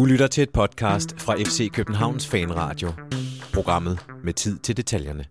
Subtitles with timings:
[0.00, 2.88] Du lytter til et podcast fra FC Københavns Fanradio.
[3.54, 5.24] Programmet med tid til detaljerne.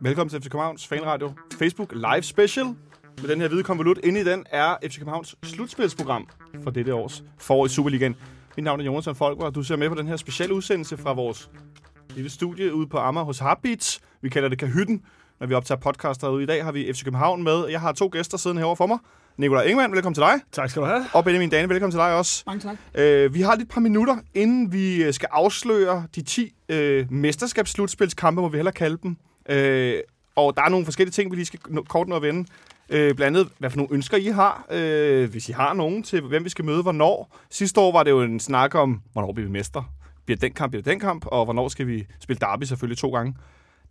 [0.00, 2.66] Velkommen til FC Københavns Fanradio Facebook Live Special.
[3.22, 6.28] Med den her hvide konvolut inde i den er FC Københavns slutspilsprogram
[6.62, 8.16] for dette års forår i Superligaen.
[8.56, 11.12] Mit navn er Jonathan Folker, og du ser med på den her specielle udsendelse fra
[11.12, 11.50] vores
[12.14, 14.00] lille studie ude på Amager hos Heartbeats.
[14.22, 15.02] Vi kalder det Kahytten,
[15.40, 16.42] når vi optager podcast derude.
[16.42, 17.68] I dag har vi FC København med.
[17.70, 18.98] Jeg har to gæster siddende herovre for mig.
[19.36, 20.40] Nikolaj Ingemann, velkommen til dig.
[20.52, 21.04] Tak skal du have.
[21.12, 22.42] Og Benjamin Dane, velkommen til dig også.
[22.46, 22.76] Mange tak.
[22.94, 28.40] Øh, vi har lidt par minutter, inden vi øh, skal afsløre de 10 øh, mesterskabsslutspilskampe,
[28.40, 29.16] må vi hellere kalde dem.
[29.48, 29.94] Øh,
[30.36, 32.48] og der er nogle forskellige ting, vi lige skal kort nå at vende.
[32.88, 36.20] Øh, blandt andet, hvad for nogle ønsker I har, øh, hvis I har nogen til,
[36.20, 37.36] hvem vi skal møde, hvornår.
[37.50, 39.82] Sidste år var det jo en snak om, hvornår bliver vi mester.
[40.24, 43.34] Bliver den kamp, bliver den kamp, og hvornår skal vi spille derby selvfølgelig to gange.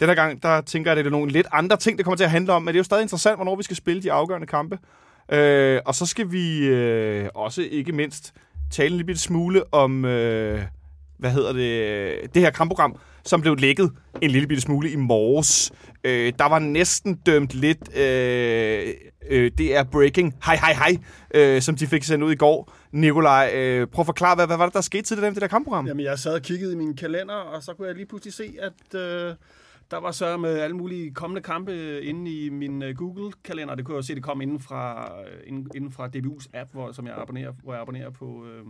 [0.03, 2.17] Den her gang, der tænker jeg, at det er nogle lidt andre ting, det kommer
[2.17, 4.11] til at handle om, men det er jo stadig interessant, hvornår vi skal spille de
[4.11, 4.77] afgørende kampe.
[5.31, 8.33] Øh, og så skal vi øh, også ikke mindst
[8.71, 10.61] tale en lille smule om, øh,
[11.17, 15.71] hvad hedder det, det her kampprogram, som blev lækket en lille bitte smule i morges.
[16.03, 18.87] Øh, der var næsten dømt lidt, øh,
[19.29, 20.97] øh, det er breaking, hej hej hej,
[21.33, 22.73] øh, som de fik sendt ud i går.
[22.91, 25.47] Nikolaj, øh, prøv at forklare, hvad, hvad var det, der skete til det, det der
[25.47, 25.87] kampprogram?
[25.87, 28.55] Jamen, jeg sad og kiggede i min kalender, og så kunne jeg lige pludselig se,
[28.61, 29.35] at øh,
[29.93, 33.75] der var så med alle mulige kommende kampe inde i min øh, Google-kalender.
[33.75, 36.71] Det kunne jeg jo se, det kom inden fra, øh, inden, inden fra DBU's app,
[36.71, 38.65] hvor, som jeg abonnerer, hvor jeg abonnerer på, øh,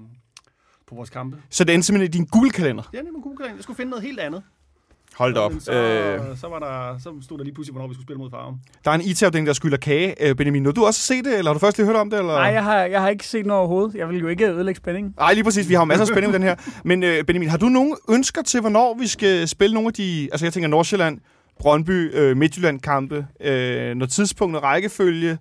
[0.88, 1.42] på vores kampe.
[1.50, 2.84] Så det endte simpelthen i din Google-kalender.
[2.94, 3.56] Ja, det er min Google-kalender.
[3.58, 4.44] Jeg skulle finde noget helt andet.
[5.18, 5.52] Hold da op.
[5.60, 8.30] Så, Øh, så, var der, så stod der lige pludselig, hvornår vi skulle spille mod
[8.32, 8.56] Farum.
[8.86, 10.30] der er en IT-afdeling, der skylder kage.
[10.30, 12.20] Øh, Benjamin, nåede du også se det, eller har du først lige hørt om det?
[12.20, 12.34] Eller?
[12.34, 13.96] Nej, jeg har, jeg har ikke set noget overhovedet.
[13.96, 15.14] Jeg vil jo ikke ødelægge spændingen.
[15.18, 15.70] Nej, lige præcis.
[15.70, 16.56] Vi har jo masser af spænding med den her.
[16.84, 20.30] Men øh, Benjamin, har du nogle ønsker til, hvornår vi skal spille nogle af de...
[20.32, 21.20] Altså, jeg tænker Nordsjælland,
[21.60, 25.32] Brøndby, øh, Midtjylland-kampe, øh, noget tidspunkt, noget rækkefølge.
[25.32, 25.38] Øh,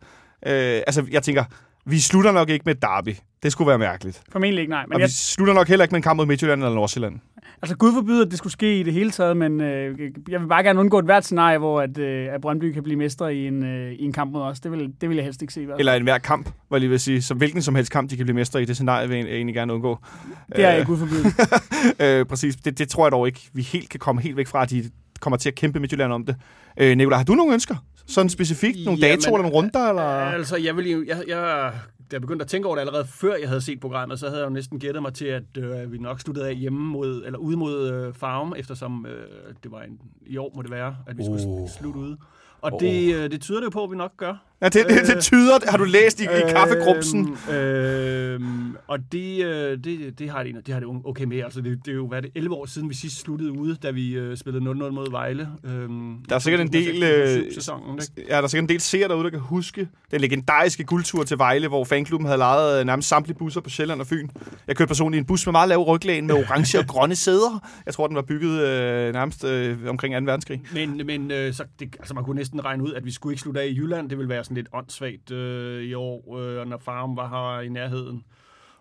[0.86, 1.45] altså, jeg tænker,
[1.86, 3.17] vi slutter nok ikke med derby.
[3.42, 4.23] Det skulle være mærkeligt.
[4.33, 4.83] Formentlig ikke, nej.
[4.83, 6.75] Men Men og jeg, vi slutter nok heller ikke med en kamp mod Midtjylland eller
[6.75, 7.20] Nordsjælland.
[7.63, 10.46] Altså, Gud forbyder, at det skulle ske i det hele taget, men øh, jeg vil
[10.46, 13.46] bare gerne undgå et hvert scenarie, hvor at, øh, at Brøndby kan blive mestre i
[13.46, 14.61] en, øh, i en kamp mod os.
[14.61, 15.67] Det vil, det vil jeg helst ikke se.
[15.67, 15.79] fald.
[15.79, 17.23] Eller en hver kamp, hvor jeg lige vil sige.
[17.23, 19.55] Så hvilken som helst kamp, de kan blive mestre i, det scenarie vil jeg egentlig
[19.55, 19.98] gerne undgå.
[20.57, 21.24] Det er jeg Gud forbyde.
[22.20, 22.57] øh, præcis.
[22.57, 24.91] Det, det tror jeg dog ikke, vi helt kan komme helt væk fra, at de
[25.20, 26.36] kommer til at kæmpe Midtjylland om det.
[26.77, 27.77] Øh, Nicolaj, har du nogle ønsker?
[28.07, 28.79] Sådan specifikt?
[28.85, 29.89] Nogle Jamen, datoer eller nogle runder?
[29.89, 30.02] Eller?
[30.02, 31.73] Altså, jeg vil jo- jeg, jeg,
[32.11, 34.40] da jeg begyndte at tænke over det allerede før jeg havde set programmet, så havde
[34.40, 37.39] jeg jo næsten gættet mig til, at øh, vi nok sluttede af hjemme mod, eller
[37.39, 39.24] ude mod øh, Farum, eftersom øh,
[39.62, 41.68] det var en, i år må det være, at vi skulle oh.
[41.79, 42.17] slutte ude.
[42.62, 44.34] Og det, øh, det tyder det jo på, at vi nok gør.
[44.62, 47.36] Ja, det, det, det tyder, har du læst i, i kaffegrumsen?
[47.55, 51.40] Øhm, og det, øh, det, det, har det, det har det okay med.
[51.40, 53.90] Altså, det, det er jo hvad det, 11 år siden, vi sidst sluttede ude, da
[53.90, 55.48] vi øh, spillede 0-0 mod Vejle.
[55.64, 58.30] Øhm, Der er sikkert en del, øh, Sæsonen, ikke?
[58.30, 61.39] Ja, der er sikkert en del seere derude, der kan huske den legendariske guldtur til
[61.39, 64.29] Vejle, hvor fanklubben havde lejet øh, nærmest samtlige busser på Sjælland og Fyn.
[64.67, 67.68] Jeg kørte personligt i en bus med meget lav ryglæn med orange og grønne sæder.
[67.86, 70.24] Jeg tror, den var bygget øh, nærmest øh, omkring 2.
[70.24, 70.62] verdenskrig.
[70.74, 73.42] Men, men øh, så det, altså man kunne næsten regne ud, at vi skulle ikke
[73.42, 74.11] slutte af i Jylland.
[74.11, 77.68] Det ville være sådan lidt åndssvagt øh, i år, øh, når Farm var her i
[77.68, 78.24] nærheden.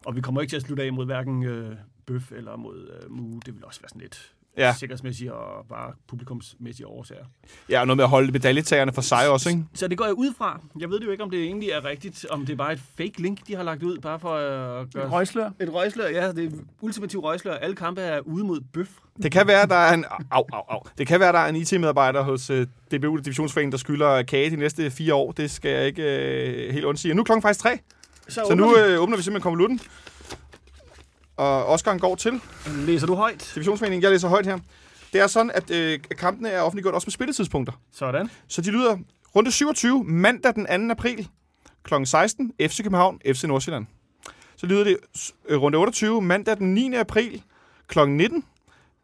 [0.06, 3.12] Og vi kommer ikke til at slutte af mod hverken øh, Bøf eller mod øh,
[3.12, 3.40] Mue.
[3.46, 4.74] Det vil også være sådan lidt Ja.
[4.80, 7.26] sikkerhedsmæssige og bare publikumsmæssige årsager.
[7.70, 9.64] Ja, og noget med at holde medaljetagerne for sig også, ikke?
[9.74, 10.62] Så det går jeg ud fra.
[10.80, 12.82] Jeg ved det jo ikke, om det egentlig er rigtigt, om det er bare et
[12.98, 15.10] fake link, de har lagt ud, bare for at gøre...
[15.10, 15.50] Røgslør.
[15.60, 16.50] Et røgslør, ja, det er
[16.82, 17.54] ultimativt røgslør.
[17.54, 18.90] Alle kampe er ude mod Bøf.
[19.24, 20.82] Det kan være, der er en, au, au, au.
[20.98, 22.58] Det kan være, der er en IT-medarbejder hos uh,
[22.92, 25.32] DBU, Divisionsforeningen, der skylder kage de næste fire år.
[25.32, 27.14] Det skal jeg ikke uh, helt undsige.
[27.14, 27.80] Nu er klokken faktisk tre,
[28.28, 29.80] så nu åbner uh, åbner vi simpelthen konvolutten.
[31.42, 32.42] Og Oscar går til.
[32.68, 33.52] Læser du højt?
[33.56, 34.04] Divisionsforeningen.
[34.04, 34.60] Jeg læser højt her.
[35.14, 37.74] Det er sådan, at øh, kampene er offentliggjort også med spilletidspunkter.
[37.92, 38.30] Sådan.
[38.48, 38.98] Så de lyder
[39.36, 40.92] runde 27, mandag den 2.
[40.92, 41.28] april,
[41.84, 41.94] kl.
[42.06, 43.86] 16, FC København, FC Nordsjælland.
[44.56, 44.98] Så lyder det
[45.50, 46.94] øh, runde 28, mandag den 9.
[46.94, 47.44] april,
[47.88, 48.08] kl.
[48.08, 48.44] 19,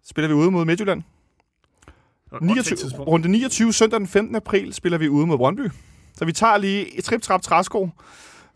[0.06, 1.04] spiller vi ude mod Midtjylland.
[2.42, 4.36] 29, runde 29, søndag den 15.
[4.36, 5.69] april, spiller vi ude mod Brøndby.
[6.18, 7.90] Så vi tager lige et trip trap træsko.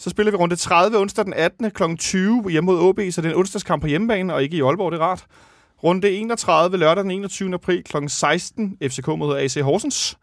[0.01, 1.71] Så spiller vi runde 30 onsdag den 18.
[1.71, 1.83] kl.
[1.95, 4.91] 20 hjemme mod OB, så det er en onsdagskamp på hjemmebane, og ikke i Aalborg,
[4.91, 5.25] det er rart.
[5.83, 7.53] Runde 31 lørdag den 21.
[7.53, 7.97] april kl.
[8.07, 10.17] 16, FCK mod AC Horsens.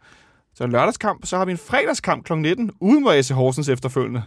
[0.53, 2.33] Så en lørdagskamp, så har vi en fredagskamp kl.
[2.33, 4.23] 19, uden mod AC Horsens efterfølgende.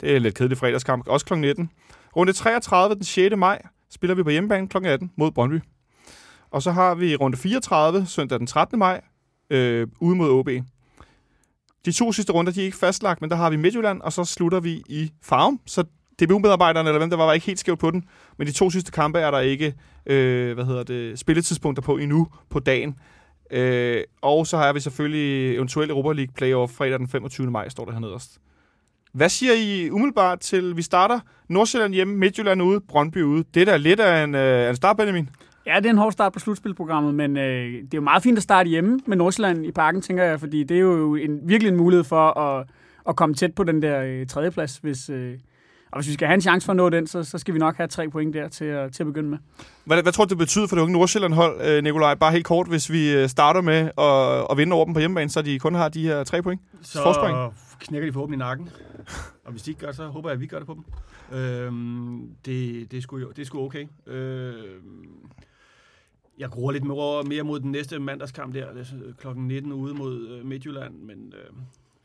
[0.00, 1.34] Det er en lidt kedelig fredagskamp, også kl.
[1.34, 1.70] 19.
[2.16, 3.36] Runde 33 den 6.
[3.36, 4.86] maj spiller vi på hjemmebane kl.
[4.86, 5.60] 18 mod Brøndby.
[6.50, 8.78] Og så har vi runde 34, søndag den 13.
[8.78, 9.00] maj,
[9.50, 10.48] øh, ude mod OB.
[11.86, 14.24] De to sidste runder, de er ikke fastlagt, men der har vi Midtjylland, og så
[14.24, 15.60] slutter vi i Farum.
[15.66, 15.84] Så
[16.22, 18.04] DBU-medarbejderne, eller hvem der var, var ikke helt skævt på den.
[18.38, 19.74] Men de to sidste kampe er der ikke
[20.06, 22.94] øh, hvad hedder det, spilletidspunkter på endnu på dagen.
[23.50, 27.50] Øh, og så har vi selvfølgelig eventuelt Europa League playoff fredag den 25.
[27.50, 28.18] maj, står der hernede.
[29.12, 33.44] Hvad siger I umiddelbart til, vi starter Nordsjælland hjemme, Midtjylland ude, Brøndby ude?
[33.54, 35.28] Det er da lidt af en, øh, en start, Benjamin.
[35.66, 38.36] Ja, det er en hård start på slutspilprogrammet, men øh, det er jo meget fint
[38.36, 41.70] at starte hjemme med Nordsjælland i parken, tænker jeg, fordi det er jo en, virkelig
[41.70, 42.66] en mulighed for at,
[43.08, 44.76] at komme tæt på den der øh, tredjeplads.
[44.76, 45.34] Hvis, øh,
[45.92, 47.58] og hvis vi skal have en chance for at nå den, så, så skal vi
[47.58, 49.38] nok have tre point der til at, til at begynde med.
[49.84, 52.14] Hvad, hvad tror du, det betyder for det unge Nordsjælland-hold, øh, Nikolaj?
[52.14, 55.30] Bare helt kort, hvis vi øh, starter med at, at vinde over dem på hjemmebane,
[55.30, 56.60] så de kun har de her tre point.
[56.82, 57.36] Så Forspring.
[57.80, 58.68] knækker de forhåbentlig nakken.
[59.44, 60.84] Og hvis de ikke gør det, så håber jeg, at vi gør det på dem.
[61.38, 63.84] Øhm, det, det, er sgu, jo- det er sgu okay.
[64.06, 64.54] Øhm,
[66.38, 69.72] jeg gruer lidt mere, mere mod den næste mandagskamp der, det er øh, klokken 19
[69.72, 71.56] ude mod øh, Midtjylland, men øh,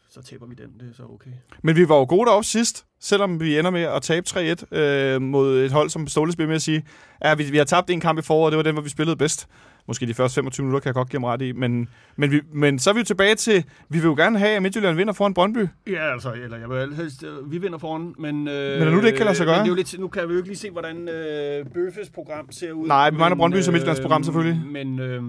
[0.09, 1.31] så taber vi den, det er så okay.
[1.63, 5.21] Men vi var jo gode deroppe sidst, selvom vi ender med at tabe 3-1 øh,
[5.21, 6.83] mod et hold, som Ståle spiller med at sige,
[7.21, 9.17] at vi, vi har tabt en kamp i foråret, det var den, hvor vi spillede
[9.17, 9.47] bedst.
[9.89, 12.41] Måske de første 25 minutter kan jeg godt give ham ret i, men, men, vi,
[12.53, 15.13] men så er vi jo tilbage til, vi vil jo gerne have, at Midtjylland vinder
[15.13, 15.67] foran Brøndby.
[15.87, 18.47] Ja, altså, eller jeg vil helst, øh, vi vinder foran, men...
[18.47, 19.59] Øh, Men er nu det ikke kan lade sig men gøre?
[19.59, 22.51] Det er jo lidt, nu kan vi jo ikke lige se, hvordan øh, Bøffes program
[22.51, 22.87] ser ud.
[22.87, 24.61] Nej, vi mangler men, Brøndby som Midtjyllands program, selvfølgelig.
[24.65, 25.23] Men, øh,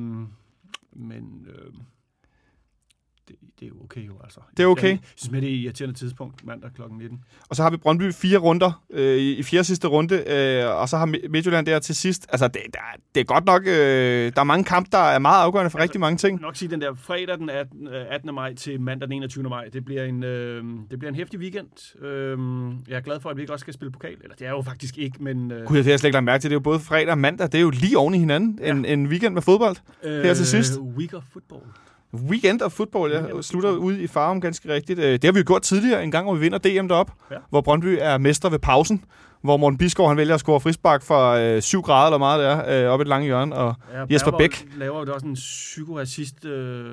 [0.97, 1.73] men øh,
[3.61, 4.41] det, er okay jo, altså.
[4.57, 4.91] Det er okay.
[4.91, 6.83] Jeg synes med, det er irriterende tidspunkt, mandag kl.
[6.99, 7.21] 19.
[7.49, 10.97] Og så har vi Brøndby fire runder øh, i, fjerde sidste runde, øh, og så
[10.97, 12.27] har Mi- Midtjylland der til sidst.
[12.29, 12.79] Altså, det, der,
[13.15, 15.83] det er godt nok, øh, der er mange kampe, der er meget afgørende for Altså,
[15.83, 16.41] rigtig mange ting.
[16.41, 17.89] nok sige, den der fredag den 18.
[17.89, 18.35] øh, 18.
[18.35, 19.49] maj til mandag den 21.
[19.49, 22.03] maj, det bliver en, øh, det bliver en hæftig weekend.
[22.05, 22.39] Øh,
[22.89, 24.17] jeg er glad for, at vi ikke også skal spille pokal.
[24.23, 25.51] Eller det er jo faktisk ikke, men...
[25.51, 26.51] Øh, Gud, det har jeg slet ikke lagt mærke til.
[26.51, 27.47] Det er jo både fredag og mandag.
[27.47, 28.59] Det er jo lige oven i hinanden.
[28.63, 28.71] Ja.
[28.71, 29.77] En, en weekend med fodbold.
[30.05, 30.77] her til sidst.
[30.79, 31.63] Øh, week of football.
[32.15, 33.43] Weekend of football, Weekend ja.
[33.43, 34.99] Slutter ud i farven ganske rigtigt.
[34.99, 37.37] Øh, Det har vi jo gjort tidligere, en gang, hvor vi vinder DM derop, Ja.
[37.51, 39.05] hvor Brøndby er mester ved pausen,
[39.43, 42.85] hvor Morten Bisgaard han vælger at score frispark fra øh, 7 grader eller meget der,
[42.87, 43.55] øh, op i et lange hjørne.
[43.57, 44.67] Og Ja, Jesper Bæk.
[44.77, 46.45] laver jo også en psykoassist.
[46.45, 46.85] Øh,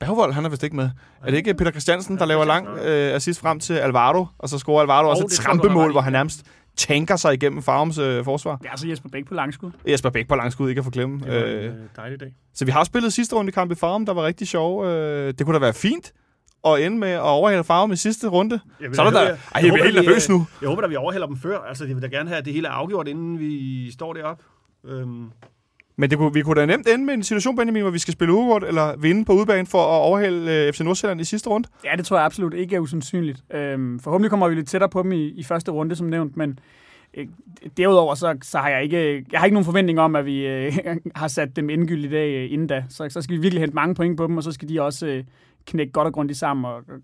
[0.00, 0.90] Bergvold, han er vist ikke med.
[1.22, 4.58] Er det ikke Peter Christiansen, der laver lang øh, assist frem til Alvaro, og så
[4.58, 6.42] scorer Alvaro også Jo, et jeg, trampemål, hvor han nærmest
[6.76, 8.56] tanker sig igennem Farums øh, forsvar.
[8.56, 9.70] Det er altså Jesper Bæk på langskud.
[9.88, 11.20] Jesper Bæk på langskud, ikke at forglemme.
[11.20, 12.34] det var en Øh, øh, dejlig dag.
[12.54, 14.86] Så vi har spillet sidste runde i kamp i Farum, der var rigtig sjov.
[14.86, 16.12] Øh, det kunne da være fint
[16.66, 18.60] at ende med at overhale Farum i sidste runde.
[18.80, 20.46] Jeg vil Så er der jeg- Ej, jeg jeg håber, er helt nervøs øh, nu.
[20.60, 21.58] Jeg håber, at vi overhælder dem før.
[21.60, 24.44] Altså, jeg vil da gerne have, at det hele er afgjort, inden vi står deroppe.
[24.86, 25.30] Øhm,
[25.96, 28.12] Men det kunne, vi kunne da nemt ende med en situation, Benjamin, hvor vi skal
[28.12, 31.68] spille uafgjort eller vinde på udebane for at overhale øh, FC Nordsjælland i sidste runde.
[31.84, 33.44] Ja, det tror jeg absolut ikke er usandsynligt.
[33.54, 36.58] Øhm, forhåbentlig kommer vi lidt tættere på dem i, i første runde, som nævnt, men
[37.14, 37.26] øh,
[37.76, 40.72] derudover så, så har jeg ikke, jeg har ikke nogen forventning om, at vi øh,
[41.14, 42.84] har sat dem endegyldigt i dag øh, inden da.
[42.88, 45.06] Så, så skal vi virkelig hente mange point på dem, og så skal de også
[45.06, 45.24] øh,
[45.66, 46.98] knække godt og grundigt sammen, og øh,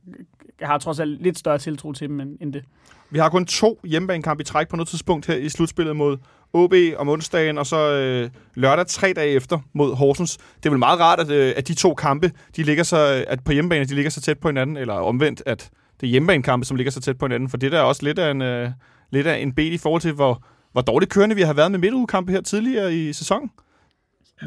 [0.60, 2.64] jeg har trods alt lidt større tiltro til dem end, end det.
[3.10, 6.16] Vi har kun to hjemmebanekampe i træk på noget tidspunkt her i slutspillet mod
[6.52, 10.36] OB om onsdagen, og så øh, lørdag tre dage efter mod Horsens.
[10.36, 13.44] Det er vel meget rart, at, øh, at de to kampe, de ligger så, at
[13.44, 15.70] på hjemmebane, de ligger så tæt på hinanden, eller omvendt, at
[16.00, 18.18] det er hjemmebanekampe, som ligger så tæt på hinanden, for det der er også lidt
[18.18, 18.70] af en, øh,
[19.10, 21.78] lidt af en bed i forhold til, hvor, hvor dårligt kørende vi har været med
[21.78, 23.50] midtugekampe her tidligere i sæsonen.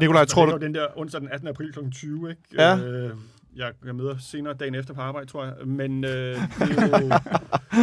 [0.00, 0.66] Nikolaj, tror det du...
[0.66, 1.48] den der onsdag den 18.
[1.48, 1.78] april kl.
[1.92, 2.42] 20, ikke?
[2.58, 2.76] Ja.
[2.76, 3.10] Øh,
[3.56, 5.54] jeg, jeg møder senere dagen efter på arbejde, tror jeg.
[5.66, 7.08] Men øh, det, er jo,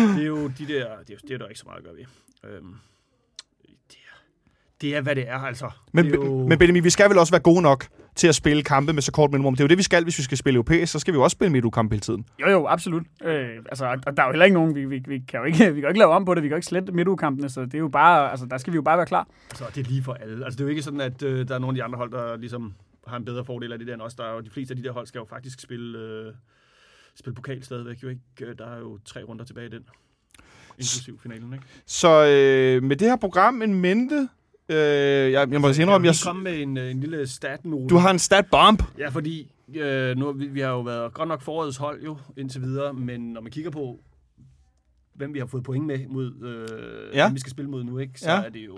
[0.15, 0.87] det er jo de der...
[1.07, 2.05] Det er, det er der ikke så meget at gøre ved.
[2.51, 2.75] Øhm,
[4.81, 5.69] det er, hvad det er, altså.
[5.93, 8.35] Men, det er jo, men Benjamin, vi skal vel også være gode nok til at
[8.35, 9.55] spille kampe med så kort mellemrum.
[9.55, 10.91] Det er jo det, vi skal, hvis vi skal spille europæisk.
[10.91, 12.25] Så skal vi jo også spille midtugekampe hele tiden.
[12.41, 13.03] Jo, jo, absolut.
[13.23, 15.57] Øh, altså, og der er jo heller ikke nogen, vi, vi, vi, kan jo ikke,
[15.73, 17.61] vi kan jo ikke lave om på det, vi kan jo ikke slette midtugekampene, så
[17.61, 19.27] det er jo bare, altså, der skal vi jo bare være klar.
[19.49, 20.45] altså, det er lige for alle.
[20.45, 22.11] Altså, det er jo ikke sådan, at øh, der er nogle af de andre hold,
[22.11, 22.73] der ligesom
[23.07, 24.13] har en bedre fordel af det der end os.
[24.15, 26.33] Der er jo, de fleste af de der hold skal jo faktisk spille, øh,
[27.15, 28.03] spille pokal stadigvæk.
[28.03, 28.21] Jo ikke?
[28.41, 29.83] Øh, Der er jo tre runder tilbage i den.
[30.77, 31.65] Inklusiv finalen, ikke?
[31.85, 34.29] Så øh, med det her program en mente,
[34.71, 37.87] øh, jeg, jeg må sige indrømme, jeg, jeg komme med en, øh, en lille stat-note.
[37.87, 38.83] du har en stat bomb.
[38.97, 42.61] Ja, fordi øh, nu, vi, vi har jo været godt nok forårets hold jo indtil
[42.61, 43.99] videre, men når man kigger på,
[45.13, 47.25] hvem vi har fået point med mod, øh, Ja.
[47.27, 48.41] hvem vi skal spille mod nu, ikke, så Ja.
[48.43, 48.77] er det jo,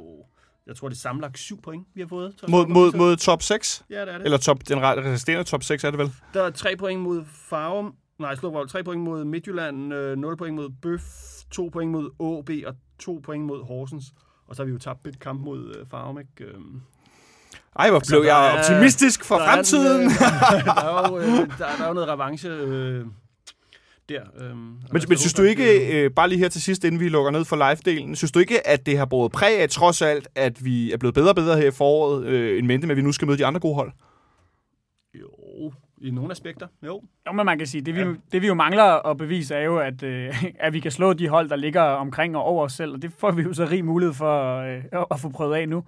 [0.68, 2.36] jeg tror det er samlet syv point, vi har fået.
[2.50, 3.84] Mod, så- mod, mod top 6.
[3.90, 4.26] Ja, det er det.
[4.26, 6.12] Eller top, den re- resterende top 6 er det vel?
[6.34, 10.38] Der er tre point mod Farum, nej, slå vold, tre point mod Midtjylland, øh, 0
[10.38, 11.02] point mod Bøf,
[11.52, 12.10] to point mod
[12.40, 14.06] AB og to point mod Horsens.
[14.54, 16.52] Og så har vi jo tabt et kamp mod øh, Farum, ikke?
[16.54, 16.82] Øhm,
[17.80, 20.02] Ej, hvor blev jeg er- optimistisk for der er fremtiden.
[20.02, 23.06] en, øh, der, er jo, øh, der, der er jo noget revanche øh,
[24.10, 24.22] der.
[24.40, 24.80] Øh, Men,
[25.10, 27.56] men synes du ikke, øh, bare lige her til sidst, inden vi lukker ned for
[27.56, 30.98] live-delen, synes du ikke, at det har båret præg af, trods alt, at vi er
[30.98, 33.26] blevet bedre og bedre her i foråret, øh, en mente med, at vi nu skal
[33.28, 33.92] møde de andre gode hold?
[36.04, 37.02] I nogle aspekter, jo.
[37.28, 38.14] Jo, men man kan sige, det vi, Ja.
[38.32, 41.28] det vi jo mangler at bevise er jo, at, øh, at vi kan slå de
[41.28, 43.86] hold, der ligger omkring og over os selv, og det får vi jo så rig
[43.86, 45.84] mulighed for øh, at få prøvet af nu.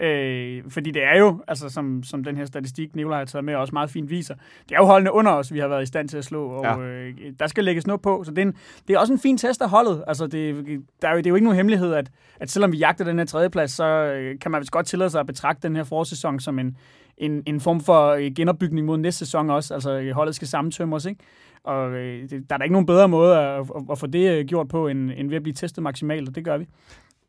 [0.00, 3.54] Øh, fordi det er jo, altså som, som den her statistik, Nicolaj har taget med,
[3.54, 4.34] også meget fint viser,
[4.68, 6.64] det er jo holdene under os, vi har været i stand til at slå, og
[6.64, 6.78] Ja.
[6.78, 6.86] ja.
[6.86, 8.24] øh, der skal lægges noget på.
[8.24, 8.54] Så det er, en,
[8.88, 10.04] det er også en fin test af holdet.
[10.06, 10.64] Altså det,
[11.02, 13.18] der er jo, det er jo ikke nogen hemmelighed, at, at selvom vi jagter den
[13.18, 16.40] her tredjeplads, så øh, kan man vist godt tillade sig at betragte den her forsæson
[16.40, 16.76] som en,
[17.18, 19.74] en, en form for øh, genopbygning mod næste sæson også.
[19.74, 21.20] Altså øh, holdet skal sammentømmes, ikke?
[21.64, 24.44] Og øh, der er da ikke nogen bedre måde at, at, at få det øh,
[24.44, 26.66] gjort på, end, end ved at blive testet maksimalt, og det gør vi.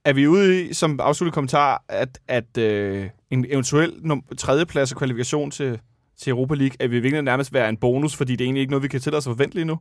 [0.06, 4.98] Er vi ude i, som afsluttet kommentar, at, at øh, en eventuel num- tredjeplads og
[4.98, 5.80] kvalifikation til,
[6.18, 8.72] til Europa League, at vi virkelig nærmest være en bonus, fordi det er egentlig ikke
[8.72, 9.80] noget, vi kan tillade os at forvente lige nu?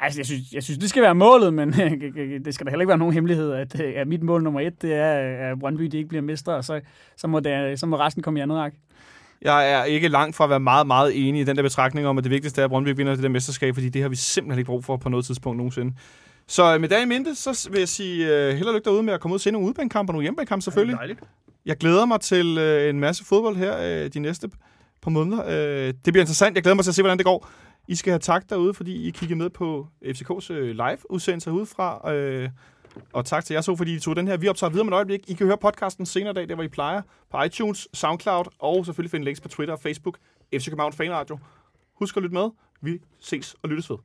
[0.00, 1.72] Altså, jeg synes, jeg synes, det skal være målet, men
[2.44, 4.94] det skal da heller ikke være nogen hemmelighed, at, at mit mål nummer et, det
[4.94, 5.12] er,
[5.50, 6.80] at Brøndby de ikke bliver mestre, og så,
[7.16, 8.78] så, må det, så må resten komme i andet række.
[9.42, 12.18] Jeg er ikke langt fra at være meget, meget enig i den der betragtning om,
[12.18, 14.58] at det vigtigste er, at Brøndby vinder det der mesterskab, fordi det har vi simpelthen
[14.58, 15.94] ikke brug for på noget tidspunkt nogensinde.
[16.46, 19.02] Så øh, med det i mente, så vil jeg sige uh, held og lykke derude
[19.02, 20.96] med at komme ud og se nogle udebanekampe og nogle hjemmebanekampe selvfølgelig.
[20.96, 21.20] Dejligt.
[21.66, 24.50] Jeg glæder mig til øh, en masse fodbold her øh, de næste
[25.02, 25.44] par måneder.
[25.46, 26.54] Øh, det bliver interessant.
[26.54, 27.48] Jeg glæder mig til at se, hvordan det går.
[27.88, 32.12] I skal have tak derude, fordi I kiggede med på FCK's øh, live-udsendelse udefra.
[32.12, 32.50] Øh,
[33.12, 34.36] og tak til jer så, fordi I tog den her.
[34.36, 35.30] Vi optager videre med et øjeblik.
[35.30, 37.02] I kan høre podcasten senere dag, der hvor I plejer.
[37.30, 40.18] På iTunes, Soundcloud og selvfølgelig finde links på Twitter og Facebook.
[40.54, 41.38] FC København Fan Radio.
[41.94, 42.50] Husk at lytte med.
[42.80, 43.96] Vi ses og lyttes ved.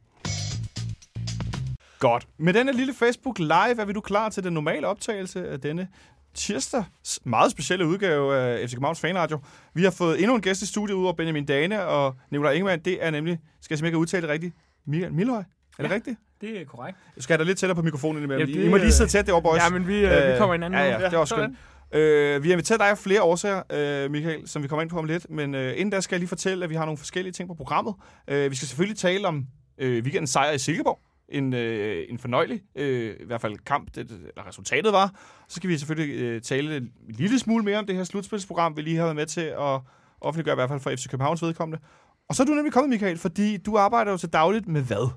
[2.00, 2.28] Godt.
[2.38, 5.88] Med denne lille Facebook Live er vi du klar til den normale optagelse af denne
[6.36, 6.84] tirsdag
[7.25, 9.40] meget specielle udgave af FC Københavns Fanradio.
[9.74, 12.82] Vi har fået endnu en gæst i studiet ud over Benjamin Dane og Nicolai Ingemann.
[12.86, 14.56] Det er nemlig, skal jeg simpelthen ikke udtale det rigtigt,
[14.88, 15.40] Michael Milhøj.
[15.40, 15.44] Er
[15.84, 15.96] det Ja.
[15.96, 16.18] rigtigt?
[16.42, 16.98] Det er korrekt.
[17.16, 18.50] Jeg skal have dig lidt tættere på mikrofonen imellem.
[18.50, 19.62] Ja, det- I må lige sidde tæt derovre, boys.
[19.63, 21.58] Ja, men vi, øh, vi kommer hinanden Ja, ja, det er også skønt.
[21.94, 23.62] Øh, vi har inviteret dig af flere årsager,
[24.06, 25.30] øh, Michael, som vi kommer ind på om lidt.
[25.30, 27.54] Men øh, inden da skal jeg lige fortælle, at vi har nogle forskellige ting på
[27.56, 27.94] programmet.
[28.28, 29.46] Øh, vi skal selvfølgelig tale om
[29.78, 31.00] øh, weekendens sejr i Silkeborg.
[31.30, 35.12] En, øh, en fornøjelig, øh, i hvert fald kamp, det, eller resultatet var.
[35.48, 38.82] Så skal vi selvfølgelig øh, tale en lille smule mere om det her slutspilsprogram, vi
[38.82, 39.80] lige har været med til at
[40.22, 41.84] offentliggøre, i hvert fald for FC Københavns vedkommende.
[42.30, 45.10] Og så er du nemlig kommet, Michael, fordi du arbejder jo til dagligt med hvad?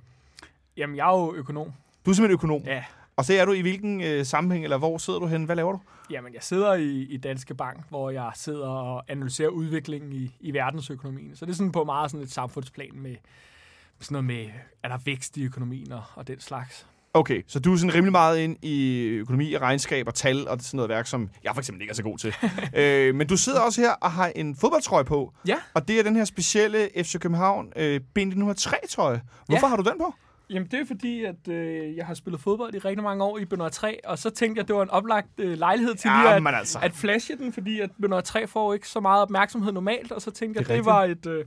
[0.77, 1.73] Jamen, jeg er jo økonom.
[2.07, 2.63] Du er simpelthen økonom.
[2.67, 2.85] Ja.
[3.17, 5.47] Og så er du i hvilken øh, sammenhæng, eller hvor sidder du henne?
[5.47, 5.81] Hvad laver du?
[6.11, 10.53] Jamen, jeg sidder i, i Danske Bank, hvor jeg sidder og analyserer udviklingen i, i
[10.53, 11.37] verdensøkonomien.
[11.37, 13.17] Så det er sådan på meget sådan et samfundsplan med
[14.01, 14.47] sådan noget med,
[14.83, 16.87] er der vækst i økonomien og, og den slags.
[17.15, 20.59] Okay, så du er sådan rimelig meget ind i økonomi og regnskab og tal og
[20.61, 22.35] sådan noget værk, som jeg for eksempel ikke er så god til.
[22.81, 25.57] øh, men du sidder også her og har en fodboldtrøje på, Ja.
[25.75, 29.21] og det er den her specielle FC København øh, B3 Hvorfor
[29.53, 29.67] Ja.
[29.67, 30.15] har du den på?
[30.51, 33.45] Jamen, det er fordi, at øh, jeg har spillet fodbold i rigtig mange år i
[33.45, 36.55] Benoit 3, og så tænkte jeg, det var en oplagt øh, lejlighed til lige at,
[36.55, 36.79] altså.
[36.83, 40.31] at flashe den, fordi at Benoit 3 får ikke så meget opmærksomhed normalt, og så
[40.31, 41.45] tænkte jeg, Det at det var et, øh,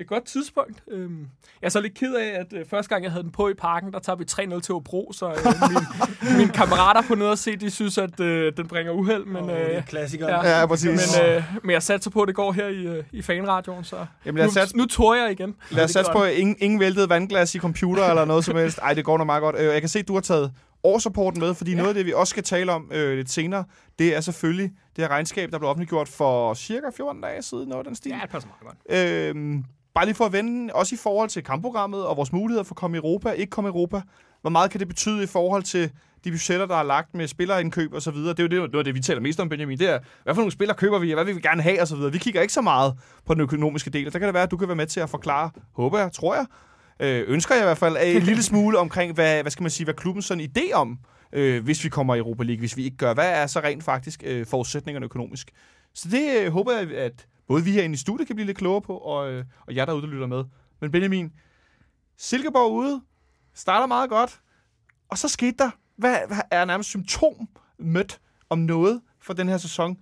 [0.00, 0.82] et godt tidspunkt.
[0.90, 1.18] Øhm,
[1.62, 3.54] jeg er så lidt ked af, at øh, første gang, jeg havde den på i
[3.54, 4.24] parken, der tager vi
[4.56, 5.36] 3-0 til Hobro, så øh,
[5.70, 9.46] mine, mine kammerater på nede og se, de synes, at øh, den bringer uheld, men,
[9.46, 10.44] Men, øh, klassikeren.
[10.46, 10.58] ja.
[10.60, 11.16] Ja, præcis.
[11.20, 14.06] men, øh, men jeg satser på, at det går her i, øh, i fanradioen, så
[14.24, 15.54] Jamen lad os satse, nu, nu tror jeg igen.
[15.70, 18.78] lad os satse på at ingen, ingen væltet vandglas i computer eller noget som helst.
[18.78, 19.56] Ej, det går nok meget godt.
[19.58, 20.52] Øh, Jeg kan se, at du har taget
[20.82, 21.76] årsrapporten med, fordi ja.
[21.76, 23.64] noget af det, vi også skal tale om øh, lidt senere,
[23.98, 27.78] det er selvfølgelig det her regnskab, der blev offentliggjort for cirka 14 dage siden, noget
[27.80, 28.10] af den stil.
[28.12, 28.98] Ja, det passer meget godt.
[29.36, 32.72] Øhm, bare lige for at vende, også i forhold til kampprogrammet og vores muligheder for
[32.72, 34.02] at komme i Europa, ikke komme i Europa.
[34.40, 35.90] Hvor meget kan det betyde i forhold til
[36.24, 38.30] de budgetter, der er lagt med spillerindkøb og så videre?
[38.30, 39.78] Det er jo det, noget af det, vi taler mest om, Benjamin.
[39.78, 41.88] Det er, hvad for nogle spillere køber vi, og hvad vil vi gerne have og
[41.88, 42.12] så videre.
[42.12, 42.94] Vi kigger ikke så meget
[43.26, 44.06] på den økonomiske del.
[44.06, 46.12] og Der kan det være, at du kan være med til at forklare, håber jeg,
[46.12, 46.46] tror jeg,
[47.00, 49.84] øh, ønsker jeg i hvert fald, en lille smule omkring, hvad, hvad skal man sige,
[49.84, 50.98] hvad klubben sådan en idé om,
[51.32, 53.14] øh, hvis vi kommer i Europa League, hvis vi ikke gør.
[53.14, 55.50] Hvad er så rent faktisk øh, forudsætningerne økonomisk?
[55.94, 58.82] Så det øh, håber jeg, at både vi herinde i studiet kan blive lidt klogere
[58.82, 60.44] på, og, øh, og jer derude, der lytter med.
[60.80, 61.32] Men Benjamin,
[62.16, 63.02] Silkeborg ude,
[63.54, 64.40] starter meget godt,
[65.08, 69.58] og så skete der, hvad, hvad er nærmest symptom mødt om noget for den her
[69.58, 69.96] sæson.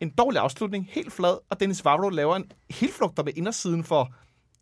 [0.00, 4.14] En dårlig afslutning, helt flad, og Dennis Vavro laver en helt flugter med indersiden for,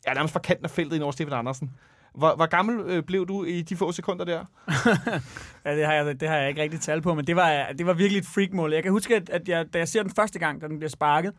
[0.06, 1.70] ja, nærmest fra kanten af feltet ind over Stefan Andersen.
[2.14, 4.44] Hvor, hvor gammel øh, blev du i de få sekunder der?
[5.64, 7.86] Ja, det har, jeg, det har jeg ikke rigtig tal på, men det var, det
[7.86, 8.72] var virkelig et freakmål.
[8.72, 10.90] Jeg kan huske, at, at jeg, da jeg ser den første gang, da den bliver
[10.90, 11.32] sparket,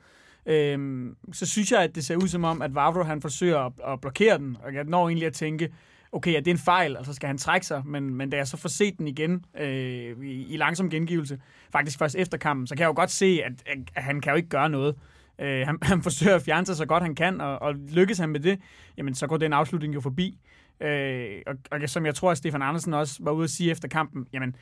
[0.50, 3.74] øhm, så synes jeg, at det ser ud som om, at Vavro han forsøger at,
[3.88, 5.70] at blokere den, og jeg når egentlig at tænke,
[6.12, 8.38] okay, ja, det er en fejl, og så skal han trække sig, men, men da
[8.38, 11.39] jeg så får set den igen øh, i, i langsom gengivelse,
[11.72, 14.32] faktisk først efter kampen, så kan jeg jo godt se, at, at, at han kan
[14.32, 14.96] jo ikke gøre noget.
[15.39, 18.29] Øh, han, han forsøger at fjerne sig så godt han kan, og, og lykkes han
[18.29, 18.60] med det,
[18.98, 20.38] jamen så går den afslutning jo forbi.
[20.82, 23.88] Øh, og, og som jeg tror, at Stefan Andersen også var ude at sige efter
[23.88, 24.56] kampen, jamen,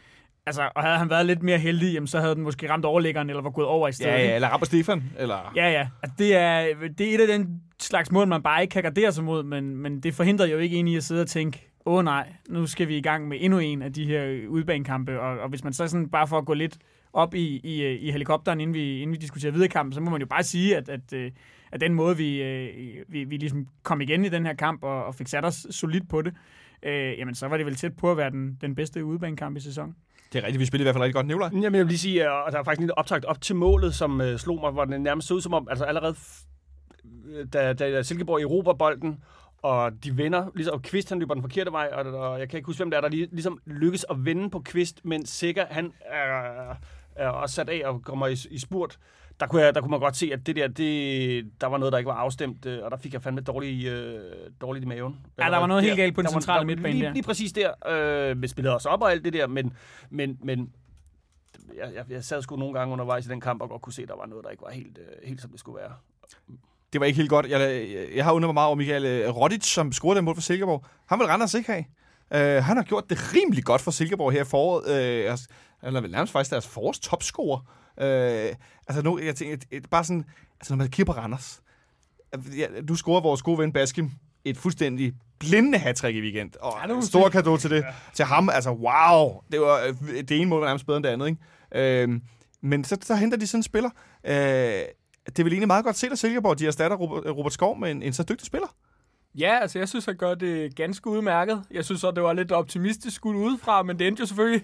[0.48, 3.30] altså, og havde han været lidt mere heldig, jamen, så havde den måske ramt overlæggeren,
[3.30, 4.20] eller var gået over i stedet.
[4.20, 4.34] ikke?
[4.34, 5.52] eller Rapper Stefan, eller...
[5.56, 5.88] Ja, ja.
[6.04, 9.12] At det, er, det er et af den slags mål, man bare ikke kan gardere
[9.12, 12.04] sig mod, men, men det forhindrer jo ikke en i at sidde og tænke, åh
[12.04, 15.50] nej, nu skal vi i gang med endnu en af de her udbanekampe, og, og
[15.50, 16.78] hvis man så sådan bare for at gå lidt
[17.14, 20.12] op i, i, øh, i helikopteren, inden vi, inden vi diskuterer videre kampen, så må
[20.12, 21.32] man jo bare sige, at, at, øh,
[21.72, 22.70] at den måde, vi, øh,
[23.08, 26.10] vi, vi ligesom kom igen i den her kamp og, og fik sat os solidt
[26.10, 26.34] på det,
[26.84, 29.60] øh, jamen så var det vel tæt på at være den, den bedste udebanekamp i
[29.60, 29.96] sæsonen.
[30.34, 31.26] Det er rigtigt, vi spillede i hvert fald rigtig godt.
[31.28, 31.50] Nikolaj?
[31.54, 34.22] Jamen, jeg vil lige sige, at der er faktisk en optakt op til målet, som
[34.22, 36.48] øh, slog mig, hvor det nærmest så ud som om, altså allerede f-
[37.30, 39.24] øh, da, da Silkeborg erobrer bolden,
[39.62, 42.58] og de vender, ligesom, og Kvist han løber den forkerte vej, og, og jeg kan
[42.58, 45.66] ikke huske, hvem der er, der lige, ligesom lykkes at vende på Kvist, men Sikker,
[45.70, 46.76] han er,
[47.16, 48.98] er også sat af og kommer i, i spurt.
[49.40, 51.92] Der kunne, jeg, der kunne man godt se, at det der, det, der var noget,
[51.92, 54.22] der ikke var afstemt, øh, og der fik jeg fandme dårlig, øh,
[54.62, 55.20] dårligt i maven.
[55.40, 57.14] Ja, der var noget helt galt på den der centrale der midtbane lige, der.
[57.14, 57.72] Lige præcis der.
[57.90, 59.74] Øh, vi spillede os op og alt det der, men,
[60.10, 60.72] men, men
[61.78, 64.02] jeg, jeg, jeg sad sgu nogle gange undervejs i den kamp og godt kunne se,
[64.02, 65.92] at der var noget, der ikke var helt, øh, helt som det skulle være.
[66.94, 67.50] Det var ikke helt godt.
[67.50, 70.36] Jeg, jeg, jeg har undret mig meget over Michael øh, Rodic, som scorede den mål
[70.36, 70.86] for Silkeborg.
[71.06, 71.86] Han vil Randers ikke have.
[72.32, 74.84] Uh, han har gjort det rimelig godt for Silkeborg her i foråret.
[74.84, 75.48] Uh, altså,
[75.84, 77.60] han er vel nærmest faktisk deres forårs topscorer.
[78.02, 78.56] Uh,
[78.88, 80.26] altså, nu, jeg tænker, et, et, bare sådan,
[80.60, 81.62] altså, når man kigger på Randers.
[82.58, 84.12] Ja, du scorer vores gode ven Baskim
[84.46, 86.52] et fuldstændig blindende hat i weekend.
[86.62, 87.86] Og Ja, ja, en stor kado til det.
[88.14, 89.42] Til ham, altså wow.
[89.52, 92.08] Det var øh, det ene mål var nærmest bedre end det andet, ikke?
[92.10, 92.16] Uh,
[92.62, 93.90] men så, så henter de sådan en spiller.
[94.24, 97.80] Uh, det er vel egentlig meget godt set af Silkeborg, de erstatter Robert, Robert Skov
[97.80, 98.68] med en, en så dygtig spiller.
[99.36, 101.64] Ja, altså jeg synes, han gør det ganske udmærket.
[101.72, 104.62] Jeg synes så, det var lidt optimistisk skudt udefra, men det endte jo selvfølgelig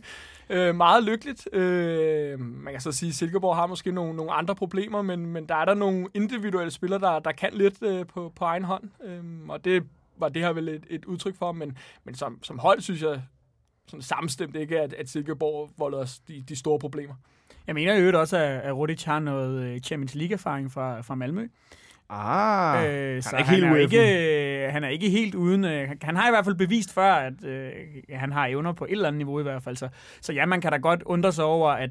[0.49, 1.53] øh, meget lykkeligt.
[1.53, 5.45] Øh, man kan så sige, at Silkeborg har måske nogle, nogle andre problemer, men, men
[5.45, 8.83] der er der nogle individuelle spillere, der, der kan lidt øh, på, på egen hånd.
[9.03, 9.83] Øh, og det
[10.17, 13.21] var det her vel et, et udtryk for, men, men som, som hold synes jeg
[13.87, 17.13] sådan samstemt ikke, at, at Silkeborg voldede os de, de store problemer.
[17.67, 21.47] Jeg mener jo også, at, at har noget øh, Champions League-erfaring fra, fra Malmø.
[22.09, 23.99] Ah, Øh, så er ikke han, helt er jo ueffen.
[23.99, 25.63] ikke, øh, han er ikke helt uden...
[25.65, 27.71] Øh, han- han har i hvert fald bevist før, at øh,
[28.09, 29.75] han har evner på et eller andet niveau i hvert fald.
[29.75, 29.89] Så,
[30.21, 31.89] så ja, man kan da godt undre sig over, at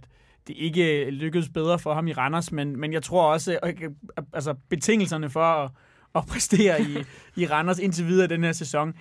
[0.49, 3.75] det ikke lykkedes bedre for ham i Randers, men, men jeg tror også, at,
[4.17, 5.71] at, altså betingelserne for at,
[6.15, 6.97] at præstere i,
[7.37, 8.95] i Randers indtil videre den her sæson,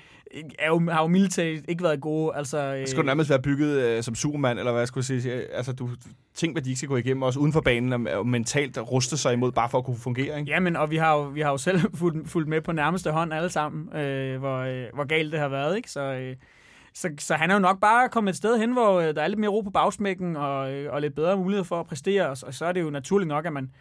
[0.60, 2.36] er jo, har jo militært ikke været gode.
[2.36, 5.32] Altså, øh, Skulle du nærmest være bygget øh, som Superman, eller hvad jeg skulle sige?
[5.54, 5.90] Altså, du
[6.36, 9.18] tænk, hvad de ikke skal gå igennem, også uden for banen, og, og mentalt ruste
[9.18, 10.52] sig imod, bare for at kunne fungere, ikke?
[10.52, 13.34] Jamen, og vi har jo, vi har jo selv fulgt, fulgt med på nærmeste hånd
[13.34, 15.92] alle sammen, øh, hvor, øh, hvor galt det har været, ikke?
[15.92, 16.36] Så, øh,
[16.94, 19.28] så, så han er jo nok bare kommet et sted hen, hvor øh, der er
[19.28, 22.38] lidt mere ro på bagsmækken, og, øh, og lidt bedre mulighed for at præstere, og,
[22.38, 23.72] så- og så er det jo naturligt nok, at man,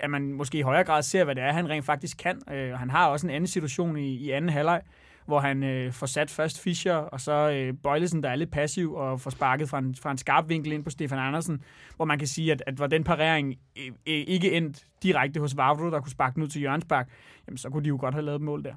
[0.00, 2.40] at man måske i højere grad ser, hvad det er, han rent faktisk kan.
[2.52, 4.82] Øh, han har også en anden situation i, i anden halvleg,
[5.26, 8.94] hvor han øh, får sat først Fischer, og så øh, Bøjlesen, der er lidt passiv,
[8.94, 11.62] og får sparket fra en, fra en skarp vinkel ind på Stefan Andersen,
[11.96, 15.56] hvor man kan sige, at, at var den parering øh, øh, ikke endt direkte hos
[15.56, 17.08] Vavro, der kunne sparke den ud til Jørgens Bak,
[17.46, 18.74] jamen så kunne de jo godt have lavet et mål der.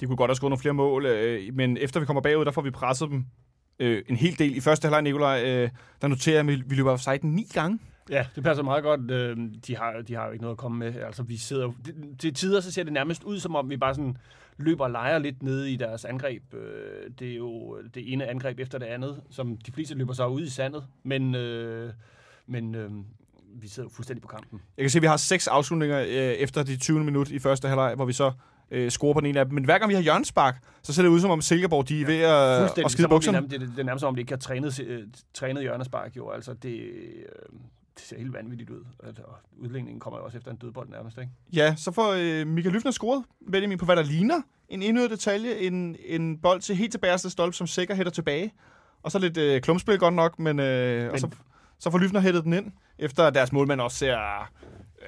[0.00, 2.50] De kunne godt have skåret nogle flere mål, øh, men efter vi kommer bagud, der
[2.50, 3.24] får vi presset dem
[3.78, 4.56] øh, en hel del.
[4.56, 5.70] I første halvleg, Nikolaj, øh,
[6.02, 7.78] der noterer jeg, at vi løber offside ni gange.
[8.10, 9.10] Ja, det passer meget godt.
[9.10, 10.94] Øh, De har, de har jo ikke noget at komme med.
[10.96, 13.94] Altså, vi sidder det- Til tider så ser det nærmest ud, som om vi bare
[13.94, 14.16] sådan
[14.56, 16.54] løber og leger lidt nede i deres angreb.
[16.54, 20.26] Øh, Det er jo det ene angreb efter det andet, som de fleste løber så
[20.26, 20.84] ud i sandet.
[21.02, 21.92] Men, øh,
[22.46, 22.90] men øh,
[23.54, 24.60] vi sidder jo fuldstændig på kampen.
[24.76, 27.04] Jeg kan se, at vi har seks afslutninger øh, efter de 20.
[27.04, 28.32] minut i første halvleg, hvor vi så
[28.70, 29.54] øh, scorer på den ene af dem.
[29.54, 32.06] Men hver gang vi har hjørnespark, så ser det ud som om Silkeborg, de er
[32.06, 33.38] ved at, at skide bukserne.
[33.48, 35.02] Det, det, det er nærmest som om, de ikke har trænet, øh,
[35.34, 36.16] trænet hjørnespark.
[36.16, 36.30] Jo.
[36.30, 37.58] Altså, det, øh,
[37.94, 38.84] det ser helt vanvittigt ud.
[38.98, 41.18] Og udlægningen kommer jo også efter en dødbold nærmest.
[41.18, 41.30] Ikke?
[41.52, 45.54] Ja, så får øh, Michael Lyfner scoret, Benjamin, på hvad der ligner en endnu detalje.
[45.58, 48.52] En, en bold til helt til bagerste stolpe, som sikker hætter tilbage.
[49.02, 51.10] Og så lidt øh, klumpspil godt nok, men, øh, men...
[51.10, 51.28] Og så,
[51.78, 54.40] så får Lyfner hættet den ind, efter at deres målmand også ser,
[55.02, 55.06] øh,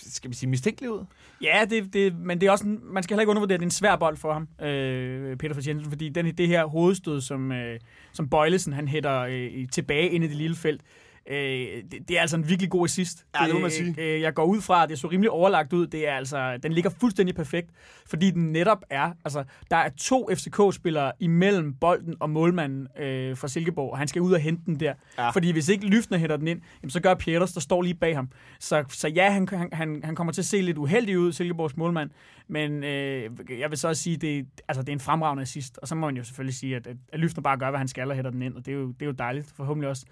[0.00, 1.04] skal vi sige, mistænkelig ud.
[1.42, 3.64] Ja, det, det, men det er også, en- man skal heller ikke undervurdere, at det
[3.64, 7.20] er en svær bold for ham, øh, Peter Fritz Jensen, fordi den, det her hovedstød,
[7.20, 7.80] som, øh,
[8.12, 10.82] som Bøjlesen han hætter øh, tilbage ind i det lille felt,
[11.26, 13.26] øh, det, det er altså en virkelig god assist.
[13.40, 13.94] Ja, det må man sige.
[13.98, 15.86] Øh, jeg går ud fra, at det så rimelig overlagt ud.
[15.86, 17.70] Det er altså, den ligger fuldstændig perfekt,
[18.06, 23.48] fordi den netop er, altså, der er to FCK-spillere imellem bolden og målmanden øh, fra
[23.48, 24.94] Silkeborg, og han skal ud og hente den der.
[25.18, 25.30] Ja.
[25.30, 28.16] Fordi hvis ikke Lyftner hætter den ind, jamen, så gør Pieters, der står lige bag
[28.16, 28.28] ham.
[28.60, 31.76] Så, så ja, han, han, han, han kommer til at se lidt uheldig ud, Silkeborgs
[31.76, 32.10] målmand,
[32.48, 35.88] men øh, jeg vil så også sige, det, altså, det er en fremragende assist, og
[35.88, 38.10] så må man jo selvfølgelig sige, at, at, at Lyftner bare gør, hvad han skal
[38.10, 40.06] og hætter den ind, og det er jo, det er jo dejligt, forhåbentlig også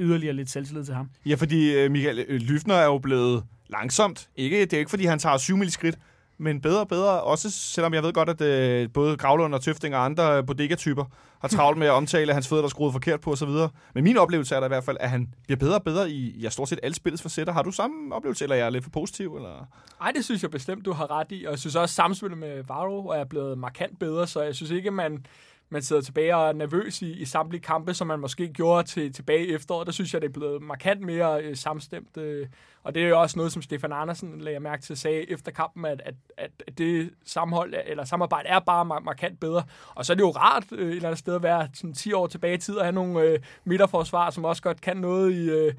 [0.00, 1.10] yderligere lidt selvtillid til ham.
[1.26, 4.28] Ja, fordi øh, Michael øh, Lyfner er jo blevet langsomt.
[4.36, 5.98] Ikke, det er jo ikke, fordi han tager 7 mil skridt,
[6.38, 7.22] men bedre og bedre.
[7.22, 11.04] Også selvom jeg ved godt, at øh, både Gravlund og Tøfting og andre bodega-typer
[11.40, 13.48] har travlt med at omtale, at hans fødder der er skruet forkert på osv.
[13.94, 16.40] Men min oplevelse er der i hvert fald, at han bliver bedre og bedre i
[16.40, 17.52] ja, stort set alle spillets facetter.
[17.52, 19.36] Har du samme oplevelse, eller er jeg lidt for positiv?
[19.36, 19.68] Eller?
[20.00, 21.44] Ej, det synes jeg bestemt, du har ret i.
[21.44, 24.70] Og jeg synes også, at samspillet med Varo er blevet markant bedre, så jeg synes
[24.70, 25.26] ikke, at man,
[25.70, 29.12] man sidder tilbage og er nervøs i, i samtlige kampe, som man måske gjorde til,
[29.12, 29.86] tilbage i efteråret.
[29.86, 32.16] Der synes jeg, det er blevet markant mere øh, samstemt.
[32.16, 32.46] Øh,
[32.82, 35.84] og det er jo også noget, som Stefan Andersen lagde mærke til, sagde efter kampen,
[35.84, 36.00] at,
[36.36, 39.62] at, at det sammenhold, eller samarbejde er bare markant bedre.
[39.94, 42.12] Og så er det jo rart øh, et eller andet sted at være sådan 10
[42.12, 45.50] år tilbage i tid og have nogle øh, midterforsvar, som også godt kan noget i...
[45.50, 45.74] Øh,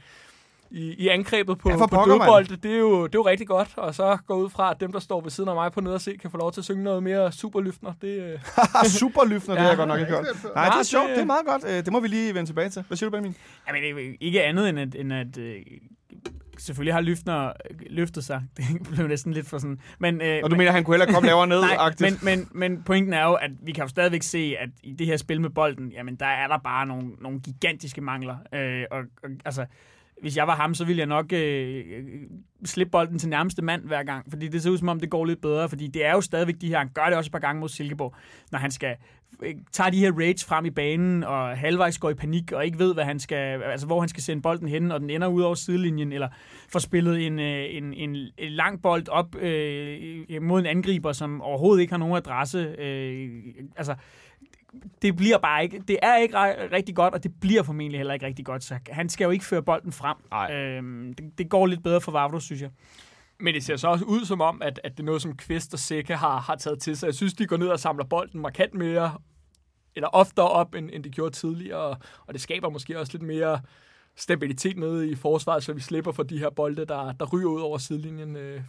[0.71, 3.69] i, i angrebet på, Ja, på dødbolde, det er, jo, det er jo rigtig godt.
[3.77, 5.95] Og så går ud fra, at dem, der står ved siden af mig på nede
[5.95, 7.93] og se, kan få lov til at synge noget mere superlyftner.
[8.01, 8.39] Det, øh,
[8.99, 10.25] Superlyftner, det har jeg godt nok ikke hørt.
[10.55, 11.07] Nej, det er sjovt.
[11.07, 11.63] det- Det er meget godt.
[11.65, 12.83] Øh, Det må vi lige vende tilbage til.
[12.87, 13.35] Hvad siger du, Benjamin?
[13.67, 15.55] Jamen, det er jo ikke andet end at, end at øh,
[16.57, 17.51] selvfølgelig har Lyftner
[17.89, 18.41] løftet sig.
[18.57, 19.79] Det blev næsten lidt for sådan...
[19.99, 21.61] Men, øh, Og du mener, han kunne heller komme lavere ned?
[21.75, 24.93] Nej, men, men, men pointen er jo, at vi kan jo stadigvæk se, at i
[24.93, 28.35] det her spil med bolden, jamen der er der bare nogle, nogle gigantiske mangler.
[28.53, 29.65] Øh, og, og, altså,
[30.21, 32.03] hvis jeg var ham, så ville jeg nok øh, øh,
[32.65, 35.25] slippe bolden til nærmeste mand hver gang, fordi det ser ud som om, det går
[35.25, 37.39] lidt bedre, fordi det er jo stadigvæk de her, han gør det også et par
[37.39, 38.15] gange mod Silkeborg,
[38.51, 38.95] når han skal
[39.43, 42.79] øh, tage de her raids frem i banen, og halvvejs går i panik, og ikke
[42.79, 45.41] ved, hvad han skal, altså, hvor han skal sende bolden hen, og den ender ud
[45.41, 46.27] over sidelinjen, eller
[46.69, 51.41] får spillet en, øh, en, en, en lang bold op øh, mod en angriber, som
[51.41, 52.57] overhovedet ikke har nogen adresse.
[52.57, 53.29] Øh,
[53.77, 53.95] altså,
[55.01, 58.13] det bliver bare ikke, det er ikke ri- rigtig godt, og det bliver formentlig heller
[58.13, 60.17] ikke rigtig godt, så han skal jo ikke føre bolden frem.
[60.31, 60.53] Nej.
[60.53, 62.69] Øhm, det, det går lidt bedre for Vavro, synes jeg.
[63.39, 65.73] Men det ser så også ud som om, at, at det er noget, som Kvist
[65.73, 67.07] og Sække har, har taget til sig.
[67.07, 69.13] Jeg synes, de går ned og samler bolden markant mere,
[69.95, 71.79] eller oftere op, end, end de gjorde tidligere.
[71.79, 73.61] Og, og det skaber måske også lidt mere
[74.15, 77.61] stabilitet nede i forsvaret, så vi slipper for de her bolde, der, der ryger ud
[77.61, 78.61] over sidelinjen øh,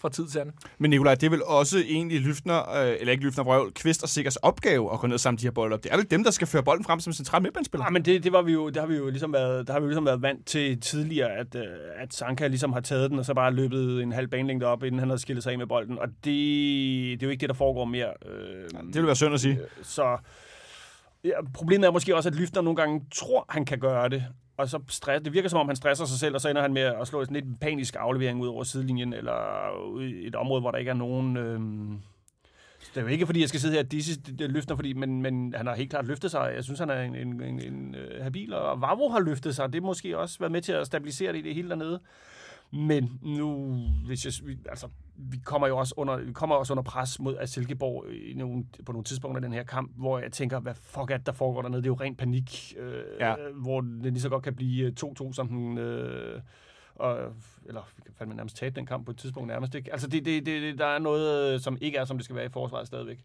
[0.00, 0.54] fra tid til anden.
[0.78, 4.08] Men Nikolaj, det er vel også egentlig Lyftner, øh, eller ikke Lyftner, Vrøvl, Kvist og
[4.08, 5.84] Sikkers opgave at gå ned og samle de her bolde op.
[5.84, 7.84] Det er vel dem, der skal føre bolden frem som central midtbandspiller.
[7.84, 9.80] Nej, men det, det, var vi jo, det har vi jo ligesom været, der har
[9.80, 11.62] vi jo ligesom været vant til tidligere, at, øh,
[11.96, 14.98] at Sanka ligesom har taget den, og så bare løbet en halv banelængde op, inden
[14.98, 15.98] han havde skillet sig af med bolden.
[15.98, 18.08] Og det, det er jo ikke det, der foregår mere.
[18.26, 19.58] Øh, Det vil være synd at sige.
[19.82, 20.16] så
[21.24, 24.24] ja, problemet er måske også, at Lyftner nogle gange tror, han kan gøre det.
[24.60, 26.72] Og så stress, det virker som om, han stresser sig selv, og så ender han
[26.72, 30.70] med at slå sådan lidt panisk aflevering ud over sidelinjen, eller i et område, hvor
[30.70, 31.36] der ikke er nogen...
[31.36, 31.60] Øh,
[32.94, 35.54] det er jo ikke, fordi jeg skal sidde her og disse løfter, fordi, men, men
[35.56, 36.52] han har helt klart løftet sig.
[36.54, 39.72] Jeg synes, han er en, en, en, en øh, habil, og Vavro har løftet sig.
[39.72, 42.00] Det har måske også været med til at stabilisere det i det hele dernede.
[42.72, 43.74] Men nu,
[44.06, 47.34] hvis jeg, vi- altså, vi kommer jo også under, vi kommer også under pres mod
[47.36, 50.74] af Silkeborg i nogle, på nogle tidspunkter i den her kamp, hvor jeg tænker, hvad
[50.74, 51.82] fuck er det, der foregår dernede?
[51.82, 53.34] Det er jo ren panik, øh, Ja.
[53.54, 56.40] hvor det lige så godt kan blive øh, 2-2, som den, øh,
[56.94, 57.18] og,
[57.66, 59.74] eller vi kan fandme nærmest tabe den kamp på et tidspunkt nærmest.
[59.74, 59.92] Ikke?
[59.92, 62.46] Altså, det, det, det, der er noget, øh, som ikke er, som det skal være
[62.46, 63.18] i forsvaret stadigvæk.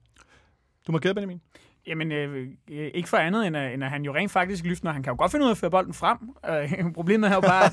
[0.88, 1.42] Du må gæde, Benjamin.
[1.88, 4.92] Jamen, øh, øh, ikke for andet, end at, end at han jo rent faktisk løfter.
[4.92, 6.18] Han kan jo godt finde ud af at føre bolden frem.
[6.50, 7.70] Øh, problemet er jo bare...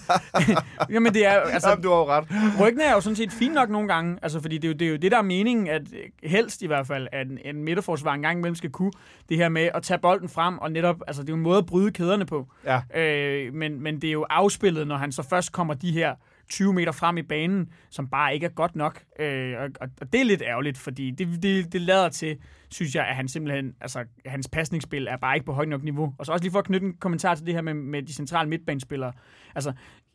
[0.94, 2.24] jamen, det er altså, Jamen, du har jo ret.
[2.60, 4.86] Ryggene er jo sådan set fint nok nogle gange, altså fordi det er, jo, det
[4.86, 5.82] er jo det, der er meningen, at
[6.22, 8.92] helst i hvert fald, at en, en midterforsvar en gang imellem skal kunne
[9.28, 11.58] det her med at tage bolden frem, og netop, altså det er jo en måde
[11.58, 12.46] at bryde kæderne på.
[12.64, 13.00] Ja.
[13.00, 16.14] Øh, men, men det er jo afspillet, når han så først kommer de her
[16.52, 19.02] 20 meter frem i banen, som bare ikke er godt nok.
[19.18, 19.68] Øh, og,
[20.00, 22.38] og, det er lidt ærgerligt, fordi det, det, det lader til,
[22.70, 26.14] synes jeg, at han simpelthen, altså hans pasningsspil er bare ikke på højt nok niveau.
[26.18, 28.12] Og så også lige for at knytte en kommentar til det her med, med de
[28.12, 29.12] centrale midtbanespillere.
[29.54, 29.72] Altså,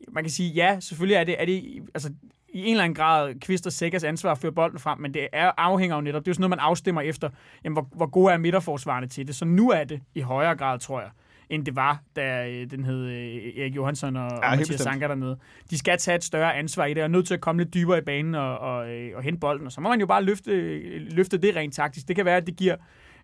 [0.08, 2.12] man kan sige, ja, selvfølgelig er det, er det altså,
[2.48, 5.28] i en eller anden grad Kvist og Sækkers ansvar at føre bolden frem, men det
[5.32, 7.30] er, afhænger jo netop, det er jo sådan noget, man afstemmer efter,
[7.64, 9.34] jamen, hvor, hvor gode er midterforsvarerne til det.
[9.34, 11.10] Så nu er det i højere grad, tror jeg,
[11.50, 14.80] end det var, da øh, den hed øh, Erik Johansson og, ja, og Mathias.
[14.80, 15.38] Sanka dernede.
[15.70, 17.74] De skal tage et større ansvar i det, og er nødt til at komme lidt
[17.74, 19.66] dybere i banen og, og, øh, og hente bolden.
[19.66, 22.08] Og så må man jo bare løfte, løfte det rent taktisk.
[22.08, 22.76] Det kan være, at det giver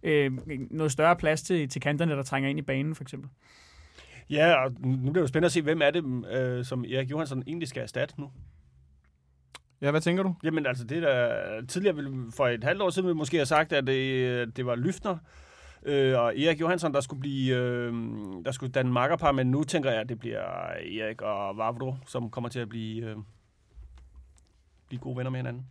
[0.02, 0.32] øh,
[0.70, 3.30] noget større plads til, til kanterne, der trænger ind i banen, for eksempel.
[4.30, 7.10] Ja, og nu bliver det jo spændende at se, hvem er det, øh, som Erik
[7.10, 8.30] Johansson egentlig skal erstatte nu.
[9.80, 10.34] Ja, hvad tænker du?
[10.44, 13.72] Jamen altså, det der tidligere ville, for et halvt år siden ville måske have sagt,
[13.72, 15.16] at det, det var Lyftner
[15.84, 17.92] øh, og Erik Johansson, der skulle blive, øh,
[18.44, 20.42] der skulle danne makkerpar, men nu tænker jeg, at det bliver
[21.00, 23.16] Erik og Vavro, som kommer til at blive, øh,
[24.88, 25.66] blive gode venner med hinanden.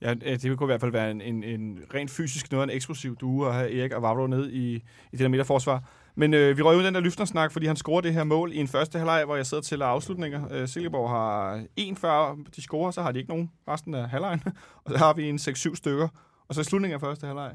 [0.00, 2.70] Ja, øh, det kunne i hvert fald være en, en, en rent fysisk noget en
[2.70, 5.82] eksplosiv duo at have Erik og Vavro ned i, i det der midterforsvar.
[6.14, 8.56] Men øh, vi røg ud den der løftersnak, fordi han scorer det her mål i
[8.56, 10.48] en første halvleg, hvor jeg sidder til afslutninger.
[10.50, 14.42] Øh, Silkeborg har en før de scorer, så har de ikke nogen resten af halvlejen.
[14.84, 16.08] og så har vi en 6-7 stykker.
[16.48, 17.54] Og så i slutningen af første halvleg,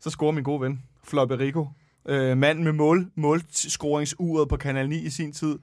[0.00, 1.66] så scorer min gode ven, Floperico.
[2.08, 5.58] Øh, manden med mål, målscoringsuret på Kanal 9 i sin tid.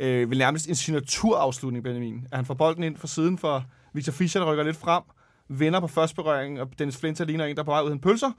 [0.00, 2.26] Øh, vil nærmest en signaturafslutning, Benjamin.
[2.32, 5.02] At han får bolden ind fra siden for Victor Fischer, der rykker lidt frem,
[5.48, 7.92] vinder på første berøring, og Dennis Flinter ligner en, der er på vej ud af
[7.92, 8.30] en pølser,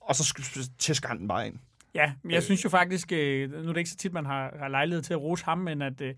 [0.00, 1.54] og så sk- tæsker han den bare ind.
[1.94, 4.54] Ja, men jeg synes jo faktisk, øh, nu er det ikke så tit, man har,
[4.58, 6.14] har lejlighed til at rose ham, men at, øh, at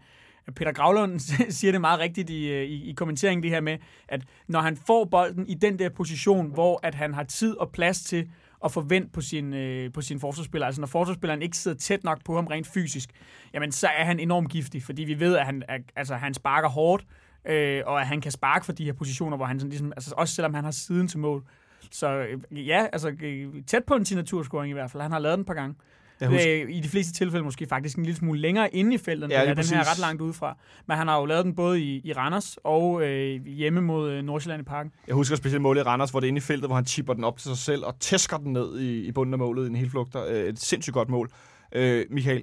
[0.52, 1.18] Peter Gravlund
[1.59, 3.78] siger det meget rigtigt i, øh, i, i kommenteringen det her med,
[4.09, 7.72] at når han får bolden i den der position, hvor at han har tid og
[7.72, 8.28] plads til
[8.64, 10.66] at få vendt på sin, øh, på sin forsvarsspiller.
[10.66, 13.11] Altså når forsvarsspilleren ikke sidder tæt nok på ham rent fysisk,
[13.54, 16.68] jamen så er han enormt giftig, fordi vi ved, at han, er, altså, han sparker
[16.68, 17.04] hårdt,
[17.44, 20.14] øh, og at han kan sparke for de her positioner, hvor han sådan ligesom, altså
[20.16, 21.44] også selvom han har siden til mål.
[21.90, 25.02] Så øh, ja, altså øh, tæt på en signaturscoring i hvert fald.
[25.02, 25.74] Han har lavet den et par gange.
[26.20, 28.98] Jeg husker, Øh, I de fleste tilfælde måske faktisk en lille smule længere inde i
[28.98, 29.72] feltet, Ja, lige den her præcis.
[29.92, 30.59] ret langt udefra.
[30.88, 34.22] Men han har jo lavet den både i, i Randers og øh, hjemme mod øh,
[34.22, 34.92] Nordsjælland i parken.
[35.07, 37.12] jeg husker specielt målet i Randers, hvor det er inde i feltet, hvor han chipper
[37.14, 39.70] den op til sig selv og tæsker den ned i, i bunden af målet i
[39.70, 40.27] en hel flugter.
[40.29, 41.31] Øh, et sindssygt godt mål.
[41.72, 42.42] Øh, Michael,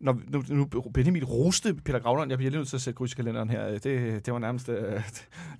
[0.00, 2.30] når, nu, nu Benjamin roste Peter Gravland.
[2.30, 3.78] Jeg bliver lige nødt til at sætte kryds i kalenderen her.
[3.78, 5.00] Det, det var nærmest øh,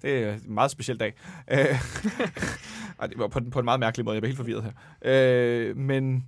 [0.03, 1.13] det er en meget speciel dag.
[1.51, 1.59] Øh,
[3.09, 4.15] det var på, på en meget mærkelig måde.
[4.15, 4.73] Jeg blev helt forvirret her.
[5.05, 6.25] Øh, men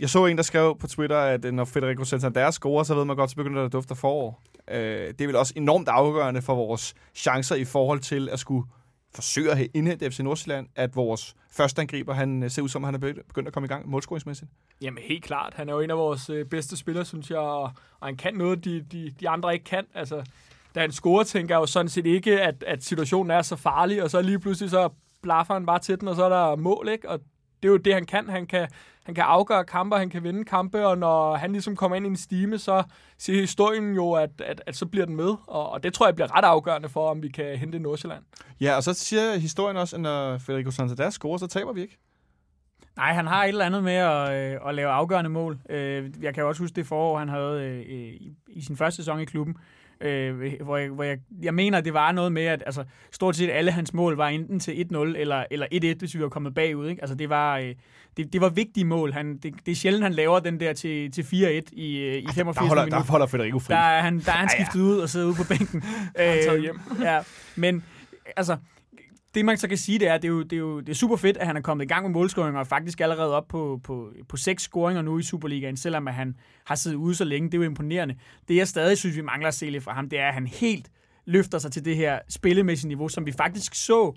[0.00, 3.04] jeg så en, der skrev på Twitter, at øh, når Federico Santander scorer, så ved
[3.04, 4.42] man godt, så begynder der at dufte forår.
[4.70, 4.78] Øh,
[5.08, 8.66] det er vel også enormt afgørende for vores chancer i forhold til at skulle
[9.14, 12.94] forsøge at indhente FC Nordsjælland, at vores første angriber, han øh, ser ud som, han
[12.94, 14.50] er begyndt at komme i gang målscoringsmæssigt.
[14.82, 15.54] Jamen helt klart.
[15.54, 17.62] Han er jo en af vores øh, bedste spillere, synes jeg, og,
[18.00, 19.84] og han kan noget, de, de, de andre ikke kan.
[19.94, 20.24] Altså,
[20.74, 24.02] da han scorer, tænker jeg jo sådan set ikke, at, at situationen er så farlig,
[24.02, 24.88] og så lige pludselig så
[25.22, 27.10] blaffer han bare til den, og så er der mål, ikke?
[27.10, 27.20] Og
[27.62, 28.28] det er jo det, han kan.
[28.28, 28.68] Han kan,
[29.06, 32.08] han kan afgøre kampe, han kan vinde kampe, og når han ligesom kommer ind i
[32.08, 32.82] en stime, så
[33.18, 35.34] siger historien jo, at, at, at så bliver den med.
[35.46, 38.22] Og, og det tror jeg bliver ret afgørende for, om vi kan hente Nordsjælland.
[38.60, 41.98] Ja, og så siger historien også, at når Federico Santander scorer, så taber vi ikke.
[42.96, 45.58] Nej, han har et eller andet med at, øh, at lave afgørende mål.
[45.70, 48.96] Øh, jeg kan jo også huske det forår, han havde øh, i, i sin første
[48.96, 49.56] sæson i klubben,
[50.00, 53.50] øh, hvor, jeg, hvor jeg, jeg mener, det var noget med, at altså, stort set
[53.50, 56.88] alle hans mål var enten til 1-0 eller, eller 1-1, hvis vi var kommet bagud.
[56.88, 57.02] Ikke?
[57.02, 57.74] Altså, det var, øh,
[58.16, 59.12] det, det var vigtige mål.
[59.12, 62.26] Han, det, det er sjældent, han laver den der til, til 4-1 i, øh, i
[62.34, 62.98] 85 Der holder, minutter.
[62.98, 63.74] der holder Federico fri.
[63.74, 65.82] Der er han, der er han skiftet ud og sidder ude på bænken.
[66.20, 66.80] Øh, hjem.
[67.02, 67.20] ja,
[67.56, 67.84] men
[68.36, 68.56] altså,
[69.36, 70.94] det man så kan sige, det er, det er jo, det er jo det er
[70.94, 73.80] super fedt, at han er kommet i gang med målscoringer, og faktisk allerede op på,
[73.84, 77.46] på, på seks scoringer nu i Superligaen, selvom at han har siddet ude så længe.
[77.46, 78.14] Det er jo imponerende.
[78.48, 80.46] Det jeg stadig synes, vi mangler at se lidt fra ham, det er, at han
[80.46, 80.90] helt
[81.24, 84.12] løfter sig til det her spillemæssige niveau, som vi faktisk så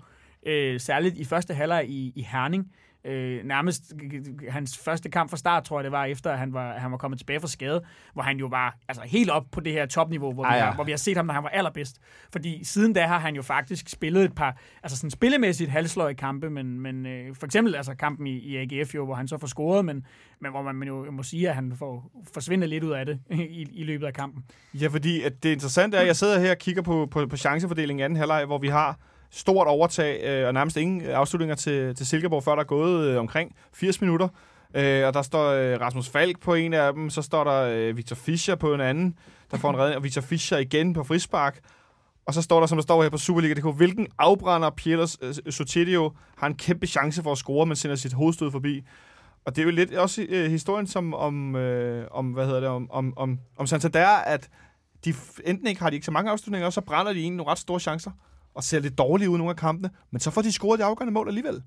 [0.46, 2.72] øh, særligt i første halvleg i, i Herning.
[3.04, 3.92] Øh, nærmest
[4.48, 6.96] hans første kamp fra start, tror jeg det var, efter at han var, han var
[6.96, 7.82] kommet tilbage fra skade,
[8.12, 10.64] hvor han jo var altså, helt op på det her topniveau, hvor, Ah, vi ja.
[10.64, 11.96] har, hvor vi har set ham, når han var allerbedst.
[12.32, 16.50] Fordi siden da har han jo faktisk spillet et par, altså sådan spillemæssigt halvsløje kampe,
[16.50, 19.46] men, men øh, for eksempel altså kampen i, i AGF jo, hvor han så får
[19.46, 20.06] scoret, men,
[20.40, 23.68] men hvor man jo må sige, at han får forsvinde lidt ud af det i,
[23.72, 24.44] i løbet af kampen.
[24.74, 27.36] Ja, fordi at det interessante er, at jeg sidder her og kigger på, på, på
[27.36, 28.98] chancefordelingen i anden halvleg, hvor vi har
[29.30, 33.18] stort overtag øh, og nærmest ingen afslutninger til, til Silkeborg, før der er gået øh,
[33.18, 34.28] omkring 80 minutter.
[34.74, 37.96] Øh, og der står øh, Rasmus Falk på en af dem, så står der øh,
[37.96, 39.18] Victor Fischer på en anden,
[39.50, 41.60] der får en redning, og Victor Fischer igen på frispark.
[42.26, 46.12] Og så står der, som der står her på Superliga.dk, hvilken afbrænder Pieters øh, Sotirio
[46.36, 48.82] har en kæmpe chance for at score, men sender sit hovedstød forbi.
[49.44, 52.68] Og det er jo lidt også øh, historien som om, øh, om, hvad hedder det,
[52.68, 54.48] om, om, om, om Santander, at
[55.04, 55.14] de
[55.44, 57.58] enten ikke har de ikke så mange afslutninger, og så brænder de en nogle ret
[57.58, 58.10] store chancer,
[58.60, 61.12] og ser lidt dårligt ud nogle af kampene, men så får de scoret de afgørende
[61.12, 61.62] mål alligevel.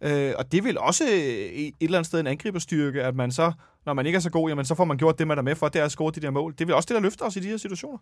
[0.00, 3.52] Øh, og det vil også øh, et eller andet sted en angriberstyrke, at man så,
[3.86, 5.54] når man ikke er så god, jamen så får man gjort det, man er med
[5.54, 6.54] for, det er at score de der mål.
[6.58, 7.98] Det vil også det, der løfter os i de her situationer.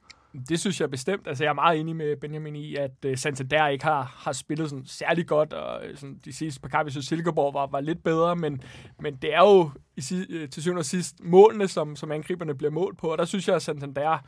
[0.48, 1.26] Det synes jeg bestemt.
[1.26, 4.70] Altså, jeg er meget enig med Benjamin i, at uh, Santander ikke har, har spillet
[4.70, 7.80] sådan særlig godt, og øh, sådan, de sidste par kampe, jeg synes, Silkeborg var, var
[7.80, 8.62] lidt bedre, men,
[9.00, 10.00] men det er jo i,
[10.50, 13.56] til syvende og sidst målene, som, som angriberne bliver målt på, og der synes jeg,
[13.56, 14.18] at Santander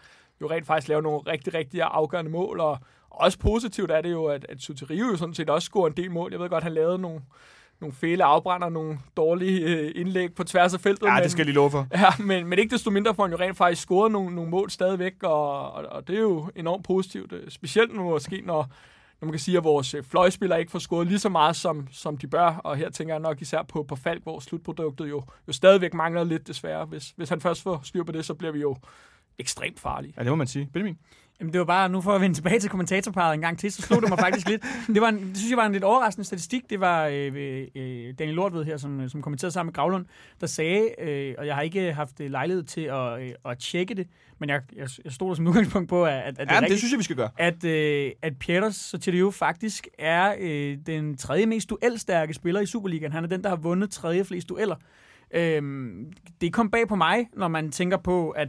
[0.41, 2.79] jo rent faktisk laver nogle rigtig, rigtig afgørende mål, og
[3.11, 6.11] også positivt er det jo, at, at Sotirio jo sådan set også scorer en del
[6.11, 6.33] mål.
[6.33, 7.21] Jeg ved godt, han lavede nogle,
[7.81, 11.07] nogle fæle afbrænder, nogle dårlige øh, indlæg på tværs af feltet.
[11.07, 11.87] Ja, men, det skal jeg lige love for.
[11.93, 14.71] Ja, men, men ikke desto mindre får han jo rent faktisk scoret nogle, nogle mål
[14.71, 17.33] stadigvæk, og, og, og det er jo enormt positivt.
[17.33, 18.71] øh, Specielt nu måske, når,
[19.21, 21.89] når man kan sige, at vores øh, fløjspillere ikke får scoret lige så meget, som,
[21.91, 22.47] som de bør.
[22.47, 26.25] Og her tænker jeg nok især på, på Falk, hvor slutproduktet jo, jo stadigvæk mangler
[26.25, 26.85] lidt desværre.
[26.85, 28.77] Hvis, hvis han først får styr på det, så bliver vi jo
[29.39, 30.15] ekstremt farlige.
[30.17, 30.69] Ja, det må man sige.
[30.73, 30.99] Benjamin?
[31.41, 33.83] Jamen, det var bare, nu for at vende tilbage til kommentatorparet en gang til, så
[33.83, 34.63] slog det mig faktisk lidt.
[34.95, 36.71] Det, var en, det synes jeg var en lidt overraskende statistik.
[36.71, 37.37] Det var øh,
[37.75, 40.07] øh, Daniel Lortved her, som, som kommenterede sammen med Gravlund,
[40.41, 43.95] der sagde, øh, og jeg har ikke haft øh, lejlighed til at, øh, at tjekke
[43.95, 46.47] det, men jeg, jeg, jeg stod der som udgangspunkt på, at, at det er Ja,
[46.47, 47.31] men det rigtigt, synes jeg, vi skal gøre.
[47.39, 53.13] at, øh, at Pieters Sotilio faktisk er øh, den tredje mest duelstærke spiller i Superligaen.
[53.13, 54.77] Han er den, der har vundet tredje flest dueller.
[55.31, 58.49] Øhm, det kom bag på mig, når man tænker på, at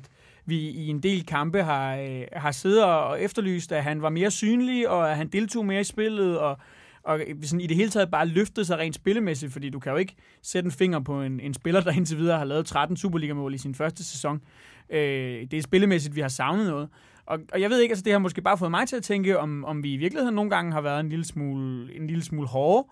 [0.50, 4.32] vi i en del kampe har, øh, har siddet og efterlyst, at han var mere
[4.32, 6.58] synlig, og at han deltog mere i spillet, og,
[7.04, 9.98] og sådan i det hele taget bare løftede sig rent spillemæssigt, fordi du kan jo
[9.98, 13.54] ikke sætte en finger på en, en spiller, der indtil videre har lavet 13 Superliga-mål
[13.54, 14.42] i sin første sæson.
[14.90, 16.90] Øh, det er spillemæssigt, vi har savnet noget.
[17.26, 19.40] Og, og jeg ved ikke, altså det har måske bare fået mig til at tænke,
[19.40, 22.48] om, om vi i virkeligheden nogle gange har været en lille smule, en lille smule
[22.48, 22.88] hårde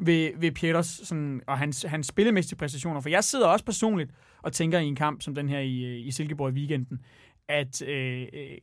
[0.00, 3.00] ved, ved Pieters sådan, og hans, hans spillemæssige præstationer.
[3.00, 4.10] For jeg sidder også personligt
[4.42, 6.98] og tænker i en kamp som den her i, øh, i Silkeborg i weekenden,
[7.48, 8.58] at øh, øh,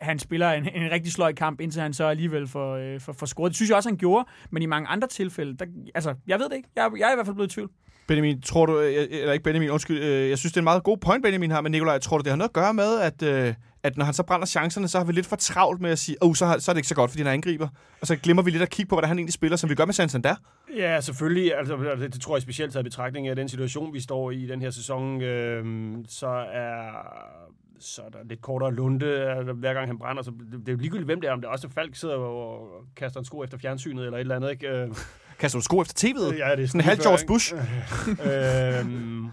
[0.00, 3.26] han spiller en, en rigtig sløj kamp, indtil han så alligevel får, øh, for, får
[3.26, 3.50] scoret.
[3.50, 6.48] Det synes jeg også, han gjorde, men i mange andre tilfælde, der, altså, jeg ved
[6.48, 6.68] det ikke.
[6.76, 7.70] Jeg, jeg er i hvert fald blevet i tvivl.
[8.08, 10.82] Benjamin, tror du, øh, eller ikke Benjamin, undskyld, øh, jeg synes, det er en meget
[10.82, 13.22] god point, Benjamin har, men Nikolaj, tror du, det har noget at gøre med, at,
[13.22, 15.98] øh, at når han så brænder chancerne, så har vi lidt for travlt med at
[15.98, 17.68] sige, oh, så, har, så er det ikke så godt, fordi han angriber,
[18.00, 19.84] og så glemmer vi lidt at kigge på, hvordan han egentlig spiller, som vi gør
[19.84, 20.34] med Santander.
[20.76, 21.56] Ja, selvfølgelig.
[21.56, 24.36] Altså, det, det tror jeg specielt taget i betragtning af den situation, vi står i
[24.36, 25.22] i den her sæson.
[25.22, 26.92] Øh, så er
[27.80, 30.22] så er der lidt kortere lunde, altså, hver gang han brænder.
[30.22, 31.32] Så det, det er jo ligegyldigt, hvem det er.
[31.32, 34.36] Om det er også Falk sidder og kaster en sko efter fjernsynet eller et eller
[34.36, 34.50] andet.
[34.50, 34.68] Ikke?
[34.68, 34.88] Øh,
[35.38, 36.36] Kaster du sko efter tv'et?
[36.36, 37.54] Ja, det er Sådan en halv George Bush.
[38.28, 39.26] øhm,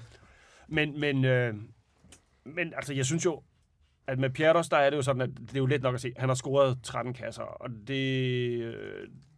[0.67, 1.53] men, men, øh,
[2.45, 3.41] men altså, jeg synes jo,
[4.09, 6.01] at med Pjerdos, der er det jo sådan, at det er jo let nok at
[6.01, 6.13] se.
[6.17, 8.73] Han har scoret 13 kasser, og det, øh,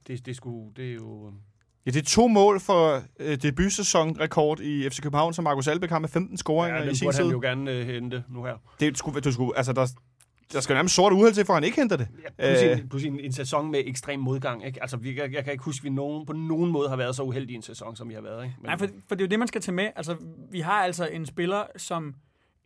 [0.08, 1.32] det, det, skulle, det er jo...
[1.86, 6.00] Ja, det er to mål for øh, debutsæsonrekord i FC København, som Markus Albeck har
[6.00, 7.32] med 15 scoringer Ja, i det sin burde han tid.
[7.32, 8.56] jo gerne øh, hente nu her.
[8.80, 9.88] Det skulle, du skulle, altså, der,
[10.54, 12.08] der skal nærmest sort uheld til, for han ikke henter det.
[12.40, 12.80] Ja, plus, Øh.
[12.80, 14.66] en, plus en, en sæson med ekstrem modgang.
[14.66, 14.82] Ikke?
[14.82, 17.16] Altså, vi, jeg, jeg kan ikke huske, at vi nogen, på nogen måde har været
[17.16, 18.44] så uheldige i en sæson, som vi har været.
[18.44, 18.56] Ikke?
[18.60, 19.90] Men, Nej, for, for det er jo det, man skal tage med.
[19.96, 20.16] Altså,
[20.52, 22.16] vi har altså en spiller, som...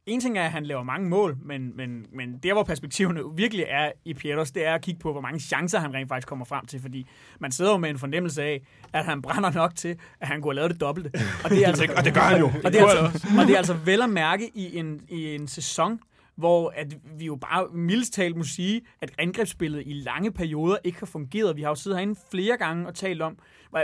[0.06, 3.66] En ting er, at han laver mange mål, men, men, men der, hvor perspektiverne virkelig
[3.70, 6.46] er i Pieters, det er at kigge på, hvor mange chancer han rent faktisk kommer
[6.46, 7.08] frem til, fordi
[7.40, 8.62] man sidder jo med en fornemmelse af,
[8.94, 11.12] at han brænder nok til, at han kunne have lavet det dobbelte.
[11.44, 12.52] Og det, er altså, Og det gør han jo.
[12.64, 15.48] og det, er altså, og det er altså vel at mærke i en, i en
[15.48, 16.00] sæson,
[16.36, 21.00] hvor at vi jo bare mildest talt må sige, at angrebsspillet i lange perioder ikke
[21.00, 21.56] har fungeret.
[21.56, 23.38] Vi har jo siddet herinde flere gange og talt om,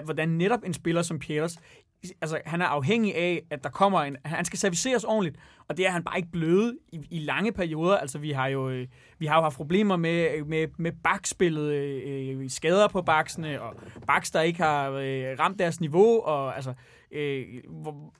[0.03, 1.57] hvordan netop en spiller som Pieters,
[2.21, 5.37] altså han er afhængig af, at der kommer en, han skal serviceres ordentligt,
[5.67, 7.97] og det er han bare ikke blevet i, i lange perioder.
[7.97, 8.87] Altså vi har jo, øh,
[9.19, 13.75] vi har jo haft problemer med, med, med bakspillet, øh, skader på baksene, og
[14.07, 16.73] baks, der ikke har øh, ramt deres niveau, og altså,
[17.11, 18.13] øh, hvor,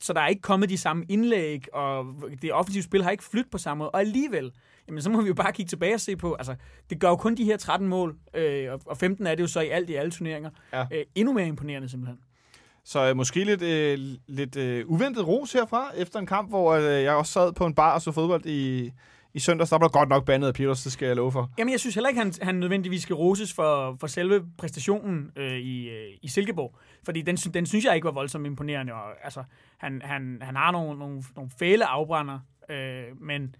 [0.00, 2.06] så der er ikke kommet de samme indlæg, og
[2.42, 3.90] det offensive spil har ikke flyttet på samme måde.
[3.90, 4.52] Og alligevel,
[4.88, 6.54] jamen så må vi jo bare kigge tilbage og se på, altså
[6.90, 9.46] det gør jo kun de her 13 mål, øh, og- og 15 er det jo
[9.48, 10.50] så i alt i alle turneringer.
[10.72, 10.84] Ja.
[10.92, 12.18] Øh, endnu mere imponerende simpelthen.
[12.88, 16.84] Så øh, måske lidt, øh, lidt øh, uventet ros herfra, efter en kamp, hvor øh,
[16.84, 18.92] jeg også sad på en bar og så fodbold i,
[19.34, 19.70] i søndags.
[19.70, 21.50] Der blev godt nok bandet af Peters, det skal jeg love for.
[21.58, 25.52] Jamen, jeg synes heller ikke, han, han nødvendigvis skal roses for, for selve præstationen øh,
[25.52, 26.74] i, øh, i Silkeborg.
[27.04, 28.92] Fordi den, den synes jeg ikke var voldsomt imponerende.
[28.92, 29.42] Og, altså,
[29.78, 32.38] han, han, han har nogle, nogle, nogle fæle afbrænder,
[32.70, 33.54] øh, men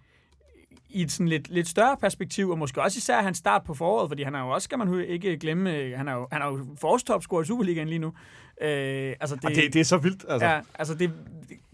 [0.89, 4.11] i et sådan lidt, lidt større perspektiv, og måske også især hans start på foråret,
[4.11, 6.47] fordi han er jo også, skal man ikke glemme, øh, han er jo, han er
[6.47, 8.13] jo forårstopscorer i Superligaen lige nu.
[8.61, 10.47] Øh, altså det, Og det, det er så vildt, altså.
[10.47, 11.13] Ja, altså det,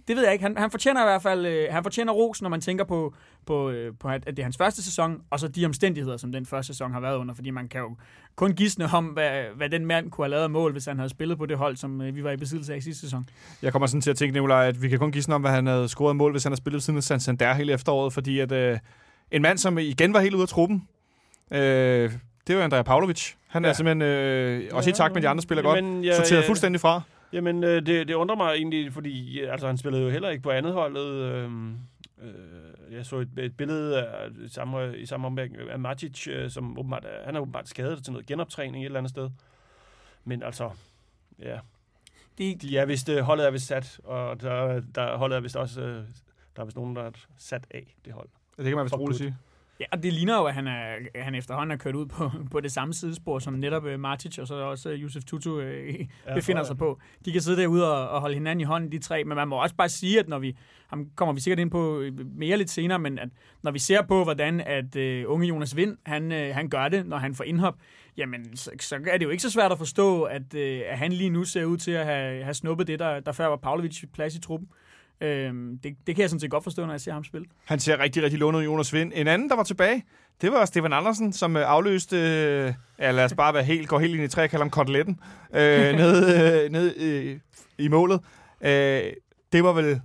[0.08, 0.42] det ved jeg ikke.
[0.42, 3.14] Han, han fortjener i hvert fald øh, han fortjener ros, når man tænker på,
[3.46, 6.46] på, øh, på, at det er hans første sæson, og så de omstændigheder, som den
[6.46, 7.34] første sæson har været under.
[7.34, 7.96] Fordi man kan jo
[8.36, 11.08] kun gisne om, hvad, hvad den mand kunne have lavet af mål, hvis han havde
[11.08, 13.26] spillet på det hold, som øh, vi var i besiddelse af i sidste sæson.
[13.62, 15.66] Jeg kommer sådan til at tænke, Nicolaj, at vi kan kun gisne om, hvad han
[15.66, 18.78] havde scoret mål, hvis han havde spillet siden af Santander hele efteråret, fordi at øh,
[19.30, 20.88] en mand, som igen var helt ude af truppen,
[21.50, 22.12] øh,
[22.46, 23.32] det var Andrea Pavlovic.
[23.52, 23.72] Han er Ja.
[23.74, 26.48] simpelthen, øh, også i takt med de andre spiller godt, Jamen, ja, sorteret ja.
[26.48, 27.02] fuldstændig fra.
[27.32, 30.42] Jamen, øh, det, det undrer mig egentlig, fordi ja, altså, han spillede jo heller ikke
[30.42, 31.06] på andet holdet.
[31.06, 31.44] Øh,
[32.22, 36.50] øh, jeg så et, et billede af, i samme, i samme omgang af Matic, øh,
[36.50, 39.30] som åbenbart er, han er åbenbart skadet til noget genoptræning et eller andet sted.
[40.24, 40.70] Men altså,
[41.38, 41.58] ja,
[42.38, 45.56] Det, de er vist, øh, holdet er vist sat, og der, der holdet er vist
[45.56, 46.04] også, øh,
[46.56, 48.28] der er vist nogen, der er sat af det hold.
[48.56, 49.36] Det kan man vist roligt sige.
[49.82, 52.60] Ja, og det ligner jo, at han, er, han efterhånden er kørt ud på, på
[52.60, 56.34] det samme sidespor, som netop øh, Martic og så også øh, Yusuf Tutu øh, Ja,
[56.38, 57.00] befinder sig på.
[57.24, 59.62] De kan sidde derude og, og holde hinanden i hånden, de tre, men man må
[59.62, 62.98] også bare sige, at når vi, ham kommer vi sikkert ind på mere lidt senere,
[62.98, 63.28] men at
[63.62, 67.06] når vi ser på, hvordan at øh, unge Jonas Vind, han, øh, han gør det,
[67.06, 67.74] når han får indhop,
[68.16, 71.12] jamen så, så er det jo ikke så svært at forstå, at, øh, at han
[71.12, 74.04] lige nu ser ud til at have, have snuppet det, der, der før var Pavlovic
[74.12, 74.68] plads i truppen.
[75.20, 77.46] Øhm, det, det kan jeg sådan set godt forstå, når jeg ser ham spille.
[77.64, 79.12] Han ser rigtig, rigtig lånet Jonas Vind.
[79.14, 80.04] En anden, der var tilbage,
[80.40, 83.98] det var Stefan Andersen, som øh, afløste, øh, ja lad os bare være helt, går
[83.98, 85.20] helt ind i træ, kalder ham koteletten,
[85.54, 87.38] øh, nede, øh, nede øh,
[87.78, 88.20] i målet.
[88.60, 89.02] Øh,
[89.52, 90.00] det var vel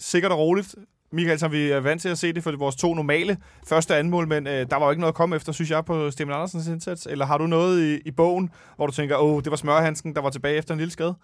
[0.00, 0.74] sikkert og roligt.
[1.12, 3.36] Michael, som vi er vant til at se det for vores to normale
[3.68, 5.70] første og anden mål, men øh, der var jo ikke noget at komme efter, synes
[5.70, 7.06] jeg, på Stefan Andersens indsats.
[7.10, 10.20] Eller har du noget i, i bogen, hvor du tænker, åh, det var smørhandsken, der
[10.20, 11.14] var tilbage efter en lille skade?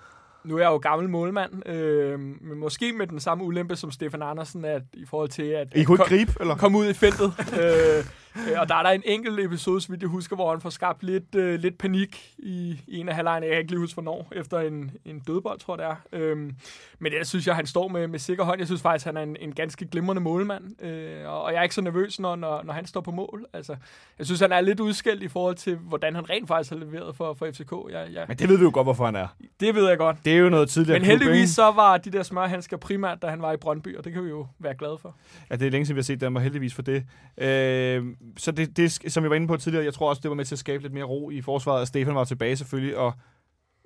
[0.45, 4.23] Nu er jeg jo gammel målmand, øh, men måske med den samme ulempe som Stefan
[4.23, 6.57] Andersen, at i forhold til at I kunne kom- gribe, eller?
[6.57, 7.33] komme ud i feltet.
[7.63, 8.05] øh,
[8.37, 10.71] Øh, og der er der en enkelt episode, så vidt jeg husker, hvor han får
[10.71, 13.47] skabt lidt, øh, lidt panik i, i en af halvlejene.
[13.47, 14.29] Jeg kan ikke lige huske, hvornår.
[14.33, 16.21] Efter en, en dødbold, tror jeg det er.
[16.31, 16.55] Øhm,
[16.99, 18.59] men det synes jeg, han står med, med sikker hånd.
[18.59, 20.83] Jeg synes faktisk, han er en, en ganske glimrende målmand.
[20.85, 23.47] Øh, og, og jeg er ikke så nervøs, når, når, når han står på mål.
[23.53, 23.77] Altså,
[24.19, 27.17] jeg synes, han er lidt udskældt i forhold til, hvordan han rent faktisk har leveret
[27.17, 27.73] for, for FCK.
[27.91, 29.27] Jeg, jeg, Men det ved vi jo godt, hvorfor han er.
[29.61, 30.17] det ved jeg godt.
[30.25, 31.53] Det er jo noget tidligere Men klub, heldigvis ikke?
[31.53, 34.29] så var de der smørhandsker primært, da han var i Brøndby, og det kan vi
[34.29, 35.17] jo være glade for.
[35.51, 37.05] Ja, det er længe siden, vi har set dem, og heldigvis for det.
[37.39, 38.05] Øh,
[38.37, 40.45] så det, det, som jeg var inde på tidligere, jeg tror også, det var med
[40.45, 43.13] til at skabe lidt mere ro i forsvaret, og Stefan var tilbage selvfølgelig, og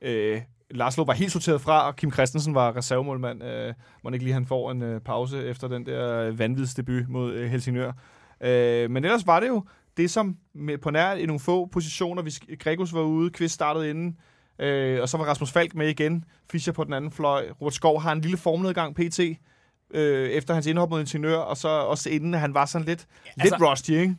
[0.03, 0.41] øh,
[0.71, 3.45] Laszlo var helt sorteret fra, og Kim Christensen var reservemålmand.
[3.45, 3.75] Øh,
[4.05, 7.93] må ikke lige han får en øh, pause efter den der vanvidsdebut mod øh, Helsingør.
[8.41, 9.65] Øh, men ellers var det jo
[9.97, 12.31] det, som med, på nær i nogle få positioner, vi,
[12.61, 14.17] Gregus var ude, Kvist startede inden,
[14.59, 18.01] øh, og så var Rasmus Falk med igen, Fischer på den anden fløj, Robert Skov
[18.03, 19.21] har en lille formnedgang pt.,
[19.95, 23.31] øh, efter hans indhop mod Ingeniør, og så også inden han var sådan lidt, ja,
[23.43, 24.17] altså- lidt rusty, ikke?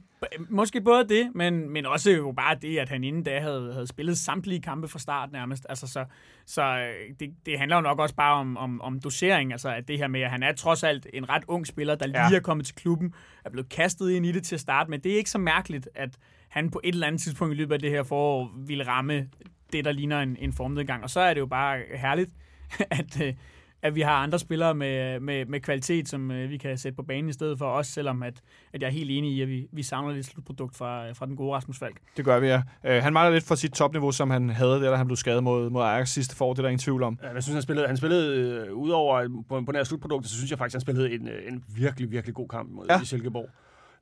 [0.50, 3.88] Måske både det, men, men også jo bare det, at han inden da havde, havde
[3.88, 5.66] spillet samtlige kampe fra start nærmest.
[5.70, 6.06] Altså, så
[6.46, 9.88] så øh, det, det handler jo nok også bare om, om, om dosering, altså at
[9.88, 12.36] det her med, at han er trods alt en ret ung spiller, der lige Ja.
[12.36, 13.14] er kommet til klubben,
[13.46, 15.00] er blevet kastet ind i det til at starte med.
[15.00, 16.18] Det er ikke så mærkeligt, at
[16.50, 19.28] han på et eller andet tidspunkt i løbet af det her forår ville ramme
[19.74, 21.04] det, der ligner en, en formnedgang.
[21.04, 22.30] Og så er det jo bare herligt,
[23.00, 23.34] at, øh,
[23.82, 27.04] at vi har andre spillere med, med, med kvalitet, som øh, vi kan sætte på
[27.04, 28.42] banen i stedet for os, selvom at,
[28.74, 31.36] at jeg er helt enig i, at vi, vi savner lidt slutprodukt fra, fra den
[31.36, 31.98] gode Rasmus Falk.
[32.18, 32.62] Det gør vi, ja.
[32.86, 35.44] Øh, han mangler lidt for sit topniveau, som han havde der, da han blev skadet
[35.44, 36.54] mod, mod Ajax sidste forår.
[36.54, 37.20] Det er der ingen tvivl om.
[37.24, 40.36] Ja, jeg synes, han spillede, han spillede øh, udover på, på den her slutprodukt, så
[40.36, 42.98] synes jeg faktisk, han spillede en, en virkelig, virkelig god kamp mod Ja.
[42.98, 43.04] ja.
[43.04, 43.50] Silkeborg.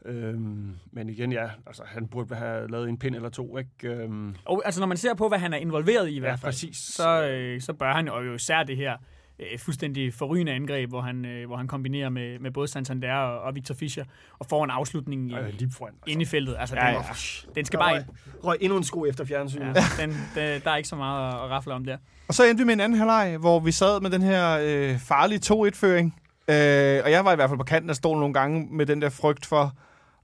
[0.05, 3.69] Øhm, men igen, ja, altså, han burde have lavet en pind eller to, ikke?
[3.87, 6.51] Øhm, Og altså, når man ser på, hvad han er involveret i i hvert fald,
[6.51, 6.77] præcis.
[6.77, 8.97] så, øh, så bør han, og jo især det her
[9.39, 13.39] øh, fuldstændig forrygende angreb, hvor han, øh, hvor han kombinerer med, med både Santander og,
[13.41, 14.03] og Victor Fischer,
[14.39, 15.93] og får en afslutning i, øh, lige foran.
[15.93, 16.11] Altså.
[16.11, 16.55] inde i feltet.
[16.59, 17.51] Altså, Ja, den, ja.
[17.55, 18.03] den skal bare ind.
[18.07, 19.75] røg, røg endnu en sko efter fjernsynet.
[19.75, 21.97] Ja, den, den, der er ikke så meget at, at rafle om der.
[22.27, 24.99] Og så endte vi med en anden halvleg, hvor vi sad med den her øh,
[24.99, 26.15] farlige 2-1-føring.
[26.49, 29.01] Øh, og jeg var i hvert fald på kanten af stolen nogle gange med den
[29.01, 29.73] der frygt for,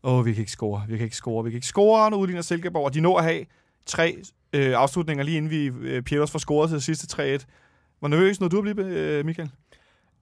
[0.04, 2.42] åh, vi kan ikke score, vi kan ikke score, vi kan ikke score, når udligner
[2.42, 2.86] Silkeborg.
[2.86, 3.46] Og de når at have
[3.86, 4.18] tre
[4.54, 7.46] øh, afslutninger lige inden vi øh, Pieters får scoret til det sidste 3-1.
[8.00, 9.50] Hvor nervøs når du at blive, øh, Michael?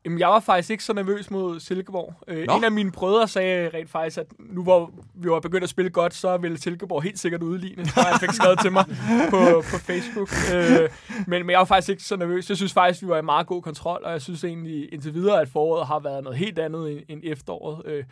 [0.06, 2.14] Jamen, jeg var faktisk ikke så nervøs mod Silkeborg.
[2.28, 2.58] Øh, Nå.
[2.58, 5.92] en af mine brødre sagde rent faktisk, at nu hvor vi var begyndt at spille
[5.92, 7.84] godt, så ville Silkeborg helt sikkert udligne.
[7.98, 8.86] Og han fik skrevet til mig
[9.30, 10.30] på, på Facebook.
[10.56, 10.90] Øh,
[11.28, 12.50] men, men jeg var faktisk ikke så nervøs.
[12.50, 15.42] Jeg synes faktisk, vi var i meget god kontrol, og jeg synes egentlig indtil videre,
[15.42, 17.86] at foråret har været noget helt andet end, end efteråret.
[17.86, 18.04] Øh,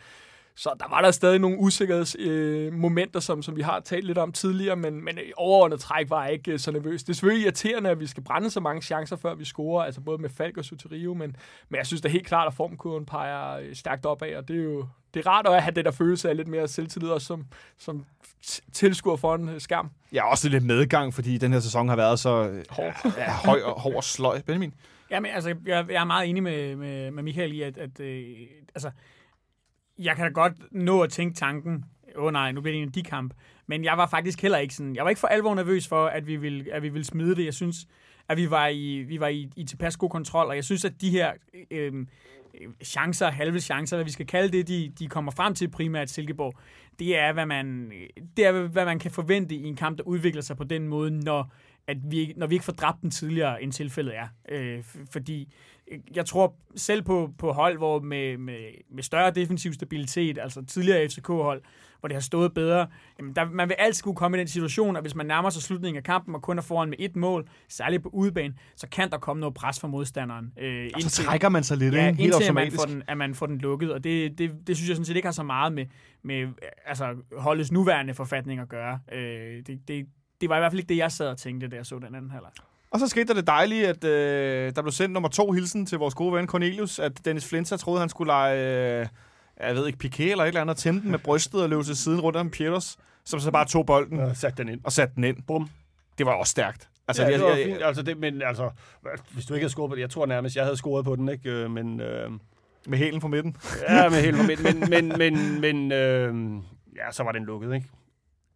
[0.54, 4.18] så der var der stadig nogle usikkerhedsmomenter, øh, momenter, som, som vi har talt lidt
[4.18, 7.02] om tidligere, men, men i overordnet træk var jeg ikke øh, så nervøs.
[7.02, 10.00] Det er selvfølgelig irriterende, at vi skal brænde så mange chancer, før vi scorer, altså
[10.00, 11.36] både med Falk og Soterio, men,
[11.68, 14.64] men jeg synes da helt klart, at formkurven peger øh, stærkt opad, og det er
[14.64, 17.46] jo det er rart at have den der følelse af lidt mere selvtillid, også som,
[17.78, 18.04] som
[18.72, 19.90] tilskuer foran øh, skærm.
[20.12, 23.12] Jeg er også lidt medgang, fordi den her sæson har været så øh, Hård.
[23.18, 24.42] ja, høj og hård og sløj.
[24.42, 24.74] Benjamin?
[25.10, 28.00] Ja, men altså, jeg, jeg er meget enig med, med, med Michael i, at, at
[28.00, 28.24] øh,
[28.74, 28.90] altså,
[30.00, 31.84] jeg kan da godt nå at tænke tanken,
[32.16, 33.34] åh oh, nej, nu bliver det en energikamp,
[33.66, 36.26] men jeg var faktisk heller ikke sådan, jeg var ikke for alvor nervøs for, at
[36.26, 37.44] vi ville, at vi ville smide det.
[37.44, 37.86] Jeg synes,
[38.28, 41.00] at vi var i, vi var i, i tilpas god kontrol, og jeg synes, at
[41.00, 41.32] de her
[41.70, 41.94] øh,
[42.60, 46.10] øh, chancer, halve chancer, hvad vi skal kalde det, de, de kommer frem til primært
[46.10, 46.54] Silkeborg,
[46.98, 47.92] det er, hvad man,
[48.36, 51.10] det er, hvad man kan forvente i en kamp, der udvikler sig på den måde,
[51.10, 51.52] når,
[51.86, 54.28] at vi, når vi ikke får dræbt den tidligere, end tilfældet er.
[54.48, 55.54] Øh, fordi
[55.90, 58.58] øh, jeg tror selv på, på hold, hvor med, med,
[58.90, 61.62] med større defensiv stabilitet, altså tidligere FCK-hold,
[62.00, 62.86] hvor det har stået bedre,
[63.18, 65.62] jamen der, man vil altid kunne komme i den situation, at hvis man nærmer sig
[65.62, 69.10] slutningen af kampen og kun er foran med et mål, særligt på udebane, så kan
[69.10, 70.52] der komme noget pres fra modstanderen.
[70.58, 72.22] Øh, Og så trækker man sig lidt, Ja, ikke?
[72.22, 74.76] Helt indtil at man, får den, at man får den lukket, og det, det, det
[74.76, 75.86] synes jeg sådan set ikke har så meget med,
[76.22, 76.48] med
[76.86, 78.98] altså, holdets nuværende forfatning at gøre.
[79.12, 80.06] Øh, det, det,
[80.40, 82.14] det var i hvert fald ikke det, jeg sad og tænkte, da jeg så den
[82.14, 82.50] anden halvleg.
[82.90, 85.98] Og så skete der det dejlige, at øh, der blev sendt nummer to hilsen til
[85.98, 89.06] vores gode ven Cornelius, at Dennis Flinter troede, han skulle lege, øh,
[89.60, 91.96] jeg ved ikke, piqué eller et eller andet, tænde den med brystet og løbe til
[91.96, 94.80] siden rundt om Pieters, som så bare tog bolden Ja, sat den ind.
[94.84, 95.36] og satte den ind.
[95.46, 95.70] Bum.
[96.18, 96.88] Det var også stærkt.
[97.08, 97.82] Altså, Altså, ja, jeg, det var jeg, fint.
[97.82, 98.70] Altså, det, men altså,
[99.34, 101.28] hvis du ikke havde scoret på det, jeg tror nærmest, jeg havde scoret på den,
[101.28, 101.50] ikke?
[101.50, 102.30] Øh, Men, øh,
[102.86, 103.56] med hælen på midten.
[103.88, 104.58] ja, med helt men,
[104.90, 106.34] men, men, men, men øh,
[106.96, 107.86] ja, så var den lukket, ikke?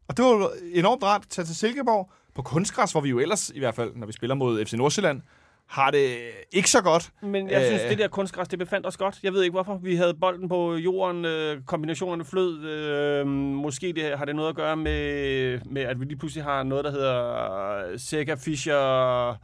[0.09, 3.51] Og det var enormt rart at tage til Silkeborg på kunstgræs, hvor vi jo ellers,
[3.55, 5.21] i hvert fald, når vi spiller mod FC Nordsjælland,
[5.67, 6.17] har det
[6.53, 7.11] ikke så godt.
[7.23, 7.91] Men jeg synes, Øh.
[7.91, 9.19] det der kunstgræs, det befandt os godt.
[9.23, 9.77] Jeg ved ikke hvorfor.
[9.83, 12.65] Vi havde bolden på jorden, øh, kombinationerne flød.
[12.65, 16.63] Øh, måske det, har det noget at gøre med, med, at vi lige pludselig har
[16.63, 19.39] noget, der hedder Sega Fischer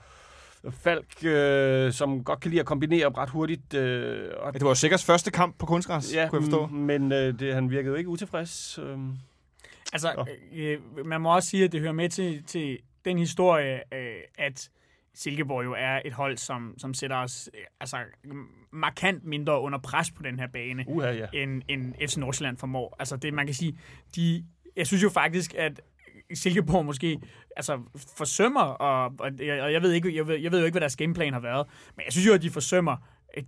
[0.70, 3.74] Falk, øh, som godt kan lide at kombinere ret hurtigt.
[3.74, 6.66] Øh, og, Det var jo sikkert første kamp på kunstgræs, ja, kunne jeg forstå.
[6.66, 8.78] men øh, det, han virkede jo ikke utilfreds.
[8.82, 8.98] Øh.
[9.93, 14.16] Altså, øh, man må også sige, at det hører med til, til den historie, øh,
[14.38, 14.70] at
[15.14, 17.97] Silkeborg jo er et hold, som, som sætter os øh, altså,
[18.70, 21.26] markant mindre under pres på den her bane, Uha, ja.
[21.32, 22.97] end, end FC Nordsjælland formår.
[22.99, 23.78] Altså, det man kan sige,
[24.16, 24.45] de,
[24.76, 25.80] jeg synes jo faktisk, at
[26.34, 27.20] Silkeborg måske
[27.57, 27.80] altså,
[28.16, 30.80] forsømmer, og, og, jeg, og jeg, ved ikke, jeg, ved, jeg ved jo ikke, hvad
[30.80, 31.66] deres gameplan har været,
[31.97, 32.97] men jeg synes jo, at de forsømmer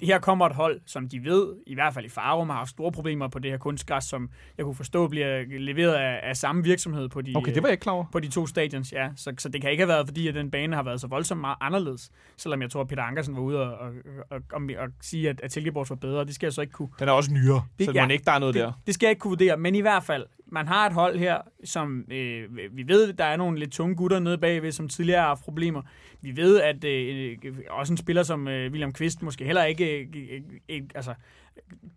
[0.03, 2.93] her kommer et hold, som de ved, i hvert fald i Farum, har haft store
[2.93, 7.09] problemer på det her kunstgræs, som jeg kunne forstå bliver leveret af, af samme virksomhed
[7.09, 8.05] på de, Okay, det var jeg ikke klar over.
[8.13, 9.09] på de to stadions, ja.
[9.17, 11.41] Så, så det kan ikke have været, fordi at den bane har været så voldsomt
[11.41, 12.11] meget anderledes.
[12.37, 13.93] Selvom jeg tror, at Peter Ankersen var ude og, og,
[14.31, 16.25] og, og, og sige, at, at Silkeborg var bedre.
[16.25, 16.89] Det skal jeg så ikke kunne.
[16.99, 18.73] Den er også nyere, Det- så ja, man ikke, der er noget det, der.
[18.87, 21.39] Det skal jeg ikke kunne vurdere, men i hvert fald, man har et hold her,
[21.65, 25.29] som øh, vi ved, der er nogle lidt tunge gutter nede bagved, som tidligere har
[25.29, 25.83] haft problemer.
[26.21, 27.37] Vi ved, at øh,
[27.71, 31.15] også en spiller som øh, William Kvist måske heller ikke øh, øh, altså,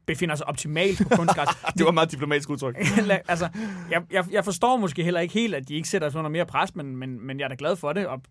[0.05, 1.47] befinder sig optimalt på kunstgræs.
[1.77, 2.77] Det var et meget diplomatisk udtryk.
[3.27, 3.49] Altså,
[3.91, 6.45] jeg, jeg, jeg forstår måske heller ikke helt, at de ikke sætter sig under mere
[6.45, 8.21] pres, men, men, men jeg er da glad for det, og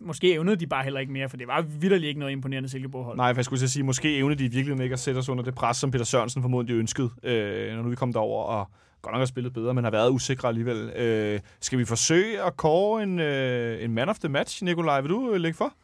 [0.00, 3.16] måske evnede de bare heller ikke mere, for det var vidderligt ikke noget imponerende Silkeborg-hold.
[3.16, 5.44] Nej, for jeg skulle at sige, måske evne de virkelig ikke at sætte os under
[5.44, 8.70] det pres, som Peter Sørensen formodentlig ønskede, øh, når nu vi kom derover og
[9.04, 10.90] godt nok har spillet bedre, men har været usikre alligevel.
[10.90, 15.00] Øh, skal vi forsøge at kåre en, øh, en man of the match, Nikolaj?
[15.00, 15.74] Vil du øh, lægge for?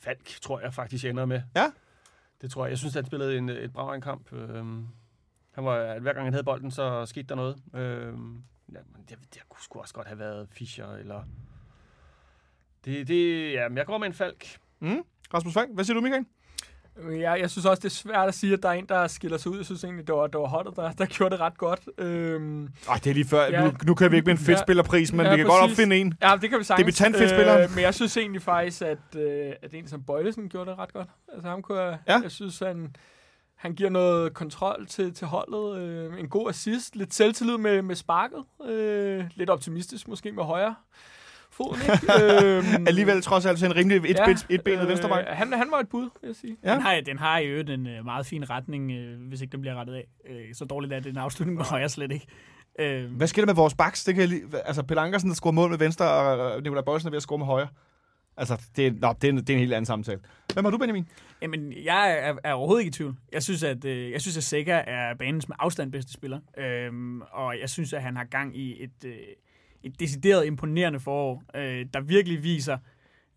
[0.00, 1.42] Falk, tror jeg faktisk, jeg ender med.
[1.56, 1.70] Ja.
[2.40, 2.70] Det tror jeg.
[2.70, 4.32] Jeg synes, han spillede en, et bra kamp.
[4.32, 4.86] Øhm,
[5.52, 7.62] han var, hver gang han havde bolden, så skete der noget.
[7.74, 11.22] Øhm, ja, men det, det kunne sgu også godt have været Fischer, eller...
[12.84, 14.58] Det, det, ja, men jeg går med en Falk.
[14.80, 15.04] Mm?
[15.34, 16.26] Rasmus Falk, hvad siger du, Michael?
[17.10, 19.38] Ja, jeg synes også, det er svært at sige, at der er en, der skiller
[19.38, 19.56] sig ud.
[19.56, 21.80] Jeg synes egentlig, det var, det var holdet, der, der gjorde det ret godt.
[21.98, 23.44] Øhm, Ej, det er lige før.
[23.44, 23.64] Ja.
[23.64, 25.72] Nu, nu kan vi ikke med en fedtspillerpris, men Ja, vi kan godt præcis.
[25.78, 26.14] opfinde en.
[26.22, 26.86] ja, det kan vi sagtens.
[26.86, 27.62] Debutantfestspiller.
[27.62, 30.92] Øh, men jeg synes egentlig faktisk, at, øh, at en som Bøjlesen gjorde det ret
[30.92, 31.08] godt.
[31.32, 32.18] Altså ham kunne jeg, Ja.
[32.22, 32.96] jeg synes, han,
[33.56, 35.82] han giver noget kontrol til, til holdet.
[35.82, 38.44] Øh, en god assist, lidt selvtillid med, med sparket.
[38.68, 40.74] Øh, lidt optimistisk måske med højre
[41.52, 42.56] foden, ikke?
[42.76, 45.28] øhm, Alligevel trods alt en rimelig et, ja, et, et benet øh, venstreback.
[45.28, 46.56] Han, han var et bud, vil jeg sige.
[46.64, 46.74] Ja.
[46.74, 49.60] Den, har, den har i øvrigt en øh, meget fin retning, øh, hvis ikke den
[49.60, 50.06] bliver rettet af.
[50.30, 52.26] Øh, så dårligt er det en afslutning med højre slet ikke.
[52.78, 54.04] Øh, Hvad sker der med vores backs?
[54.04, 57.06] Det kan jeg lige, altså, Pelle Ankersen, der scorer mål med venstre, og Nikolaj Bøjsen
[57.06, 57.68] er ved at score med højre.
[58.36, 60.20] Altså, det er, nå, det er, en, det er en helt anden samtale.
[60.54, 61.08] Hvem har du, Benjamin?
[61.42, 63.16] Jamen, jeg er, er overhovedet ikke i tvivl.
[63.32, 66.40] Jeg synes, at, øh, jeg synes, at Sega er banens med afstand bedste spiller.
[66.58, 69.14] Øhm, og jeg synes, at han har gang i et, øh,
[69.84, 72.78] et decideret imponerende forår, øh, der virkelig viser,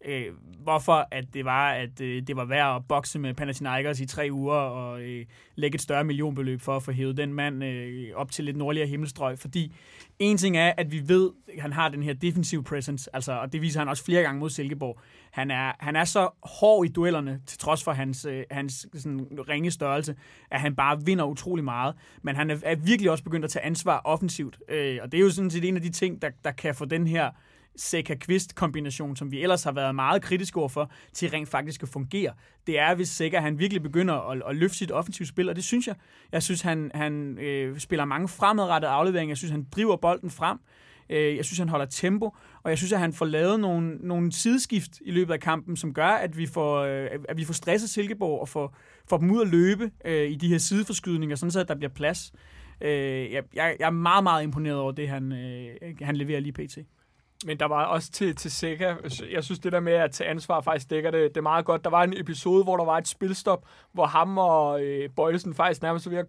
[0.05, 0.25] øh,
[0.59, 4.27] hvorfor at det var, at øh, det var værd at bokse med Panathinaikos i tre
[4.31, 5.25] uger og øh,
[5.55, 8.87] lægge et større millionbeløb for at få hævet den mand øh, op til lidt nordligere
[8.87, 9.39] himmelstrøg.
[9.39, 9.75] Fordi
[10.19, 13.53] en ting er, at vi ved, at han har den her defensive presence, altså, og
[13.53, 14.99] det viser han også flere gange mod Silkeborg.
[15.31, 19.27] Han er, han er så hård i duellerne, til trods for hans, øh, hans sådan,
[19.49, 20.15] ringe størrelse,
[20.51, 21.95] at han bare vinder utrolig meget.
[22.21, 24.59] Men han er, er virkelig også begyndt at tage ansvar offensivt.
[24.69, 26.85] Øh, og det er jo sådan set en af de ting, der, der kan få
[26.85, 27.29] den her
[27.77, 31.89] Seca Kvist kombination, som vi ellers har været meget kritiske overfor, til rent faktisk at
[31.89, 32.33] fungere.
[32.67, 35.63] Det er, hvis Seca han virkelig begynder at, at løfte sit offensive spil, og det
[35.63, 35.95] synes jeg.
[36.31, 39.31] Jeg synes, han, han øh, spiller mange fremadrettede afleveringer.
[39.31, 40.57] Jeg synes, han driver bolden frem.
[41.09, 44.31] Øh, Jeg synes, han holder tempo, og jeg synes, at han får lavet nogle, nogle
[44.31, 47.89] sideskift i løbet af kampen, som gør, at vi får, øh, at vi får stresset
[47.89, 48.77] Silkeborg og får,
[49.09, 51.91] får dem ud at løbe øh, i de her sideforskydninger, sådan så at der bliver
[51.91, 52.33] plads.
[52.81, 52.91] Øh,
[53.31, 55.67] jeg, jeg jeg er meget, meget imponeret over det, han, øh,
[56.01, 56.77] han leverer lige pt.
[57.45, 58.93] Men der var også til, til Sega,
[59.31, 61.83] jeg synes det der med at tage ansvar faktisk dækker det, det er meget godt.
[61.83, 65.81] Der var en episode, hvor der var et spilstop, hvor ham og øh, Bøjlesen faktisk
[65.81, 66.25] nærmest ved at,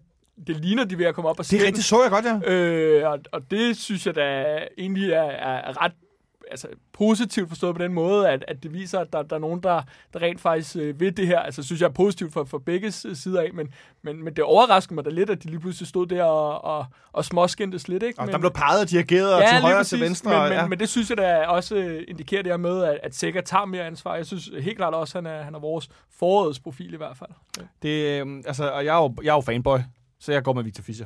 [0.47, 2.25] det ligner de er ved at komme op og Det er rigtigt, så jeg godt,
[2.25, 2.53] ja.
[2.53, 5.91] Øh, og, og det synes jeg da egentlig er, er ret
[6.51, 9.63] altså, positivt forstået på den måde, at, at det viser, at der, der er nogen,
[9.63, 9.81] der,
[10.13, 11.39] der rent faktisk øh, ved det her.
[11.39, 13.67] Altså, synes jeg er positivt for, for begge sider af, men,
[14.01, 16.85] men, men det overrasker mig da lidt, at de lige pludselig stod der og, og,
[17.13, 18.03] og småskændtes lidt.
[18.03, 18.19] Ikke?
[18.19, 20.29] Og men, der blev peget og dirigeret ja, til højre og til venstre.
[20.31, 20.67] Men, og- men, ja.
[20.67, 23.65] men det synes jeg da også øh, indikerer det her med, at, at Sega tager
[23.65, 24.15] mere ansvar.
[24.15, 25.89] Jeg synes helt klart også, at han er, han er vores
[26.19, 27.29] forårets profil i hvert fald.
[27.57, 27.63] Ja.
[27.81, 29.77] Det, øh, altså, og jeg er, jo, jeg er jo fanboy,
[30.19, 31.05] så jeg går med Victor Fischer.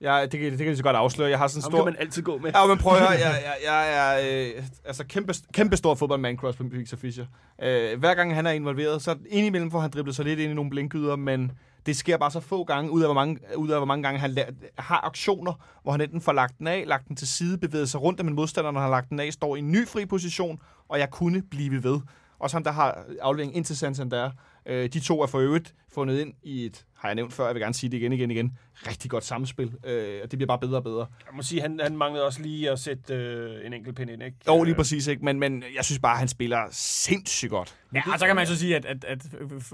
[0.00, 1.30] Jeg, det, kan, det kan jeg så godt afsløre.
[1.30, 1.78] Jeg har sådan en stor...
[1.78, 2.50] kan man altid gå med.
[2.54, 6.36] Ja, men prøv at høre, jeg, jeg, jeg er øh, altså kæmpe, kæmpe stor fodboldman
[6.36, 7.26] crush på Victor Fischer.
[7.62, 10.54] Øh, hver gang han er involveret, så indimellem får han driblet sig lidt ind i
[10.54, 11.52] nogle blinkyder, men
[11.86, 14.20] det sker bare så få gange, ud af hvor mange, ud af hvor mange gange
[14.20, 17.58] han la- har aktioner, hvor han enten får lagt den af, lagt den til side,
[17.58, 19.72] bevæget sig rundt af min modstander, når han har lagt den af, står i en
[19.72, 22.00] ny fri position, og jeg kunne blive ved.
[22.38, 24.30] Også ham, der har aflevering ind til Santander.
[24.68, 27.54] Øh, de to er for øvrigt fundet ind i et har jeg nævnt før, jeg
[27.54, 28.52] vil gerne sige det igen, igen, igen,
[28.86, 31.06] rigtig godt samspil, øh, og det bliver bare bedre og bedre.
[31.26, 34.22] Jeg må sige, han, han manglede også lige at sætte øh, en enkelt pind ind,
[34.22, 34.36] ikke?
[34.48, 35.24] Jo, lige præcis, ikke?
[35.24, 37.76] Men, men jeg synes bare, at han spiller sindssygt godt.
[37.94, 39.22] Ja, og så kan man så sige, at, at, at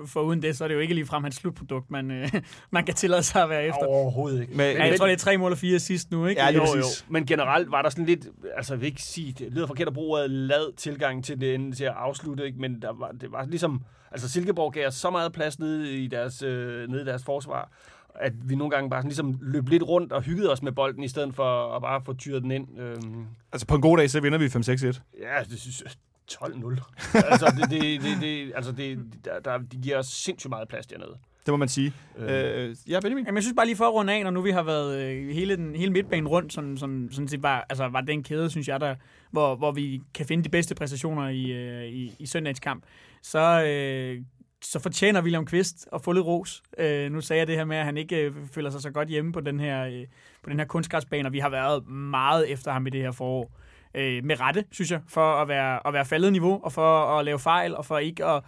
[0.06, 2.32] for, uden det, så er det jo ikke ligefrem hans slutprodukt, man, øh,
[2.70, 3.86] man kan tillade sig at være efter.
[3.86, 4.56] Overhovedet ikke.
[4.56, 6.42] Men, Ja, jeg tror, det er tre mål og fire sidst nu, ikke?
[6.42, 6.82] Ja, lige jo, jo.
[6.82, 7.06] præcis.
[7.08, 8.26] Men generelt var der sådan lidt,
[8.56, 11.84] altså jeg vil ikke sige, det lyder forkert at bruge lad tilgang til det til
[11.84, 12.58] at afslutte, ikke?
[12.58, 13.84] men der var, det var ligesom,
[14.14, 17.70] altså Silkeborg gav os så meget plads nede i deres, øh, nede i deres forsvar,
[18.14, 21.02] at vi nogle gange bare sådan ligesom løb lidt rundt og hyggede os med bolden,
[21.04, 22.80] i stedet for at bare få tyret den ind.
[22.80, 25.00] Øhm, Altså på en god dag, så vinder vi 5-6-1.
[25.22, 25.90] ja, det synes jeg,
[26.32, 27.16] 12-0.
[27.30, 30.86] altså, det, det, det, det, altså det, der, der, de giver os sindssygt meget plads
[30.86, 31.16] dernede.
[31.46, 31.92] Det må man sige.
[32.18, 32.68] Øh.
[32.68, 33.24] Øh, ja, Benjamin?
[33.24, 35.28] Jamen, jeg synes bare lige for at runde af, når nu vi har været øh,
[35.28, 38.68] hele, den, hele midtbanen rundt, sådan, sådan, sådan set var, altså, var den kæde, synes
[38.68, 38.94] jeg, der,
[39.30, 42.84] hvor, hvor vi kan finde de bedste præstationer i, øh, i, i søndagens kamp,
[43.24, 44.22] så, øh,
[44.62, 46.62] så fortjener William Kvist at få lidt ros.
[46.78, 49.08] Øh, nu sagde jeg det her med, at han ikke øh, føler sig så godt
[49.08, 50.06] hjemme på den her, øh,
[50.42, 53.56] på den her kunstgræsbane, og vi har været meget efter ham i det her forår.
[53.94, 57.24] Øh, med rette, synes jeg, for at være, at være faldet niveau, og for at
[57.24, 58.42] lave fejl, og for ikke at,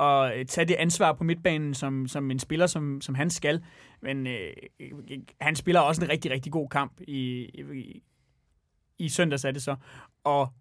[0.00, 3.64] at øh, tage det ansvar på midtbanen, som, som en spiller, som, som han skal.
[4.02, 4.52] Men øh,
[5.40, 8.02] han spiller også en rigtig, rigtig god kamp i, i,
[8.98, 9.76] i søndags er det så.
[10.24, 10.52] Og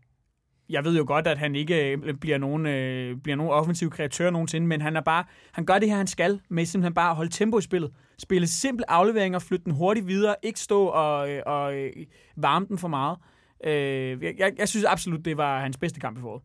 [0.70, 4.30] jeg ved jo godt, at han ikke øh, bliver nogen, øh, bliver nogen offensiv kreatør
[4.30, 7.16] nogensinde, men han er bare, han gør det her, han skal, med simpelthen bare at
[7.16, 7.92] holde tempo i spillet.
[8.18, 11.92] Spille simple afleveringer, flytte den hurtigt videre, ikke stå og, øh, og øh,
[12.36, 13.18] varme den for meget.
[13.64, 16.42] Øh, jeg, jeg, jeg synes absolut, det var hans bedste kamp i foråret.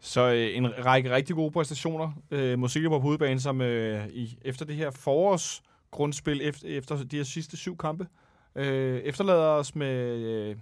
[0.00, 4.38] Så øh, en række rigtig gode præstationer øh, mod Silkeborg på udebane, som øh, i,
[4.42, 8.06] efter det her forårs grundspil, efter, efter de her sidste syv kampe,
[8.54, 10.56] øh, efterlader os med øh,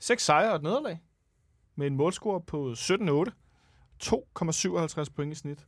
[0.00, 0.98] seks sejre og et nederlag,
[1.80, 3.30] med en målscore på 17-8,
[4.04, 5.66] 2,57 point i snit.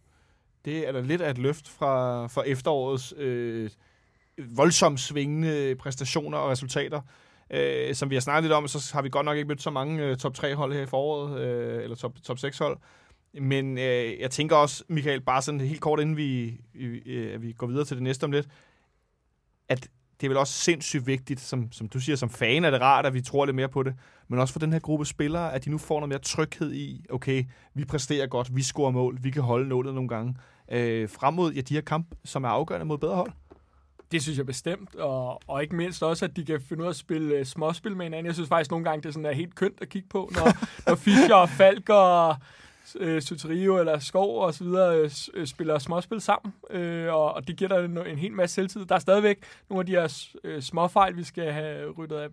[0.65, 3.71] Det er da lidt af et løft fra, fra efterårets øh,
[4.39, 7.01] voldsomt svingende præstationer og resultater.
[7.51, 9.71] Øh, som vi har snakket lidt om, så har vi godt nok ikke mødt så
[9.71, 12.79] mange øh, top 3 hold her i foråret, øh, eller top, top 6 hold.
[13.41, 16.61] Men øh, jeg tænker også, Michael, bare sådan helt kort inden vi,
[17.07, 18.49] øh, vi går videre til det næste om lidt,
[19.69, 19.89] at
[20.23, 23.07] det er vel også sindssygt vigtigt, som, som du siger, som fan er det rart,
[23.07, 23.95] at vi tror lidt mere på det,
[24.29, 27.07] men også for den her gruppe spillere, at de nu får noget mere tryghed i,
[27.11, 27.45] okay,
[27.75, 30.37] vi præsterer godt, vi scorer mål, vi kan holde nålet nogle gange,
[30.73, 33.33] øh, frem mod ja, de her kamp, som er afgørende mod bedre hold.
[34.13, 36.91] Det synes jeg bestemt, og, og ikke mindst også, at de kan finde ud af
[36.91, 38.27] at spille uh, småspil med hinanden.
[38.27, 40.53] Jeg synes faktisk nogle gange, det er, sådan, er helt kønt at kigge på, når,
[40.87, 42.37] når Fischer og Falk og
[42.99, 47.49] øh, Soterio eller Skov og så videre øh, øh, spiller småspil sammen, øh, og, og
[47.49, 48.87] det giver dig en, en hel masse selvtid.
[48.87, 49.39] Der er stadigvæk
[49.71, 52.29] nogle af de her øh, småfejl, vi skal have ryddet af,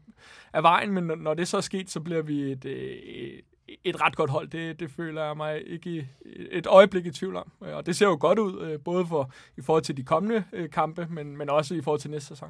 [0.54, 3.39] af vejen, men når, når det så er sket, så bliver vi et, øh,
[3.84, 4.47] et ret godt hold.
[4.47, 6.06] Det, det føler jeg mig ikke i
[6.52, 7.52] et øjeblik i tvivl om.
[7.66, 10.43] Øh, Og det ser jo godt ud, øh, både for, i forhold til de kommende
[10.54, 12.50] øh, kampe, men, men også i forhold til næste sæson.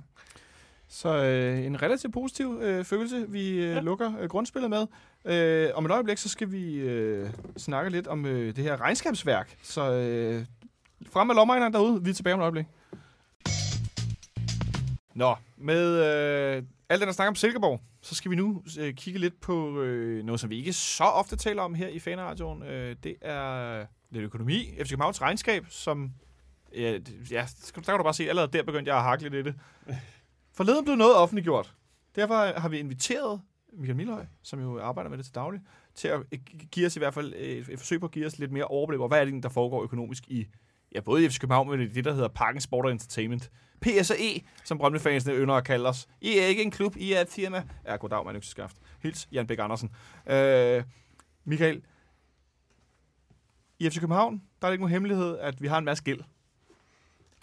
[0.91, 3.79] Så øh, en relativt positiv øh, følelse, vi øh, ja.
[3.79, 4.87] lukker øh, grundspillet med.
[5.25, 9.57] Øh, om et øjeblik, så skal vi øh, snakke lidt om øh, det her regnskabsværk.
[9.61, 10.45] Så øh,
[11.11, 12.03] frem med lommeregneren derude.
[12.03, 12.65] Vi er tilbage om et øjeblik.
[15.15, 15.87] Nå, med
[16.57, 19.81] øh, alt det, der snakker om Silkeborg, så skal vi nu øh, kigge lidt på
[19.81, 22.63] øh, noget, som vi ikke så ofte taler om her i Faneradioen.
[22.63, 24.75] Øh, det er lidt økonomi.
[24.83, 26.11] FC Københavns regnskab, som...
[26.75, 26.91] Ja,
[27.31, 29.59] ja, der kan du bare se, allerede der begyndte jeg at hakle lidt i det.
[30.57, 31.73] Forleden blev noget offentliggjort.
[32.15, 33.41] Derfor har vi inviteret
[33.73, 35.61] Michael Milhøj, som jo arbejder med det til daglig,
[35.95, 36.39] til at øh,
[36.71, 38.63] give os i hvert fald øh, et, et forsøg på at give os lidt mere
[38.63, 40.47] overblik over, hvad er det, der foregår økonomisk i
[40.95, 43.51] ja, både i FC København, men i det, der hedder Parken Sport og Entertainment.
[43.81, 46.07] PSE, som Brøndby-fansene ynder at kalde os.
[46.21, 47.63] I er ikke en klub, I er et firma.
[47.85, 48.77] Ja, goddag, man skaft.
[49.03, 49.91] Hils, Jan Bæk Andersen.
[50.27, 50.83] Øh,
[51.45, 51.81] Michael,
[53.79, 56.19] i FC København, der er det ikke nogen hemmelighed, at vi har en masse gæld.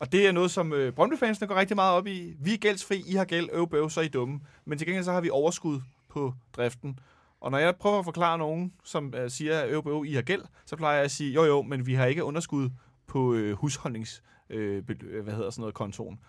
[0.00, 2.34] Og det er noget, som øh, Brøndby-fansene går rigtig meget op i.
[2.38, 4.40] Vi er gældsfri, I har gæld, øv, bøv, så er I dumme.
[4.64, 5.80] Men til gengæld så har vi overskud
[6.16, 6.98] på driften.
[7.40, 10.22] Og når jeg prøver at forklare nogen, som øh, siger, at øv, bøv, I har
[10.22, 12.70] gæld, så plejer jeg at sige, jo jo, men vi har ikke underskud
[13.06, 16.20] på øh, husholdnings, øh, øh, hvad hedder sådan noget, kontoen.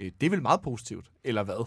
[0.00, 1.66] Øh, det er vel meget positivt, eller hvad?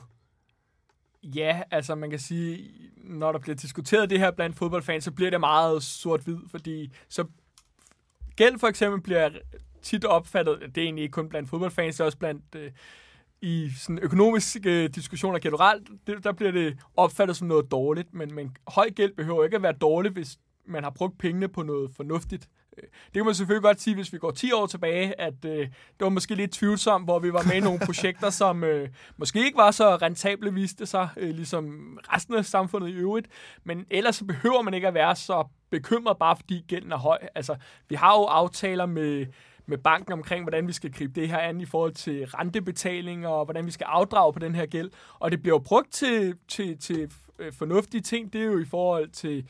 [1.23, 5.31] Ja, altså man kan sige, når der bliver diskuteret det her blandt fodboldfans, så bliver
[5.31, 7.25] det meget sort-hvid, fordi så
[8.35, 9.29] gæld for eksempel bliver
[9.81, 12.71] tit opfattet, det er egentlig ikke kun blandt fodboldfans, det er også blandt øh,
[13.41, 18.57] i sådan økonomiske diskussioner generelt, det, der bliver det opfattet som noget dårligt, men, men
[18.67, 20.37] høj gæld behøver ikke at være dårligt, hvis
[20.67, 22.49] man har brugt pengene på noget fornuftigt.
[22.77, 25.57] Øh, Det kan man selvfølgelig godt sige, hvis vi går 10 år tilbage, at øh,
[25.67, 29.45] det var måske lidt tvivlsomt, hvor vi var med i nogle projekter, som øh, måske
[29.45, 33.27] ikke var så rentable, viste sig, øh, ligesom resten af samfundet i øvrigt.
[33.63, 37.17] Men ellers så behøver man ikke at være så bekymret, bare fordi gælden er høj.
[37.35, 37.55] Altså,
[37.89, 39.25] vi har jo aftaler med,
[39.65, 43.45] med banken omkring, hvordan vi skal gribe det her an i forhold til rentebetaling og
[43.45, 44.91] hvordan vi skal afdrage på den her gæld.
[45.19, 48.33] Og det bliver jo brugt til, til, til øh, fornuftige ting.
[48.33, 49.47] Det er jo i forhold til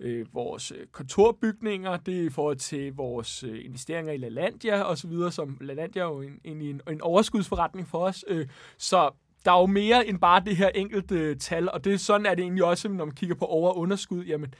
[0.00, 4.98] øh, vores øh, kontorbygninger, det er i forhold til vores øh, investeringer i LaLandia og
[4.98, 8.24] så videre, som LaLandia er jo en, en, en, en overskudsforretning for os.
[8.28, 8.46] Øh,
[8.78, 9.10] så
[9.44, 12.34] der er jo mere end bare det her enkelte øh, tal, og det sådan er
[12.34, 14.24] det egentlig også, når man kigger på over- og underskud.
[14.24, 14.54] Jamen,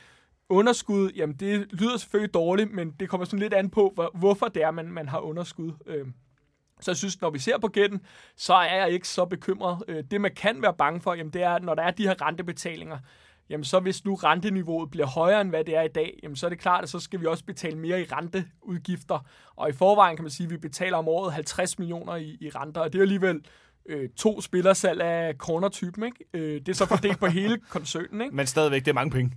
[0.51, 4.48] underskud, jamen det lyder selvfølgelig dårligt, men det kommer sådan lidt an på, hvor, hvorfor
[4.48, 5.72] det er, man, man har underskud.
[5.86, 6.07] Øh,
[6.80, 8.01] så jeg synes, når vi ser på gætten,
[8.36, 9.82] så er jeg ikke så bekymret.
[9.88, 12.26] Øh, det, man kan være bange for, jamen, det er, når der er de her
[12.26, 12.98] rentebetalinger,
[13.51, 16.46] jamen så hvis nu renteniveauet bliver højere end hvad det er i dag, jamen så
[16.46, 19.26] er det klart, at så skal vi også betale mere i renteudgifter.
[19.57, 22.48] Og i forvejen kan man sige, at vi betaler om året 50 millioner i, i
[22.48, 23.40] renter, og det er alligevel
[23.86, 26.05] øh, to spillersalg af corner-typen.
[26.05, 26.24] Ikke?
[26.34, 28.20] Øh, det er så fordelt på hele koncernen.
[28.20, 28.36] Ikke?
[28.36, 29.36] Men stadigvæk, det er mange penge.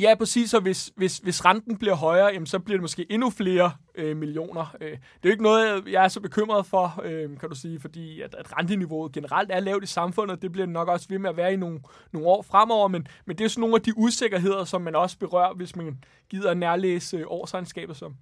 [0.00, 0.54] Ja, præcis.
[0.54, 4.16] Og hvis, hvis, hvis renten bliver højere, jamen, så bliver det måske endnu flere øh,
[4.16, 4.76] millioner.
[4.80, 7.80] Øh, det er jo ikke noget, jeg er så bekymret for, øh, kan du sige,
[7.80, 10.42] fordi at, at renteniveauet generelt er lavt i samfundet.
[10.42, 11.80] Det bliver nok også ved med at være i nogle,
[12.12, 15.18] nogle år fremover, men, men det er sådan nogle af de usikkerheder, som man også
[15.18, 15.98] berører, hvis man
[16.30, 18.14] gider at nærlæse øh, årsregnskabet, som,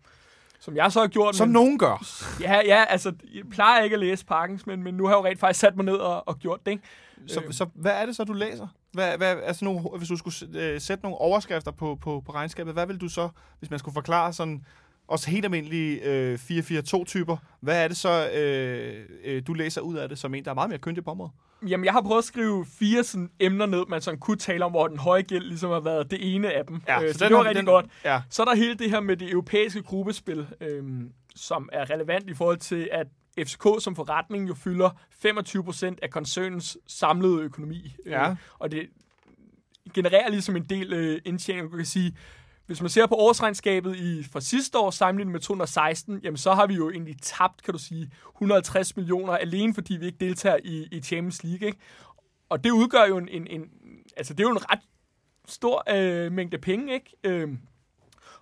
[0.61, 1.37] som jeg så har gjort.
[1.37, 2.07] Som men, nogen gør.
[2.41, 5.25] Ja, ja, altså, jeg plejer ikke at læse Parkens, men, men nu har jeg jo
[5.25, 6.73] rent faktisk sat mig ned og, og gjort det.
[6.73, 6.83] Ikke?
[7.27, 7.53] Så, Øh.
[7.53, 8.67] så hvad er det så, du læser?
[8.97, 12.73] Hvad, hvad, altså nogle, hvis du skulle øh, sætte nogle overskrifter på, på, på regnskabet,
[12.73, 13.29] hvad vil du så,
[13.59, 14.65] hvis man skulle forklare sådan
[15.09, 20.09] også helt almindelige øh, 442-typer, hvad er det så, øh, øh, du læser ud af
[20.09, 21.33] det som en, der er meget mere kyndig på området?
[21.69, 24.71] Jamen, jeg har prøvet at skrive fire sådan, emner ned, man sådan kunne tale om,
[24.71, 26.75] hvor den høje gæld ligesom har været det ene af dem.
[27.03, 27.87] øh, så, så det var rigtig godt.
[28.05, 32.31] Ja, Så er der hele det her med det europæiske gruppespil, øhm, som er relevant
[32.31, 33.07] i forhold til, at
[33.39, 34.91] FCK som forretning jo fylder
[35.27, 37.95] 25% af koncernens samlede økonomi.
[38.07, 38.31] Ja.
[38.31, 38.89] Øh, og det
[39.95, 41.73] genererer ligesom en del øh, indtjening.
[41.73, 42.17] Du kan sige,
[42.67, 46.67] hvis man ser på årsregnskabet i, fra sidste år sammenlignet med 2016, jamen så har
[46.67, 50.89] vi jo egentlig tabt, kan du sige, 150 millioner alene, fordi vi ikke deltager i,
[50.93, 51.67] i Champions League.
[51.67, 51.79] Ikke?
[52.49, 53.71] Og det udgør jo en, en, en
[54.17, 54.81] altså det er jo en ret
[55.47, 57.17] stor øh, mængde penge, ikke?
[57.25, 57.49] Øh,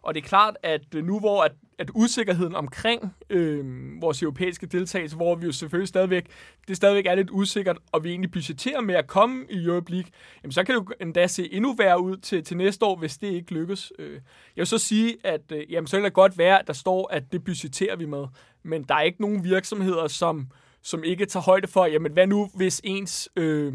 [0.05, 3.65] og det er klart, at nu hvor at, at usikkerheden omkring øh,
[4.01, 6.27] vores europæiske deltagelse, hvor vi jo selvfølgelig stadigvæk,
[6.69, 10.11] det stadigvæk er lidt usikkert, og vi egentlig budgeterer med at komme i Europe League,
[10.43, 13.19] jamen så kan det jo endda se endnu værre ud til, til næste år, hvis
[13.19, 13.93] det ikke lykkes.
[13.99, 14.21] Øh, jeg
[14.57, 17.33] vil så sige, at øh, jamen, så vil det godt være, at der står, at
[17.33, 18.25] det budgeterer vi med,
[18.63, 20.49] men der er ikke nogen virksomheder, som,
[20.83, 23.29] som ikke tager højde for, jamen hvad nu, hvis ens...
[23.37, 23.75] Øh,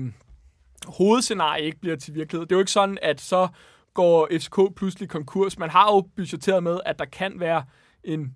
[0.87, 2.45] hovedscenarie ikke bliver til virkelighed.
[2.45, 3.47] Det er jo ikke sådan, at så
[3.93, 5.57] går FCK pludselig konkurs.
[5.57, 7.63] Man har jo budgetteret med, at der kan være
[8.03, 8.35] en...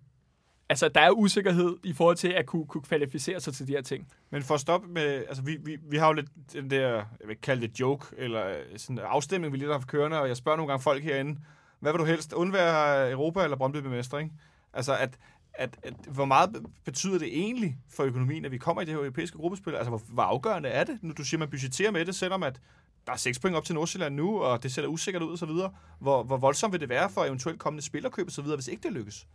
[0.69, 3.81] Altså, der er usikkerhed i forhold til at kunne, kunne kvalificere sig til de her
[3.81, 4.07] ting.
[4.29, 7.05] men for at stoppe med, altså vi, vi, vi har jo lidt den der, jeg
[7.23, 10.21] vil ikke kalde det joke, eller øh, sådan en afstemning, vi lige har haft kørende,
[10.21, 11.39] og jeg spørger nogle gange folk herinde,
[11.79, 14.41] hvad vil du helst, undvære Europa eller Brøndby bemestring?
[14.73, 15.17] Altså, at,
[15.53, 18.99] at, at, hvor meget betyder det egentlig for økonomien, at vi kommer i det her
[18.99, 19.75] europæiske gruppespil?
[19.75, 20.99] Altså, hvor, hvor afgørende er det?
[21.01, 22.59] Nu du siger, man budgetterer med det, selvom at
[23.05, 25.37] der er 6 point op til Nordsjælland nu, og det ser da usikkert ud og
[25.37, 25.71] så videre.
[25.99, 28.83] Hvor, hvor voldsomt vil det være for eventuelt kommende spillerkøb og så videre, hvis ikke
[28.83, 29.27] det lykkes?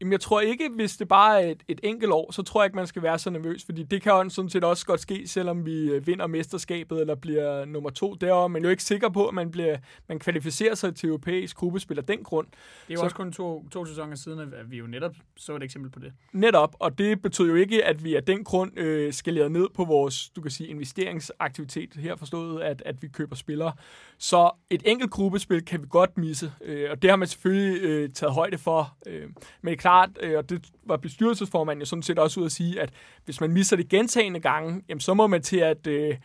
[0.00, 2.66] Jamen, jeg tror ikke, hvis det bare er et, et enkelt år, så tror jeg
[2.66, 5.28] ikke, man skal være så nervøs, fordi det kan jo sådan set også godt ske,
[5.28, 8.48] selvom vi øh, vinder mesterskabet eller bliver nummer to derovre.
[8.48, 9.76] Men jeg er jo ikke sikker på, at man, bliver,
[10.08, 12.46] man kvalificerer sig til europæisk gruppespil af den grund.
[12.46, 12.56] Det
[12.88, 15.62] er jo Så- også kun to, to sæsoner siden, at vi jo netop så et
[15.62, 16.12] eksempel på det.
[16.32, 19.84] Netop, og det betyder jo ikke, at vi af den grund øh, skaleret ned på
[19.84, 23.72] vores, du kan sige, investeringsaktivitet her forstået, at, at vi køber spillere.
[24.18, 28.10] Så et enkelt gruppespil kan vi godt misse, øh, og det har man selvfølgelig øh,
[28.12, 28.96] taget højde for.
[29.06, 29.32] Øh, men
[29.66, 29.89] det er klart,
[30.20, 32.90] øh, og det var bestyrelsesformanden jo sådan set også ud at sige, at
[33.24, 35.86] hvis man misser det gentagende gange, jamen, så må man til at...
[35.86, 36.16] Øh,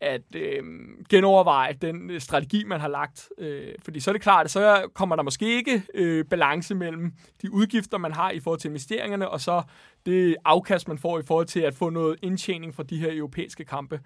[0.00, 0.62] at øh,
[1.08, 3.28] genoverveje den øh, strategi, man har lagt.
[3.38, 7.12] Øh, fordi så er det klart, at så kommer der måske ikke øh, balance mellem
[7.42, 9.62] de udgifter, man har i forhold til investeringerne, og så
[10.06, 13.64] det afkast, man får i forhold til at få noget indtjening fra de her europæiske
[13.64, 14.00] kampe.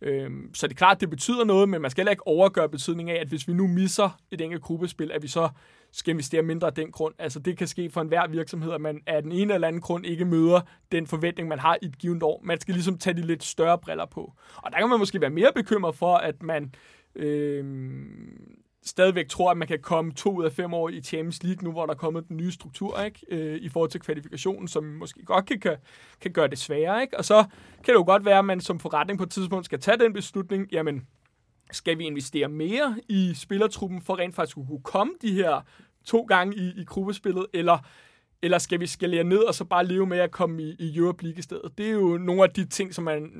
[0.00, 2.68] Øh, så det er klart, at det betyder noget, men man skal heller ikke overgøre
[2.68, 5.48] betydningen af, at hvis vi nu misser et enkelt gruppespil, at vi så
[5.96, 7.14] skal investere mindre af den grund.
[7.18, 10.06] Altså det kan ske for enhver virksomhed, at man af den ene eller anden grund
[10.06, 10.60] ikke møder
[10.92, 12.40] den forventning, man har i et givet år.
[12.44, 14.32] Man skal ligesom tage de lidt større briller på.
[14.56, 16.74] Og der kan man måske være mere bekymret for, at man
[17.14, 17.64] øh,
[18.84, 21.72] stadigvæk tror, at man kan komme to ud af fem år i Champions League, nu
[21.72, 23.20] hvor der er kommet den nye struktur, ikke?
[23.28, 25.76] Øh, i forhold til kvalifikationen, som måske godt kan, kan,
[26.20, 27.02] kan gøre det sværere.
[27.02, 27.18] Ikke?
[27.18, 27.44] Og så
[27.84, 30.12] kan det jo godt være, at man som forretning på et tidspunkt skal tage den
[30.12, 31.06] beslutning, jamen,
[31.72, 35.60] skal vi investere mere i spillertruppen for rent faktisk at kunne komme de her
[36.04, 37.78] to gange i, i gruppespillet, eller
[38.42, 41.22] eller skal vi skalere ned og så bare leve med at komme i, i Europe
[41.22, 41.78] League i stedet?
[41.78, 43.30] Det er jo nogle af de ting, som man,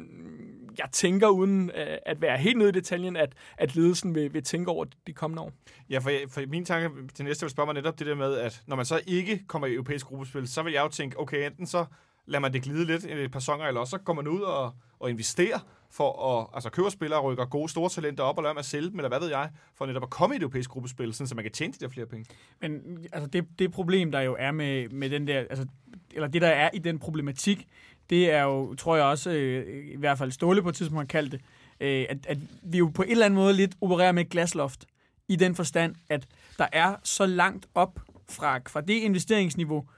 [0.78, 4.42] jeg tænker, uden øh, at være helt nede i detaljen, at, at ledelsen vil, vil
[4.42, 5.52] tænke over de kommende år.
[5.90, 8.62] Ja, for, for min tanke til næste vil spørge mig netop det der med, at
[8.66, 11.66] når man så ikke kommer i europæisk gruppespil, så vil jeg jo tænke, okay, enten
[11.66, 11.84] så
[12.26, 14.40] lader man det glide lidt i et par sæsoner, eller også så går man ud
[14.40, 15.58] og, og investerer
[15.90, 18.90] for at altså, købe spillere rykker gode store talenter op og lader med at sælge
[18.90, 21.34] dem, eller hvad ved jeg, for netop at komme i et europæisk gruppespil, sådan, så
[21.34, 22.26] man kan tjene de der flere penge.
[22.60, 25.66] Men altså, det, det problem, der jo er med, med den der, altså,
[26.14, 27.68] eller det, der er i den problematik,
[28.10, 31.20] det er jo, tror jeg også, øh, i hvert fald Ståle på et tidspunkt har
[31.20, 31.40] kaldt det,
[31.80, 34.86] øh, at, at vi jo på en eller anden måde lidt opererer med et glasloft,
[35.28, 36.26] i den forstand, at
[36.58, 39.88] der er så langt op fra, fra det investeringsniveau,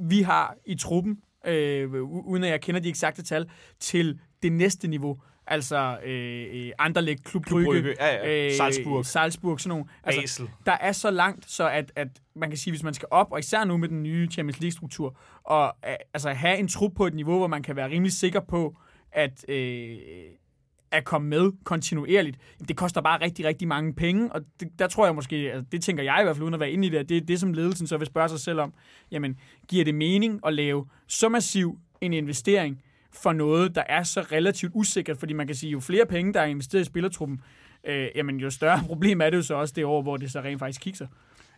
[0.00, 4.88] vi har i truppen, øh, uden at jeg kender de eksakte tal, til det næste
[4.88, 5.20] niveau.
[5.46, 8.46] Altså øh, Anderlecht, Klub Brygge, Brygge, ja, ja.
[8.46, 9.06] øh, Salzburg.
[9.06, 9.84] Salzburg, sådan nogle.
[10.04, 10.48] Altså, Basel.
[10.66, 13.38] der er så langt, så at, at man kan sige, hvis man skal op, og
[13.38, 17.14] især nu med den nye Champions League-struktur, og øh, altså have en trup på et
[17.14, 18.76] niveau, hvor man kan være rimelig sikker på,
[19.12, 19.96] at, øh,
[20.90, 25.06] at komme med kontinuerligt, det koster bare rigtig, rigtig mange penge, og det, der tror
[25.06, 26.98] jeg måske, altså, det tænker jeg i hvert fald uden at være inde i det,
[26.98, 28.74] at det er det, som ledelsen så vil spørge sig selv om,
[29.10, 32.82] jamen, giver det mening at lave så massiv en investering
[33.12, 36.40] for noget, der er så relativt usikkert, fordi man kan sige, jo flere penge, der
[36.40, 37.40] er investeret i spillertruppen,
[37.84, 40.40] øh, jamen jo større problem er det jo så også det år, hvor det så
[40.40, 41.06] rent faktisk kigger.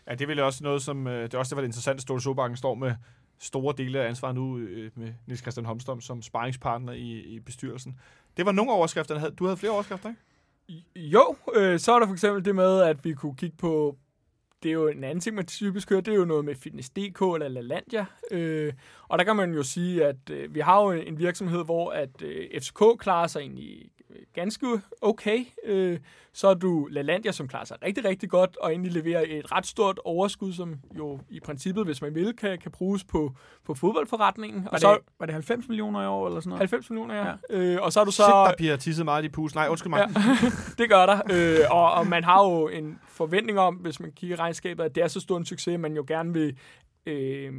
[0.08, 1.06] Ja, det ville også noget, som...
[1.06, 2.94] Øh, det er også det, var det interessante, at Ståle Sobakken står med
[3.38, 7.98] store dele af ansvaret nu øh, med Nils Christian Holmstrøm som sparringspartner i, i bestyrelsen.
[8.38, 9.30] Det var nogle overskrifter.
[9.30, 10.20] Du havde flere overskrifter, ikke?
[10.96, 13.96] Jo, øh, så er der for eksempel det med, at vi kunne kigge på,
[14.62, 17.20] det er jo en anden ting, man typisk hører, det er jo noget med Fitness.dk
[17.20, 18.06] eller LaLandia.
[18.30, 18.72] Øh,
[19.08, 22.22] og der kan man jo sige, at øh, vi har jo en virksomhed, hvor at
[22.22, 23.90] øh, FCK klarer sig egentlig
[24.34, 24.66] ganske
[25.02, 25.44] okay.
[25.64, 25.98] Øh,
[26.32, 29.66] så er du LaLandia, som klarer sig rigtig, rigtig godt, og egentlig leverer et ret
[29.66, 33.32] stort overskud, som jo i princippet, hvis man vil, kan, kan bruges på,
[33.66, 34.64] på fodboldforretningen.
[34.64, 36.60] Var, Og så, det, var det 90 millioner i år eller sådan noget?
[36.60, 37.26] 90 millioner, ja.
[37.26, 37.34] Ja.
[37.50, 37.56] ja.
[37.58, 38.22] Øh, og så er du så...
[38.22, 39.54] Shit, der bliver tisset meget i pus.
[39.54, 40.08] Nej, undskyld mig.
[40.16, 40.22] Ja,
[40.82, 41.20] det gør der.
[41.30, 44.94] Øh, og, og man har jo en forventning om, hvis man kigger i regnskabet, at
[44.94, 46.56] det er så stor en succes, at man jo gerne vil
[47.06, 47.52] øh,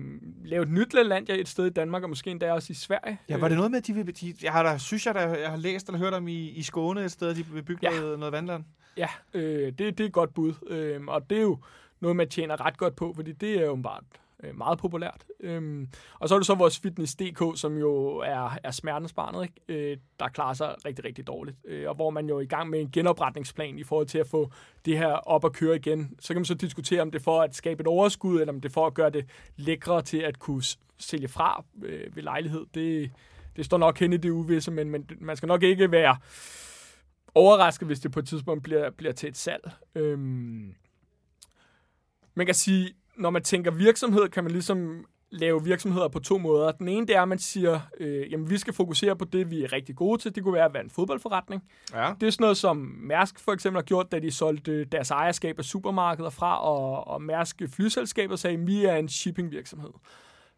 [0.46, 3.20] lave et nyt Lalandia et sted i Danmark, og måske endda også i Sverige.
[3.30, 4.22] Ja, var det noget med, at de vil...
[4.22, 6.62] De, jeg har da, synes jeg, da, jeg har læst eller hørt om i, i
[6.64, 8.00] Skåne et sted, at de vil bygge Ja.
[8.00, 8.64] noget, noget vandland.
[8.98, 10.54] Ja, øh, det, det er et godt bud.
[10.68, 11.58] Øh, og det er jo
[12.00, 14.00] noget, man tjener ret godt på, fordi det er jo bare
[14.44, 15.26] øh, meget populært.
[15.40, 15.88] Øhm,
[16.20, 19.92] og så er det så vores Fitness.dk, som jo er, er smertensbarnet, ikke?
[19.92, 21.58] Øh, der klarer sig rigtig, rigtig dårligt.
[21.66, 24.28] Øh, og hvor man jo er i gang med en genopretningsplan i forhold til at
[24.28, 24.52] få
[24.86, 26.16] det her op at køre igen.
[26.20, 28.62] Så kan man så diskutere, om det er for at skabe et overskud, eller om
[28.62, 29.26] det er for at gøre det
[29.56, 30.64] lækre til at kunne
[30.98, 32.66] sælge fra øh, ved lejlighed.
[32.74, 33.12] Det,
[33.56, 36.18] det står nok hen i det uvisse, men, men man skal nok ikke være
[37.36, 39.72] overrasket, hvis det på et tidspunkt bliver, bliver til et salg.
[39.96, 40.76] Øhm,
[42.34, 46.72] man kan sige, når man tænker virksomhed, kan man ligesom lave virksomheder på to måder.
[46.72, 49.64] Den ene, det er, at man siger, øh, jamen vi skal fokusere på det, vi
[49.64, 50.36] er rigtig gode til.
[50.36, 51.64] Det kunne være at være en fodboldforretning.
[51.94, 52.14] Ja.
[52.22, 55.60] Det er sådan noget, som Mærsk for eksempel har gjort, da de solgte deres ejerskab
[55.60, 59.92] af supermarkeder fra, og, og Mærsk flyselskabet sagde, at vi er en shippingvirksomhed.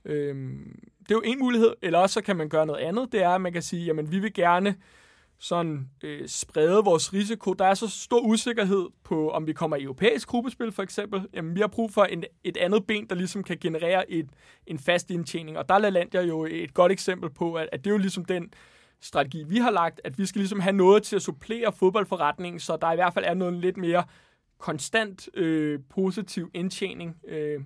[0.05, 3.11] Øhm, det er jo en mulighed, eller også så kan man gøre noget andet.
[3.11, 4.75] Det er, at man kan sige, jamen vi vil gerne
[5.41, 7.53] sådan øh, sprede vores risiko.
[7.53, 11.27] Der er så stor usikkerhed på, om vi kommer i europæisk gruppespil for eksempel.
[11.33, 14.29] Jamen, vi har brug for en, et andet ben, der ligesom kan generere et,
[14.67, 15.57] en fast indtjening.
[15.57, 18.25] Og der er LaLandia jo et godt eksempel på, at, at det er jo ligesom
[18.25, 18.53] den
[19.01, 22.77] strategi, vi har lagt, at vi skal ligesom have noget til at supplere fodboldforretningen, så
[22.81, 24.03] der i hvert fald er noget lidt mere
[24.57, 27.59] konstant øh, positiv indtjening, øh,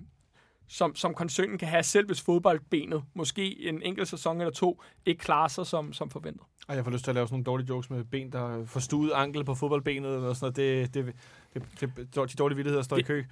[0.68, 5.18] som, som koncernen kan have, selv hvis fodboldbenet måske en enkelt sæson eller to ikke
[5.18, 6.42] klarer sig som, som forventet.
[6.68, 8.80] Og jeg får lyst til at lave sådan nogle dårlige jokes med ben, der får
[8.80, 10.94] stuet ankel på fodboldbenet eller sådan noget.
[10.94, 11.14] Det, det,
[11.54, 13.24] det, det, det de dårlige vildigheder står i kø.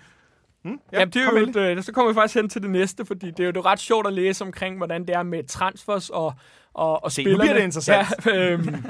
[0.63, 0.81] Hmm?
[0.93, 3.05] Ja, Jamen, det er jo, et, øh, så kommer vi faktisk hen til det næste,
[3.05, 5.45] fordi det er jo det er ret sjovt at læse omkring, hvordan det er med
[5.45, 6.35] transfers og,
[6.75, 7.43] og, og Se, nu spillerne.
[7.45, 8.27] bliver det interessant.
[8.27, 8.85] Ja, øhm,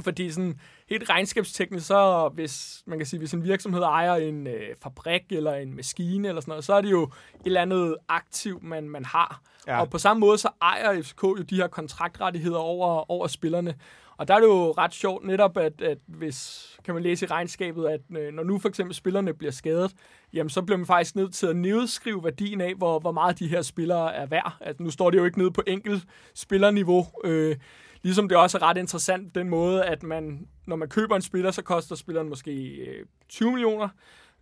[0.00, 0.60] fordi sådan
[0.90, 5.54] helt regnskabsteknisk, så hvis man kan sige, hvis en virksomhed ejer en øh, fabrik eller
[5.54, 7.10] en maskine eller sådan noget, så er det jo et
[7.44, 9.40] eller andet aktiv, man, man har.
[9.66, 9.80] Ja.
[9.80, 13.74] Og på samme måde, så ejer FCK jo de her kontraktrettigheder over, over spillerne.
[14.16, 17.28] Og der er det jo ret sjovt netop, at, at hvis, kan man læse i
[17.28, 19.92] regnskabet, at øh, når nu for eksempel spillerne bliver skadet,
[20.32, 23.48] jamen så bliver man faktisk nødt til at nedskrive værdien af, hvor, hvor meget de
[23.48, 24.56] her spillere er værd.
[24.60, 27.06] At nu står det jo ikke nede på enkelt spillerniveau.
[27.24, 27.56] Øh,
[28.02, 31.50] ligesom det også er ret interessant den måde, at man, når man køber en spiller,
[31.50, 33.88] så koster spilleren måske øh, 20 millioner.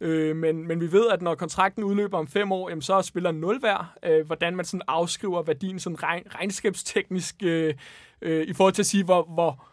[0.01, 3.03] Øh, men, men vi ved, at når kontrakten udløber om fem år, jamen, så er
[3.03, 3.87] spilleren nul værd.
[4.03, 7.75] Øh, hvordan man sådan afskriver værdien sådan regn, regnskabsteknisk øh,
[8.23, 9.69] øh, i forhold til at sige, hvor, hvor,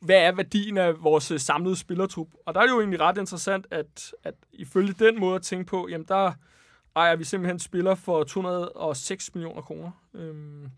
[0.00, 2.28] hvad er værdien af vores øh, samlede spillertrup.
[2.46, 5.64] Og der er det jo egentlig ret interessant, at, at ifølge den måde at tænke
[5.64, 6.32] på, jamen der
[6.96, 9.90] ejer vi simpelthen spiller for 206 millioner kroner.
[10.14, 10.70] Øhm,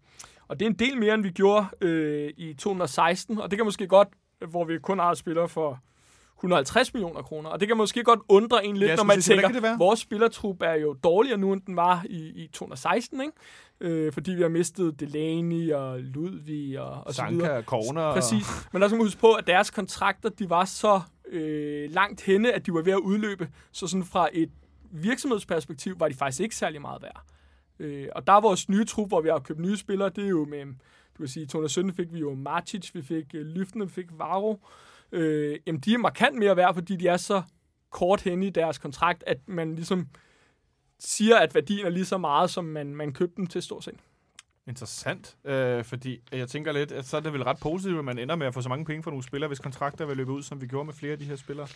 [0.53, 3.67] og det er en del mere, end vi gjorde øh, i 2016, og det kan
[3.67, 4.09] måske godt,
[4.49, 5.81] hvor vi kun har spillere for
[6.39, 7.51] 150 millioner kroner.
[7.51, 10.63] Og det kan måske godt undre en lidt, Ja, når man sige, tænker, vores spillertrup
[10.63, 13.33] er jo dårligere nu, end den var i, i 2016, ikke?
[13.81, 17.47] Øh, fordi vi har mistet Delaney og Ludvig og, og så videre.
[17.47, 18.13] Sanka, Corner.
[18.13, 18.47] Præcis.
[18.73, 22.53] Men der skal man huske på, at deres kontrakter, de var så øh, langt henne,
[22.53, 23.49] at de var ved at udløbe.
[23.73, 24.51] Så sådan fra et
[24.91, 27.23] virksomhedsperspektiv var de faktisk ikke særlig meget værd.
[27.83, 30.29] Øh, og der er vores nye trup, hvor vi har købt nye spillere, det er
[30.29, 33.85] jo med, du kan sige, i 2017 fik vi jo Martic, vi fik øh, Lyftene,
[33.85, 34.61] vi fik Varo.
[35.13, 37.43] Øh, jamen, de er markant mere værd, fordi de er så
[37.91, 40.09] kort henne i deres kontrakt, at man ligesom
[40.99, 43.99] siger, at værdien er lige så meget, som man, man købte dem til stort set.
[44.67, 48.19] Interessant, øh, fordi jeg tænker lidt, at så er det vel ret positivt, at man
[48.19, 50.43] ender med at få så mange penge for nogle spillere, hvis kontrakter vil løbe ud,
[50.43, 51.69] som vi gjorde med flere af de her spillere.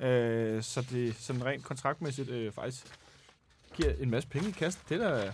[0.00, 2.86] Øh, så det sådan rent kontraktmæssigt øh, faktisk
[3.74, 4.82] giver en masse penge i kassen.
[4.88, 5.32] Det er da...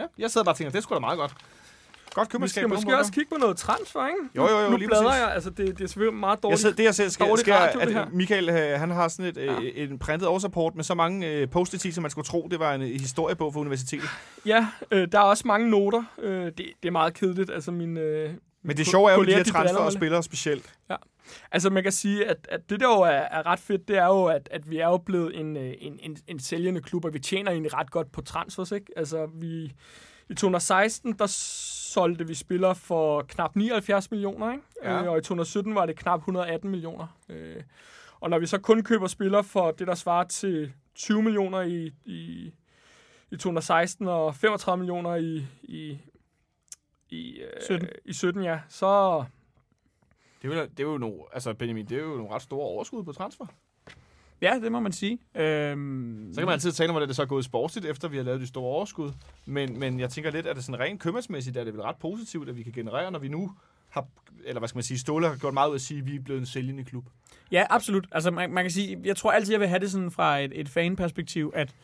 [0.00, 1.34] Ja, jeg sidder bare og tænker, det sgu da meget godt.
[2.14, 2.60] Godt Vi købmandskab.
[2.60, 4.18] skal på måske også kigge på noget transfer, ikke?
[4.36, 5.20] Jo, jo, jo, nu lige bladrer præcis.
[5.20, 6.60] jeg, altså det, det er selvfølgelig meget Jeg dårligt.
[6.60, 8.00] sidder, det jeg ser, skal, Dårligt skal radio, det her.
[8.02, 9.52] at Michael, øh, han har sådan et, Ja.
[9.52, 9.70] ja.
[9.74, 12.82] en printet årsrapport med så mange øh, post-it, som man skulle tro, det var en
[12.82, 14.08] øh, historiebog for universitetet.
[14.46, 16.02] Ja, øh, der er også mange noter.
[16.22, 17.50] Øh, det, det er meget kedeligt.
[17.50, 18.30] Altså min, øh,
[18.62, 20.74] Men det sjove er jo med de her transfer og spillere specielt.
[21.52, 24.06] Altså man kan sige, at, at det der jo er, er ret fedt, det er
[24.06, 27.14] jo, at, at vi er jo blevet en, øh, en, en, en sælgende klub, og
[27.14, 28.86] vi tjener egentlig ret godt på transfers, ikke?
[28.96, 29.72] Altså vi,
[30.28, 34.64] i 2016, der solgte vi spillere for knap 79 millioner, ikke?
[34.84, 35.02] Ja.
[35.02, 37.06] Øh, og i 2017 var det knap 118 millioner.
[37.28, 37.62] Øh,
[38.20, 41.92] og når vi så kun køber spillere for det, der svarer til 20 millioner i,
[42.04, 42.52] i,
[43.30, 45.98] i 2016 og 35 millioner i, i,
[47.10, 47.88] i, øh, 17.
[48.04, 49.24] i 17, ja, så,
[50.42, 52.66] Det er jo, det er jo nogle, altså Benjamin, det er jo nogle ret store
[52.66, 53.46] overskud på transfer.
[54.42, 55.18] Ja, det må man sige.
[55.34, 58.16] Øhm, Så kan man altid tale om, hvordan det så er gået sportsligt, efter vi
[58.16, 59.12] har lavet de store overskud.
[59.46, 62.48] Men, men jeg tænker lidt, at det sådan rent købmandsmæssigt er det vel ret positivt,
[62.48, 63.52] at vi kan generere, når vi nu
[63.88, 64.06] har,
[64.44, 66.16] eller hvad skal man sige, Ståle har gjort meget ud af at sige, at vi
[66.16, 67.04] er blevet en sælgende klub.
[67.52, 68.08] Ja, absolut.
[68.12, 70.52] Altså, man, man kan sige, jeg tror altid, jeg vil have det sådan fra et,
[70.60, 71.74] et fanperspektiv, at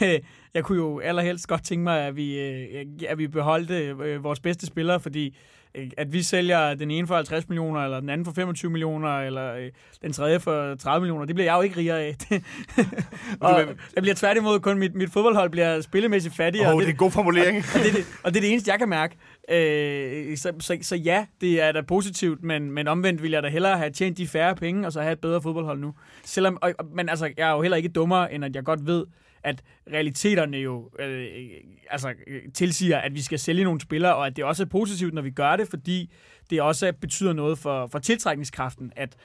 [0.54, 4.40] jeg kunne jo allerhelst godt tænke mig, at vi, øh, at vi beholdte øh, vores
[4.40, 5.36] bedste spillere, fordi
[5.74, 9.20] øh, at vi sælger den ene for 50 millioner, eller den anden for 25 millioner,
[9.20, 9.68] eller
[10.02, 12.16] den tredje for 30 millioner, det bliver jeg jo ikke rigere af.
[13.40, 13.60] og
[13.94, 16.66] jeg bliver tværtimod kun, mit, mit fodboldhold bliver spillemæssigt fattigere.
[16.68, 17.56] Åh, og oh, det er en god formulering.
[17.74, 19.16] og, det, er det, og det er det eneste, jeg kan mærke.
[19.50, 23.48] Øh, så, så, så ja, det er da positivt, men, men omvendt vil jeg da
[23.48, 25.94] hellere have tjent de færre penge, og så have et bedre fodboldhold nu.
[26.24, 28.86] Selvom, og, og- men altså, jeg er jo heller ikke dummere, end at jeg godt
[28.86, 29.04] ved,
[29.44, 29.62] at
[29.92, 31.50] realiteterne jo øh, øh
[31.90, 35.14] altså, øh, tilsiger, at vi skal sælge nogle spillere, og at det også er positivt,
[35.14, 36.12] når vi gør det, fordi
[36.50, 39.16] det også betyder noget for, for tiltrækningskraften, at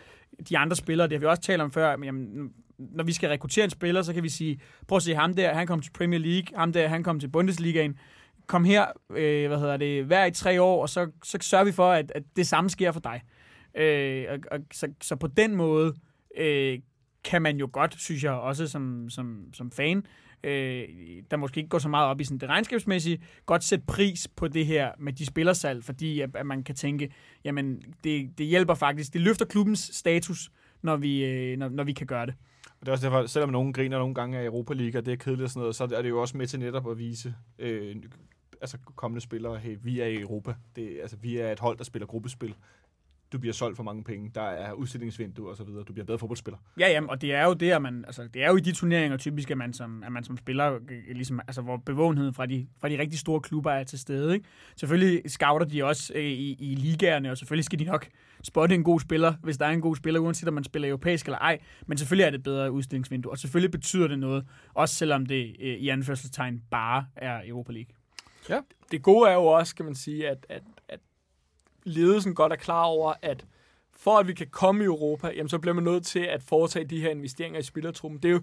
[0.49, 2.49] de andre spillere, det har vi også talt om før, men jamen,
[2.79, 5.53] når vi skal rekruttere en spiller, så kan vi sige, prøv at se ham der,
[5.53, 7.99] han kom til Premier League, ham der, han kom til Bundesligaen,
[8.47, 11.71] kom her, øh, hvad hedder det, hver i tre år, og så, så sørger vi
[11.71, 13.21] for, at, at det samme sker for dig.
[13.75, 15.93] Øh, og, og, så, så på den måde
[16.37, 16.79] øh,
[17.25, 20.05] kan man jo godt, synes jeg, også som, som, som fan,
[20.43, 20.83] øh,
[21.31, 24.47] der måske ikke går så meget op i sådan det regnskabsmæssige, godt sætte pris på
[24.47, 27.13] det her med de spillersalg, fordi at, at man kan tænke,
[27.43, 30.51] jamen det, det hjælper faktisk, det løfter klubbens status,
[30.81, 32.33] når vi, øh, når, når vi kan gøre det.
[32.65, 35.11] Og det er også derfor, selvom nogen griner nogle gange af Europa League, og det
[35.11, 37.35] er kedeligt og sådan noget, så er det jo også med til netop at vise
[37.59, 37.95] øh,
[38.61, 40.55] altså kommende spillere, hey, vi er i Europa.
[40.75, 42.55] Det, altså, vi er et hold, der spiller gruppespil.
[43.31, 44.31] Du bliver solgt for mange penge.
[44.35, 45.83] Der er udstillingsvindue og så videre.
[45.83, 46.57] Du bliver bedre fodboldspiller.
[46.79, 48.71] Ja, jamen, og det er jo det, at man, altså, det er jo i de
[48.71, 52.45] turneringer typisk, at man som, at man som spiller, øh, ligesom, altså, hvor bevågenheden fra
[52.45, 54.33] de, fra de rigtig store klubber er til stede.
[54.33, 54.45] Ikke?
[54.75, 58.07] Selvfølgelig scouter de også øh, i, i ligaerne, og selvfølgelig skal de nok
[58.43, 61.25] spotte en god spiller, hvis der er en god spiller, uanset om man spiller europæisk
[61.25, 61.59] eller ej.
[61.87, 65.55] Men selvfølgelig er det et bedre udstillingsvindue, og selvfølgelig betyder det noget, også selvom det
[65.59, 67.95] øh, i anførselstegn bare er Europa League.
[68.91, 70.63] det gode er jo også, kan man sige, at, at
[71.85, 73.45] ledelsen godt er klar over, at
[73.97, 76.85] for at vi kan komme i Europa, jamen, så bliver man nødt til at foretage
[76.85, 78.19] de her investeringer i spillertruppen.
[78.23, 78.41] Det er jo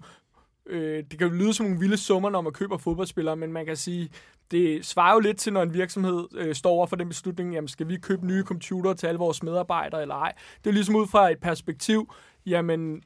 [0.65, 3.65] øh, det kan jo lyde som nogle vilde summer, når man køber fodboldspillere, men man
[3.65, 4.09] kan sige,
[4.51, 7.67] det svarer jo lidt til, når en virksomhed øh, står over for den beslutning, jamen
[7.67, 10.33] skal vi købe nye computere til alle vores medarbejdere eller ej.
[10.57, 12.13] Det er jo ligesom ud fra et perspektiv,
[12.45, 13.03] jamen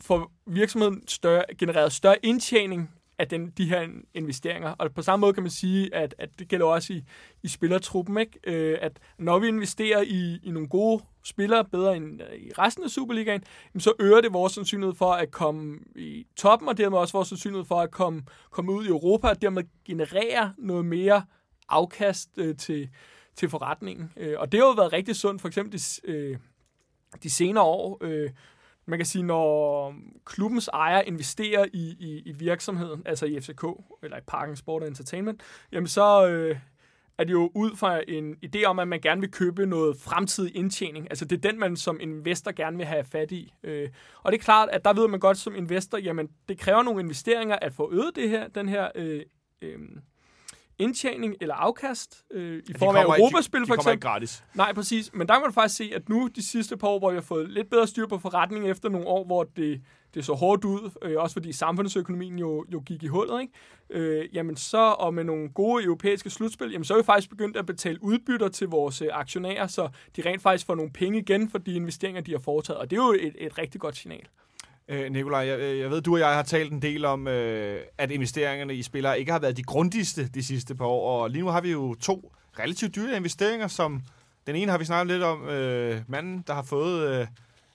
[0.00, 4.70] får virksomheden større, genereret større indtjening af den, de her investeringer.
[4.70, 7.04] Og på samme måde kan man sige, at, at det gælder også i,
[7.42, 8.38] i spillertruppen, ikke?
[8.44, 12.84] Øh, at når vi investerer i, i nogle gode spillere, bedre end øh, i resten
[12.84, 13.42] af Superligaen,
[13.78, 17.64] så øger det vores sandsynlighed for at komme i toppen, og dermed også vores sandsynlighed
[17.64, 21.24] for at komme, komme ud i Europa, og dermed generere noget mere
[21.68, 22.88] afkast øh, til,
[23.36, 24.12] til forretningen.
[24.16, 26.38] Øh, og det har jo været rigtig sundt, for eksempel de, øh,
[27.22, 28.30] de senere år, øh,
[28.86, 33.64] man kan sige, når klubbens ejer investerer i, i, i virksomheden, altså i FCK,
[34.02, 36.56] eller i Parken Sport Entertainment, jamen så øh,
[37.18, 40.56] er det jo ud fra en idé om, at man gerne vil købe noget fremtidig
[40.56, 41.06] indtjening.
[41.10, 43.52] Altså det er den, man som investor gerne vil have fat i.
[43.62, 43.88] Øh,
[44.22, 47.00] og det er klart, at der ved man godt som investor, jamen det kræver nogle
[47.00, 49.22] investeringer at få øget det her, den her øh,
[49.62, 49.78] øh,
[50.82, 53.92] indtjening eller afkast øh, i form af Europaspil de, for eksempel.
[53.92, 54.44] ikke gratis.
[54.54, 55.10] Nej, præcis.
[55.14, 57.22] Men der kan man faktisk se, at nu de sidste par år, hvor vi har
[57.22, 59.80] fået lidt bedre styr på forretningen efter nogle år, hvor det,
[60.14, 63.52] det så hårdt ud, øh, også fordi samfundsøkonomien jo, jo gik i hullet, ikke?
[63.90, 67.56] Øh, jamen så, og med nogle gode europæiske slutspil, jamen så er vi faktisk begyndt
[67.56, 71.50] at betale udbytter til vores øh, aktionærer, så de rent faktisk får nogle penge igen
[71.50, 72.80] for de investeringer, de har foretaget.
[72.80, 74.28] Og det er jo et, et rigtig godt signal.
[74.92, 78.10] Øh, Nikolaj, jeg, jeg ved, du og jeg har talt en del om, øh, at
[78.10, 81.48] investeringerne i spillere ikke har været de grundigste de sidste par år, og lige nu
[81.48, 84.02] har vi jo to relativt dyre investeringer, som
[84.46, 87.26] den ene har vi snakket lidt om, øh, manden, der har fået, øh,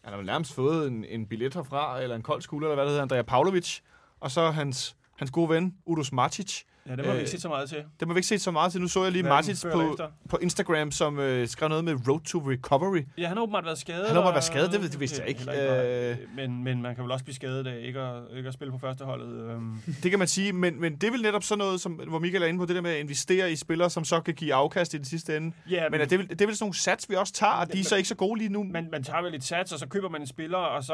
[0.04, 2.92] han har nærmest fået en, en billet herfra, eller en kold skulder, eller hvad det
[2.92, 3.80] hedder, Andrea Pavlovic,
[4.20, 6.62] og så hans, hans gode ven, Udos Matic.
[6.88, 7.78] Ja, det vi Øh, ikke set så meget til.
[7.78, 8.82] Det har vi ikke set så meget til.
[8.82, 9.98] Nu så jeg lige eller på,
[10.30, 13.02] på Instagram, som øh, skrev noget med Road to Recovery.
[13.18, 14.06] Ja, han har åbenbart været skadet.
[14.08, 15.40] Han har åbenbart været skadet, det det vidste jeg ikke.
[15.40, 16.18] heller Øh.
[16.36, 18.78] men, men man kan vel også blive skadet af ikke at, ikke at spille på
[18.78, 19.52] førsteholdet.
[19.52, 19.78] Øhm.
[20.04, 22.44] Det kan man sige, men, men det er vel netop sådan noget, som, hvor Michael
[22.44, 24.94] er inde på, det der med at investere i spillere, som så kan give afkast
[24.94, 25.56] i det sidste ende.
[25.70, 27.68] Ja, Men er det, vel, det er vel sådan nogle sats, vi også tager, og
[27.68, 28.64] de er Men- så ikke så gode lige nu.
[28.64, 30.94] man, man tager vel et sats, og så køber man en spiller, og så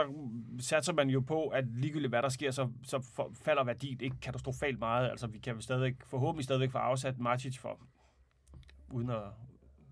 [0.62, 4.80] satser man jo på, at ligegyldigt hvad der sker, så, så falder værdien ikke katastrofalt
[4.80, 5.10] meget.
[5.10, 7.80] Altså vi kan vel stadigvæk, forhåbentlig stadigvæk få afsat Martic for,
[8.90, 9.18] uden at,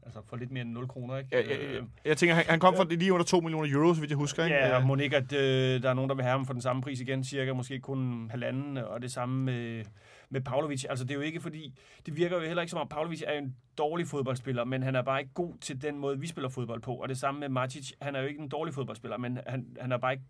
[0.06, 1.30] altså for lidt mere end 0 kroner, ikke?
[1.32, 4.00] jeg, jeg, jeg, jeg tænker, han, han kom fra lige under 2 millioner euro, så
[4.00, 4.44] vidt jeg husker.
[4.44, 4.56] Ikke?
[4.56, 6.54] Ja, og Øh, må ikke, at øh, der er nogen, der vil have ham for
[6.54, 9.86] den samme pris igen, cirka måske kun halvanden, og det samme med,
[10.30, 10.86] med Pavlovic.
[10.90, 13.38] Altså det er jo ikke fordi, det virker jo heller ikke som om, Pavlovic er
[13.38, 16.82] en dårlig fodboldspiller, men han er bare ikke god til den måde, vi spiller fodbold
[16.82, 16.94] på.
[16.96, 19.92] Og det samme med Matic, han er jo ikke en dårlig fodboldspiller, men han, han
[19.92, 20.26] er bare ikke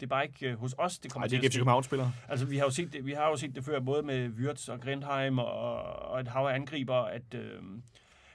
[0.00, 1.50] det er bare ikke øh, hos os, det kommer Nej, det er til ikke at
[1.50, 1.60] FC ske.
[1.60, 2.12] København-spillere.
[2.28, 4.68] Altså, vi har, jo set det, vi har jo set det før, både med Wirtz
[4.68, 7.62] og Grindheim og, og et hav af angriber, at, øh,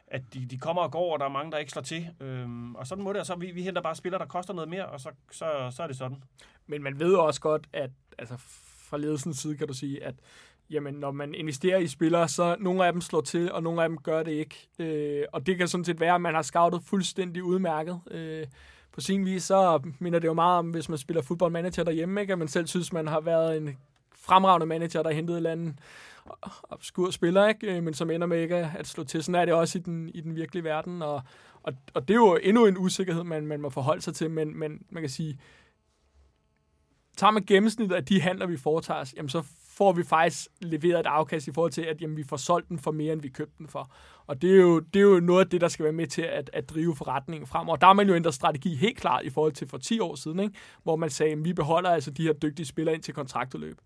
[0.07, 2.09] at de, de kommer og går, og der er mange, der ikke slår til.
[2.19, 4.69] Øhm, og sådan må det, og så vi, vi henter bare spillere, der koster noget
[4.69, 6.23] mere, og så, så, så er det sådan.
[6.67, 8.35] Men man ved også godt, at altså,
[8.89, 10.15] fra ledelsens side kan du sige, at
[10.69, 13.89] jamen, når man investerer i spillere, så nogle af dem slår til, og nogle af
[13.89, 14.69] dem gør det ikke.
[14.79, 18.01] Øh, og det kan sådan set være, at man har scoutet fuldstændig udmærket.
[18.11, 18.47] Øh,
[18.91, 22.33] på sin vis, så minder det jo meget om, hvis man spiller fodboldmanager derhjemme, ikke?
[22.33, 23.77] at man selv synes, man har været en
[24.15, 25.75] fremragende manager, der har hentet et eller andet
[26.63, 27.75] obskur spiller, ikke?
[27.75, 29.23] Øh, men som ender med ikke at slå til.
[29.23, 31.21] Sådan er det også i den, i den virkelige verden, og,
[31.63, 34.59] og, og det er jo endnu en usikkerhed, man, man må forholde sig til, men,
[34.59, 35.39] men man kan sige,
[37.17, 39.43] tager man gennemsnittet af de handler, vi foretager os, jamen så
[39.77, 42.79] får vi faktisk leveret et afkast i forhold til, at jamen, vi får solgt den
[42.79, 43.91] for mere, end vi købte den for.
[44.27, 46.21] Og det er jo, det er jo noget af det, der skal være med til
[46.21, 47.69] at, at drive forretningen frem.
[47.69, 50.15] Og der har man jo ændret strategi helt klart i forhold til for 10 år
[50.15, 50.55] siden, ikke?
[50.83, 53.77] hvor man sagde, at vi beholder altså de her dygtige spillere ind til kontraktudløb.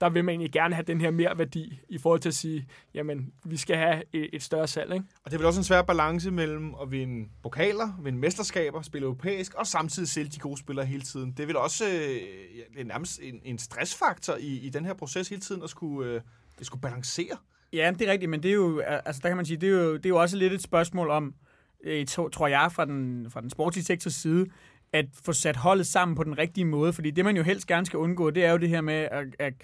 [0.00, 2.66] Der vil man egentlig gerne have den her mere værdi i forhold til at sige,
[2.94, 4.92] jamen, vi skal have et, et større salg.
[4.92, 5.04] Ikke?
[5.24, 9.04] Og det er vel også en svær balance mellem at vinde pokaler, vinde mesterskaber, spille
[9.04, 11.30] europæisk, og samtidig sælge de gode spillere hele tiden.
[11.30, 12.14] Det er vel også øh,
[12.56, 15.70] ja, det er nærmest en, en stressfaktor i, i den her proces hele tiden, at
[15.70, 16.20] skulle, øh,
[16.58, 17.36] det skulle balancere.
[17.72, 19.72] Ja, det er rigtigt, men det er jo, altså der kan man sige, det er
[19.72, 21.34] jo, det er jo også lidt et spørgsmål om,
[21.84, 24.46] øh, tror jeg, fra den, fra den sportslige sektors side,
[24.92, 27.86] at få sat holdet sammen på den rigtige måde, fordi det man jo helst gerne
[27.86, 29.54] skal undgå, det er jo det her med, at, at,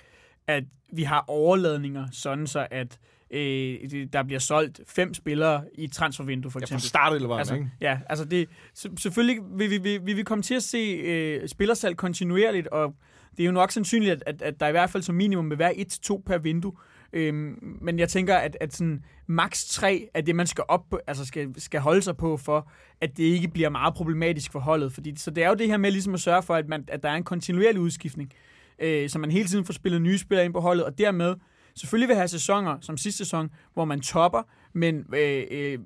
[0.50, 2.98] at vi har overladninger, sådan så at
[3.30, 6.88] øh, der bliver solgt fem spillere i et transfervindue, for Ja, fra eksempel.
[6.88, 7.70] start eller Altså, ikke?
[7.80, 11.48] ja, altså det, se- selvfølgelig vil vi, vil, vil vi komme til at se øh,
[11.48, 12.94] spillersalg kontinuerligt, og
[13.36, 15.58] det er jo nok sandsynligt, at, at, at der i hvert fald som minimum vil
[15.58, 16.72] være et til to per vindue.
[17.12, 21.00] Øhm, men jeg tænker, at, at sådan maks 3 er det, man skal op på,
[21.06, 22.70] altså skal, skal holde sig på for,
[23.00, 24.92] at det ikke bliver meget problematisk for holdet.
[24.92, 27.02] Fordi, så det er jo det her med ligesom at sørge for, at, man, at
[27.02, 28.32] der er en kontinuerlig udskiftning,
[28.80, 31.34] øh, så man hele tiden får spillet nye spillere ind på holdet, og dermed
[31.74, 35.78] selvfølgelig vil have sæsoner som sidste sæson, hvor man topper, men øh, øh,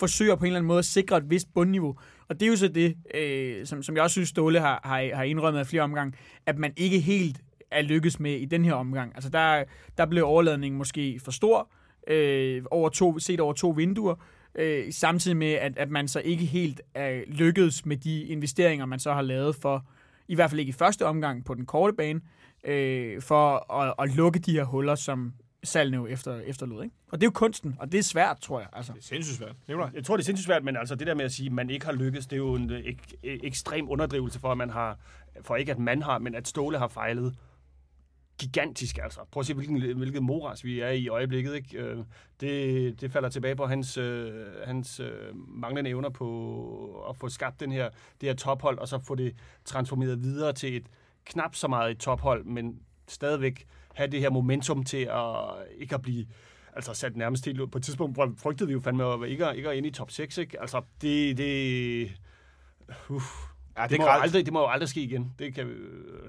[0.00, 1.96] forsøger på en eller anden måde at sikre et vist bundniveau.
[2.28, 5.16] Og det er jo så det, øh, som, som jeg også synes, Ståle har, har,
[5.16, 6.14] har indrømmet af flere omgang,
[6.46, 7.40] at man ikke helt
[7.70, 9.12] er lykkes med i den her omgang.
[9.14, 9.64] Altså der,
[9.98, 11.70] der blev overladningen måske for stor,
[12.08, 14.14] øh, over to, set over to vinduer,
[14.54, 18.98] øh, samtidig med, at, at man så ikke helt er lykkedes med de investeringer, man
[18.98, 19.86] så har lavet for,
[20.28, 22.20] i hvert fald ikke i første omgang på den korte bane,
[22.64, 25.32] øh, for at, at lukke de her huller, som
[25.64, 26.84] salgene jo efter, efterlod.
[26.84, 26.96] Ikke?
[27.10, 28.68] Og det er jo kunsten, og det er svært, tror jeg.
[28.72, 28.92] Altså.
[28.92, 29.56] Det er sindssygt svært.
[29.94, 31.70] Jeg tror, det er sindssygt svært, men altså det der med at sige, at man
[31.70, 34.98] ikke har lykkes, det er jo en ek, ekstrem underdrivelse for, at man har,
[35.42, 37.34] for ikke at man har, men at Ståle har fejlet
[38.38, 39.20] gigantisk, altså.
[39.30, 41.78] Prøv at se, hvilken, hvilket moras vi er i øjeblikket, ikke?
[41.78, 41.98] Øh,
[42.40, 47.60] det, det falder tilbage på hans, øh, hans øh, manglende evner på at få skabt
[47.60, 47.88] den her,
[48.20, 50.86] det her tophold, og så få det transformeret videre til et
[51.24, 55.36] knap så meget et tophold, men stadigvæk have det her momentum til at
[55.78, 56.26] ikke at blive
[56.76, 57.66] altså sat nærmest helt ud.
[57.66, 60.38] På et tidspunkt frygtede vi jo fandme at ikke, ikke at ind i top 6,
[60.38, 60.60] ikke?
[60.60, 61.38] Altså, det...
[61.38, 62.10] det
[63.08, 65.34] uff, Ja, det, det, må aldrig, det må jo aldrig ske igen.
[65.38, 65.76] Det kan,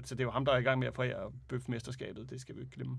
[0.04, 2.30] så det er jo ham, der er i gang med at forære bøfmesterskabet.
[2.30, 2.98] Det skal vi ikke glemme.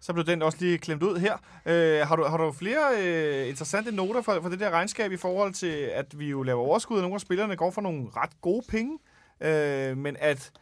[0.00, 1.36] Så blev den også lige klemt ud her.
[1.66, 5.16] Øh, har, du, har du flere øh, interessante noter for, for det der regnskab i
[5.16, 8.40] forhold til, at vi jo laver overskud, og nogle af spillerne går for nogle ret
[8.40, 8.98] gode penge,
[9.40, 10.52] øh, men at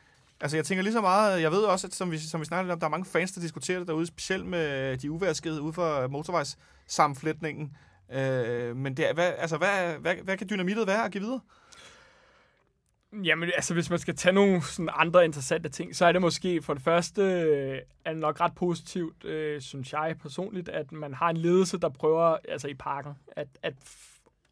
[0.42, 2.72] Altså, jeg tænker lige så meget, jeg ved også, at som vi, som vi snakkede
[2.72, 6.08] om, der er mange fans, der diskuterer det derude, specielt med de uværskede ude for
[6.08, 7.76] motorvejssammenflætningen.
[8.12, 11.40] Øh, men det, hvad, altså, hvad, hvad, hvad kan dynamittet være at give videre?
[13.24, 16.62] Jamen, altså, hvis man skal tage nogle sådan andre interessante ting, så er det måske
[16.62, 21.14] for det første, øh, er det nok ret positivt, øh, synes jeg personligt, at man
[21.14, 23.74] har en ledelse, der prøver, altså i parken, at, at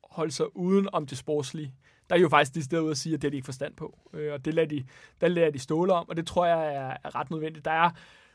[0.05, 1.75] holde sig uden om det sportslige.
[2.11, 3.75] Der er jo faktisk de steder ud at sige, at det er de ikke forstand
[3.75, 3.99] på.
[4.13, 4.85] Øh, og det lader de,
[5.21, 7.65] der lader de ståle om, og det tror jeg er, er ret nødvendigt.
[7.65, 7.91] Der er,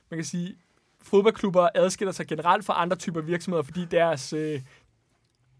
[0.09, 0.55] man kan sige,
[1.01, 4.61] fodboldklubber adskiller sig generelt fra andre typer virksomheder, fordi deres, øh,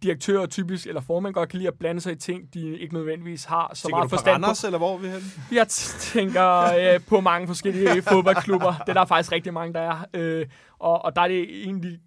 [0.05, 3.45] direktører typisk, eller formand godt kan lide at blande sig i ting, de ikke nødvendigvis
[3.45, 4.45] har så tænker meget forstand på.
[4.45, 5.25] Randers, eller hvor er vi henne?
[5.51, 8.73] Jeg tænker øh, på mange forskellige fodboldklubber.
[8.85, 10.05] Det er der faktisk rigtig mange, der er.
[10.13, 10.45] Øh,
[10.79, 11.99] og, og der er det egentlig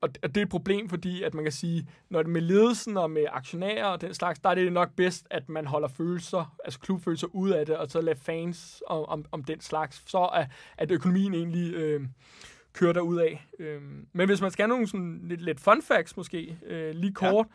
[0.00, 3.10] og det er et problem, fordi at man kan sige, når det med ledelsen og
[3.10, 6.80] med aktionærer og den slags, der er det nok bedst, at man holder følelser, altså
[6.80, 10.46] klubfølelser ud af det, og så lader fans om, om, om den slags, så at,
[10.78, 12.00] at økonomien egentlig øh,
[12.76, 13.46] kører der ud af.
[13.58, 13.82] Øh,
[14.12, 17.46] men hvis man skal have nogle sådan lidt, lidt fun facts måske, øh, lige kort,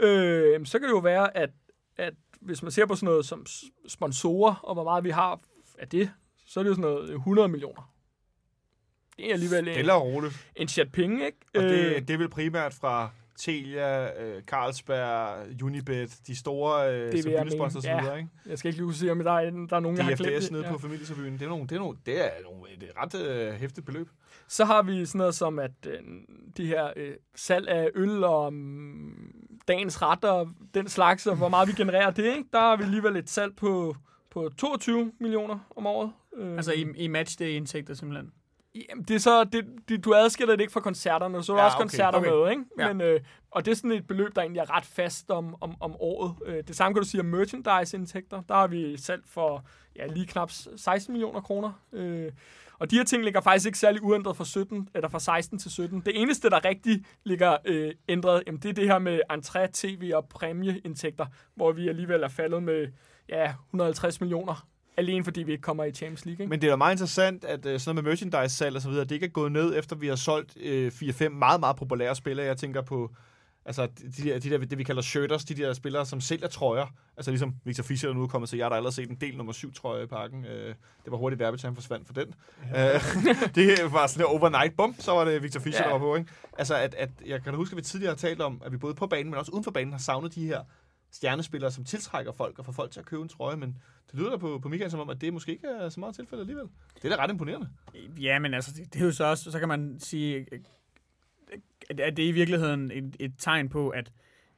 [0.00, 0.06] ja.
[0.06, 1.50] øh, så kan det jo være, at,
[1.96, 3.46] at hvis man ser på sådan noget som
[3.88, 5.40] sponsorer, og hvor meget vi har
[5.78, 6.10] af det,
[6.46, 7.92] så er det jo sådan noget 100 millioner.
[9.16, 10.46] Det er alligevel en, roligt.
[10.56, 11.38] en chat penge, ikke?
[11.54, 13.10] Og det, øh, det er vel primært fra
[13.40, 18.00] Telia, øh, Carlsberg, Unibet, de store øh, billedsponsor ja.
[18.00, 18.30] videre, ikke?
[18.46, 20.36] Jeg skal ikke lige sige, om der er, der er nogen, jeg har glemt.
[20.36, 20.72] DFDS nede ja.
[20.72, 21.32] på familietribunen.
[21.32, 24.08] Det er, nogle, det, er nogle, det er nogle, det er ret øh, hæftigt beløb.
[24.48, 25.98] Så har vi sådan noget som, at øh,
[26.56, 29.34] de her øh, salg af øl og um,
[29.68, 32.48] dagens retter og den slags, og hvor meget vi genererer det, ikke?
[32.52, 33.96] der har vi alligevel et salg på,
[34.30, 36.12] på 22 millioner om året.
[36.36, 38.32] Øh, altså i, i matchday-indtægter simpelthen?
[38.74, 41.62] Jamen, det er så, det, det, du adskiller det ikke fra koncerterne, så er der
[41.62, 42.30] ja, også okay, koncerter okay.
[42.30, 42.64] med, ikke?
[42.78, 42.92] Ja.
[42.92, 43.20] Men, øh,
[43.50, 46.34] og det er sådan et beløb, der egentlig er ret fast om, om, om året.
[46.46, 48.42] Øh, det samme kan du sige om merchandise-indtægter.
[48.48, 49.64] Der har vi salg for
[49.96, 51.72] ja, lige knap 16 millioner kroner.
[51.92, 52.32] Øh,
[52.78, 55.70] og de her ting ligger faktisk ikke særlig uændret fra, 17, eller fra 16 til
[55.70, 56.00] 17.
[56.00, 60.12] Det eneste, der rigtig ligger øh, ændret, jamen, det er det her med entré, tv
[60.14, 62.88] og præmieindtægter, hvor vi alligevel er faldet med
[63.28, 64.66] ja, 150 millioner
[65.00, 66.42] alene fordi vi ikke kommer i Champions League.
[66.44, 66.50] Ikke?
[66.50, 69.04] Men det er da meget interessant, at uh, sådan noget med merchandise-salg og så videre,
[69.04, 72.46] det ikke er gået ned, efter vi har solgt øh, 4-5 meget, meget populære spillere.
[72.46, 73.10] Jeg tænker på
[73.64, 76.86] Altså, de der, de der, det vi kalder shirters, de der spillere, som sælger trøjer.
[77.16, 78.56] Altså ligesom Victor Fischer, der nu er kommet til.
[78.56, 80.44] Jeg har da allerede set en del nummer 7 trøje i pakken.
[80.44, 80.74] Øh,
[81.04, 82.34] det var hurtigt derby, han forsvandt for den.
[82.72, 82.94] Ja.
[82.94, 83.00] Øh,
[83.54, 85.88] det var sådan en overnight bump, så var det Victor Fischer, ja.
[85.88, 86.16] der var på.
[86.16, 86.30] Ikke?
[86.58, 88.76] Altså, at, at, jeg kan da huske, at vi tidligere har talt om, at vi
[88.76, 90.60] både på banen, men også uden for banen har savnet de her
[91.10, 93.76] stjernespillere, som tiltrækker folk og får folk til at købe en trøje, men
[94.10, 96.14] det lyder da på, på Michael som om, at det måske ikke er så meget
[96.14, 96.66] tilfælde alligevel.
[97.02, 97.68] Det er da ret imponerende.
[98.20, 100.46] Ja, men altså, det, det er jo så også, så kan man sige,
[101.90, 104.12] at det er i virkeligheden et, et tegn på, at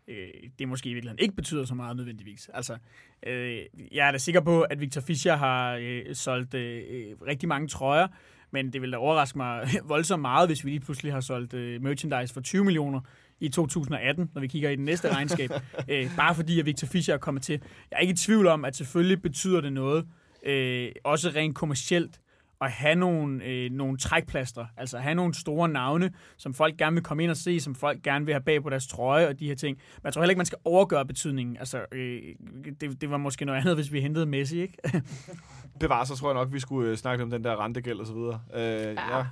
[0.09, 2.51] øh, det måske i virkeligheden ikke betyder så meget nødvendigvis.
[2.55, 2.77] Altså,
[3.27, 3.59] øh,
[3.93, 7.69] jeg er da sikker på, at Victor Fischer har øh, solgt øh, øh rigtig mange
[7.69, 8.09] trøjer,
[8.51, 11.83] men det vil da overraske mig voldsomt meget, hvis vi lige pludselig har solgt øh,
[11.83, 13.01] merchandise for 20 millioner
[13.43, 15.51] i 2018, når vi kigger i den næste regnskab.
[15.89, 17.61] øh, bare fordi, at Victor Fischer er kommet til.
[17.91, 20.07] Jeg er ikke i tvivl om, at selvfølgelig betyder det noget,
[20.47, 22.21] øh, også rent kommercielt,
[22.61, 27.03] at have nogle, øh, nogle trækplaster, altså have nogle store navne, som folk gerne vil
[27.03, 29.47] komme ind og se, som folk gerne vil have bag på deres trøje og de
[29.47, 29.77] her ting.
[29.77, 31.57] Men jeg tror heller ikke, man skal overgøre betydningen.
[31.57, 32.23] Altså, øh,
[32.81, 34.79] det, det var måske noget andet, hvis vi hentede Messi, ikke?
[35.81, 38.15] Bevar, så tror jeg nok, vi skulle øh, snakke om den der rentegæld og så
[38.15, 38.41] videre.
[38.55, 39.19] Øh, ja.
[39.19, 39.27] ja.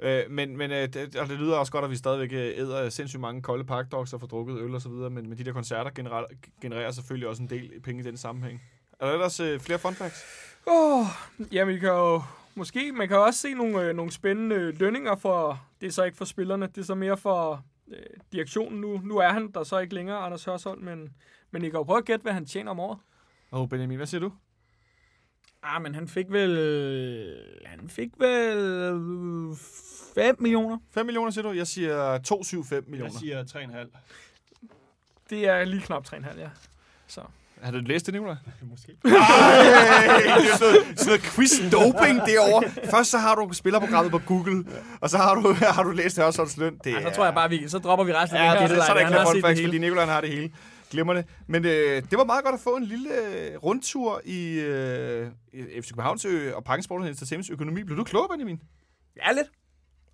[0.00, 2.88] Øh, men men øh, det, og det lyder også godt, at vi stadigvæk øh, æder
[2.88, 5.52] sindssygt mange kolde parkdogs og får drukket øl og så videre, men, men de der
[5.52, 6.26] koncerter genererer,
[6.62, 8.62] genererer selvfølgelig også en del penge i den sammenhæng.
[9.00, 10.24] Er der ellers øh, flere fun facts?
[10.66, 11.06] Åh, oh,
[11.52, 12.22] jamen vi kan jo
[12.54, 16.16] måske, man kan også se nogle, øh, nogle spændende lønninger for, det er så ikke
[16.16, 17.96] for spillerne, det er så mere for øh,
[18.32, 19.00] direktionen nu.
[19.04, 21.12] Nu er han der så ikke længere, Anders Hørsholm, men,
[21.50, 22.98] men I kan jo prøve at gætte, hvad han tjener om året.
[23.50, 24.32] Og oh, Benjamin, hvad siger du?
[25.74, 27.36] Ah, men han fik vel...
[27.66, 29.56] Han fik vel...
[30.14, 30.78] 5 millioner.
[30.94, 31.52] 5 millioner, siger du?
[31.52, 33.12] Jeg siger 275 millioner.
[33.24, 33.62] Jeg siger
[33.92, 33.98] 3,5.
[35.30, 36.48] Det er lige knap 3,5, ja.
[37.06, 37.20] Så.
[37.62, 38.36] Har du læst det, Nicolaj?
[38.70, 38.92] Måske.
[39.04, 39.10] Ej,
[40.18, 42.70] det, er sådan, sådan noget quiz-doping derovre.
[42.90, 44.64] Først så har du spillerprogrammet på Google,
[45.00, 46.78] og så har du, har du læst Hørsholms løn.
[46.84, 48.84] Det Ja, så tror jeg bare, vi, så dropper vi resten af Ja, det, det,
[48.84, 50.50] så er der ikke flere fun facts, fordi Nicolaj har det hele.
[50.90, 51.24] Glimrende.
[51.46, 55.26] Men øh, det var meget godt at få en lille øh, rundtur i øh,
[55.82, 57.82] FC Københavns ø og Parken Sport Entertainments økonomi.
[57.82, 58.62] Blev du klogere, Benjamin?
[59.16, 59.46] Ja, lidt.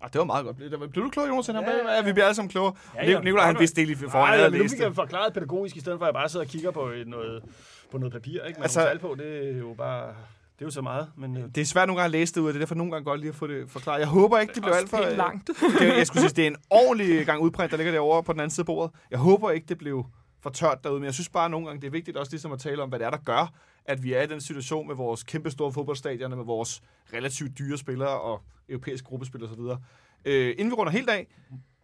[0.01, 0.57] Ah, det var meget godt.
[0.57, 1.49] Blev, blev du klogere, Jonas?
[1.49, 2.01] Ja, ja, ja.
[2.01, 2.73] Vi bliver alle sammen klogere.
[2.95, 3.19] Ja, Ja, ja.
[3.21, 4.95] Nicolaj, han vidste det lige foran, Nej, havde men nu fik jeg det.
[4.95, 7.43] forklaret pædagogisk, i stedet for at jeg bare sidder og kigger på et- noget,
[7.91, 8.59] på noget papir, ikke?
[8.59, 10.07] Man Altså- tal på, det er jo bare...
[10.07, 11.37] Det er jo så meget, men...
[11.37, 12.91] øh, Det er svært nogle gange at læse det ud, og det er derfor nogle
[12.91, 13.99] gange godt lige at få det forklaret.
[13.99, 15.15] Jeg håber ikke, det bliver alt for...
[15.15, 15.49] Langt.
[15.79, 18.39] Det, jeg skulle sige, det er en ordentlig gang udprint, der ligger derovre på den
[18.39, 18.91] anden side af bordet.
[19.11, 20.05] Jeg håber ikke, det blev
[20.43, 22.51] for tørt derude, men jeg synes bare at nogle gange, det er vigtigt også ligesom
[22.51, 23.53] at tale om, hvad det er, der gør,
[23.85, 26.81] at vi er i den situation med vores kæmpe store fodboldstadioner, med vores
[27.13, 29.59] relativt dyre spillere og europæiske gruppespil osv.
[30.25, 31.27] Øh, inden vi runder helt af,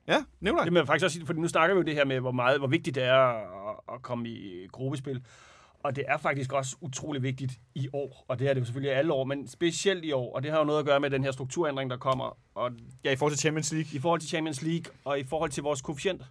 [0.08, 0.24] ja.
[0.66, 2.60] Det må jeg faktisk også fordi nu snakker vi jo det her med, hvor, meget,
[2.60, 3.16] hvor vigtigt det er
[3.70, 5.24] at, at komme i gruppespil.
[5.84, 8.96] Og det er faktisk også utrolig vigtigt i år, og det er det jo selvfølgelig
[8.98, 11.24] alle år, men specielt i år, og det har jo noget at gøre med den
[11.24, 12.72] her strukturændring, der kommer, og
[13.04, 13.90] Ja, i forhold til Champions League.
[13.94, 16.22] i forhold til Champions League og i forhold til vores koefficient.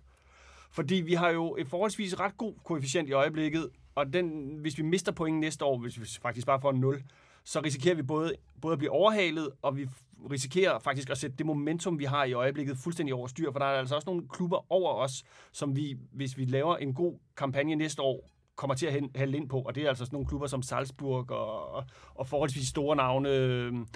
[0.70, 4.82] Fordi vi har jo et forholdsvis ret god koefficient i øjeblikket, og den, hvis vi
[4.82, 7.03] mister point næste år, hvis vi faktisk bare får en 0,
[7.45, 9.89] så risikerer vi både, både at blive overhalet, og vi
[10.31, 13.66] risikerer faktisk at sætte det momentum, vi har i øjeblikket, fuldstændig over styr, for der
[13.66, 17.74] er altså også nogle klubber over os, som vi, hvis vi laver en god kampagne
[17.74, 20.47] næste år, kommer til at hælde ind på, og det er altså sådan nogle klubber
[20.47, 21.85] som Salzburg og,
[22.15, 23.28] og forholdsvis store navne.
[23.28, 23.86] Øhm,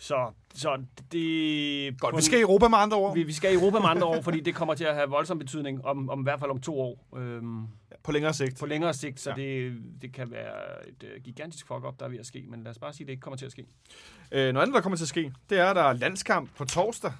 [0.00, 2.00] så, så det...
[2.00, 3.14] Godt, vi skal i Europa med andre ord.
[3.14, 5.38] Vi, vi skal i Europa med andre år, fordi det kommer til at have voldsom
[5.38, 7.08] betydning, om, om i hvert fald om to år.
[7.16, 7.66] Øhm,
[8.02, 8.58] På længere sigt.
[8.58, 9.42] på længere sigt, så Ja.
[9.42, 9.48] ja.
[9.48, 12.44] det, det kan være et uh, gigantisk fuck-up, der er ved at ske.
[12.48, 13.64] Men lad os bare sige, at det ikke kommer til at ske.
[14.32, 16.64] Øh, noget andet, der kommer til at ske, det er, at der er landskamp på
[16.64, 17.12] torsdag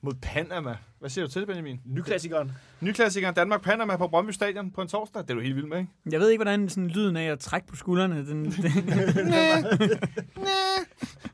[0.00, 0.76] mod Panama.
[0.98, 1.80] Hvad siger du til det, Benjamin?
[1.84, 2.52] Nyklassikeren.
[2.80, 5.22] Nyklassikeren Danmark-Panama på Brøndby Stadion på en torsdag.
[5.22, 5.90] Det er du helt vild med, ikke?
[6.10, 9.32] Jeg ved ikke, hvordan sådan lyden af at trække på skuldrene, den, den,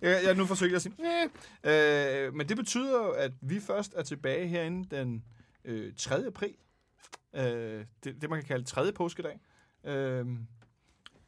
[0.04, 2.26] jeg, jeg nu forsøgt at sige, Næh.
[2.26, 5.24] øh, men det betyder jo, at vi først er tilbage herinde den
[5.64, 6.26] øh, 3.
[6.26, 6.54] april.
[7.34, 9.40] Øh, det, det, man kan kalde tredje påskedag.
[9.84, 10.26] Øh,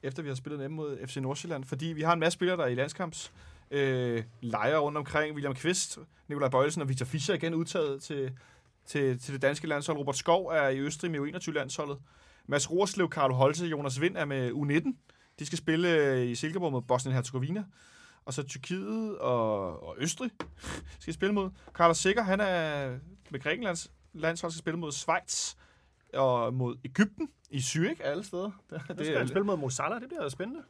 [0.03, 1.65] efter vi har spillet hjemme mod FC Nordsjælland.
[1.65, 3.32] Fordi vi har en masse spillere, der er i landskamps
[3.70, 5.35] øh, lejre rundt omkring.
[5.35, 5.98] William Kvist,
[6.28, 8.32] Nikolaj Bøjelsen og Victor Fischer igen udtaget til,
[8.86, 9.98] til, til det danske landshold.
[9.98, 11.98] Robert Skov er i Østrig med U21-landsholdet.
[12.47, 14.97] Mads Rorslev, Carlo Holse, Jonas Vind er med U19.
[15.39, 17.62] De skal spille øh, i Silkeborg mod Bosnien-Herzegovina.
[18.27, 20.31] Og så Tyrkiet og, og Østrig
[21.01, 21.51] skal spille mod.
[21.73, 22.89] Carlos Sikker, han er
[23.31, 25.55] med Grækenlands landshold, skal spille mod Schweiz
[26.15, 28.51] og mod Ægypten i Zürich, alle steder.
[28.70, 30.62] Det, Det skal han spille mod Mosala, det bliver spændende.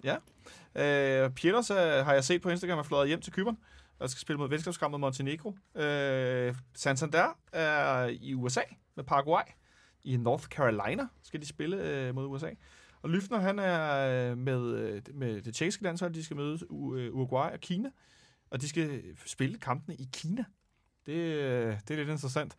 [0.74, 3.58] Øh, Pieters øh, har jeg set på Instagram er fløjet hjem til Kypern
[3.98, 5.56] og skal spille mod venskabskamp mod Montenegro.
[5.74, 8.60] Øh, Santander er i USA
[8.94, 9.42] med Paraguay.
[10.04, 12.50] I North Carolina skal de spille øh, mod USA.
[13.06, 16.12] Og Lyfner, han er øh, med, øh, med det tjekkiske landshold.
[16.14, 17.88] De skal møde øh, Uruguay og Kina.
[18.50, 20.44] Og de skal spille kampene i Kina.
[21.06, 21.16] Det,
[21.88, 22.54] det er lidt interessant.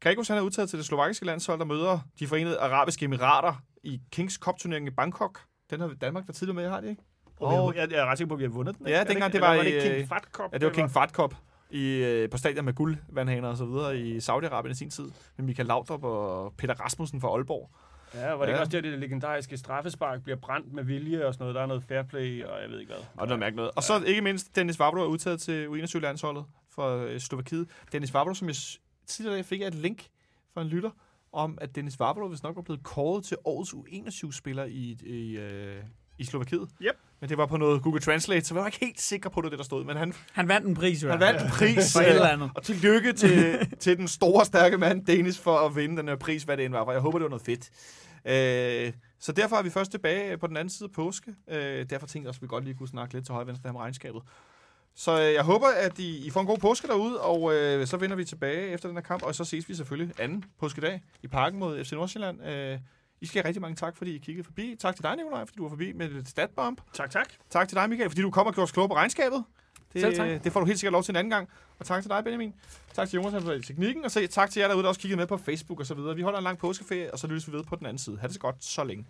[0.00, 4.00] Gregos han er udtaget til det slovakiske landshold, der møder de forenede arabiske emirater i
[4.12, 5.40] Kings Cup-turneringen i Bangkok.
[5.70, 7.02] Den har Danmark været tidligere med, har de ikke?
[7.40, 8.86] Og jeg, jeg er ret sikker på, at vi har vundet den.
[8.86, 9.00] Ja, ikke?
[9.00, 10.52] Er dengang ikke- det var i, det King Fat Cup.
[10.52, 11.34] Ja, det var King Fat Cup
[11.70, 15.10] i, på stadion med guldvandhaner og så videre i Saudi-Arabien i sin tid.
[15.36, 17.70] Med Michael Laudrup og Peter Rasmussen fra Aalborg.
[18.16, 18.46] Ja, var det Ja.
[18.48, 21.54] ikke også der, det legendariske straffespark bliver brændt med vilje og sådan noget.
[21.54, 23.04] Der er noget fair play, og jeg ved ikke hvad.
[23.16, 23.70] Og noget mærke noget.
[23.76, 26.44] Og så ikke mindst Dennis Vavro er udtaget til U21-landsholdet
[26.74, 27.68] for øh, Slovakiet.
[27.92, 28.56] Dennis Vavro, som jeg
[29.06, 30.06] tidligere fik et link
[30.54, 30.90] fra en lytter,
[31.32, 35.82] om at Dennis Vavro hvis nok var blevet kåret til årets U21-spiller i, i, øh,
[36.18, 36.68] i Slovakiet.
[36.82, 36.94] Yep.
[37.20, 39.52] Men det var på noget Google Translate, så jeg var ikke helt sikker på, det,
[39.58, 39.84] der stod.
[39.84, 41.10] Men han, han vandt en pris, jo.
[41.10, 41.92] han vandt en pris.
[41.92, 42.50] For et eller øh, andet.
[42.54, 46.42] Og tillykke til, til den store, stærke mand, Dennis, for at vinde den her pris,
[46.42, 46.84] hvad det end var.
[46.84, 47.70] For jeg håber, det var noget fedt.
[48.26, 51.34] Øh, så derfor er vi først tilbage på den anden side af påske.
[51.48, 53.72] Øh, derfor tænkte jeg også, at vi godt lige kunne snakke lidt til højre venstre
[53.72, 54.22] med regnskabet.
[54.94, 57.96] Så øh, jeg håber, at I, I får en god påske derude, og øh, så
[57.96, 61.28] vender vi tilbage efter den her kamp, og så ses vi selvfølgelig anden påskedag i
[61.28, 62.46] parken mod FC Nordsjælland.
[62.46, 62.78] Øh,
[63.20, 64.76] I skal have rigtig mange tak, fordi I kiggede forbi.
[64.78, 66.80] Tak til dig, Nicolaj, fordi du var forbi med et statbomb.
[66.92, 67.28] Tak, tak.
[67.50, 69.44] Tak til dig, Michael, fordi du kommer og gjorde os klogere på regnskabet.
[69.92, 70.44] Det, Selv tak.
[70.44, 71.48] det får du helt sikkert lov til en anden gang.
[71.78, 72.54] Og tak til dig, Benjamin.
[72.94, 75.26] Tak til Jonas for teknikken, og så tak til jer derude, der også kiggede med
[75.26, 76.16] på Facebook og så videre.
[76.16, 78.18] Vi holder en lang påskeferie, og så lyttes vi ved på den anden side.
[78.20, 79.06] Ha' det så godt så længe.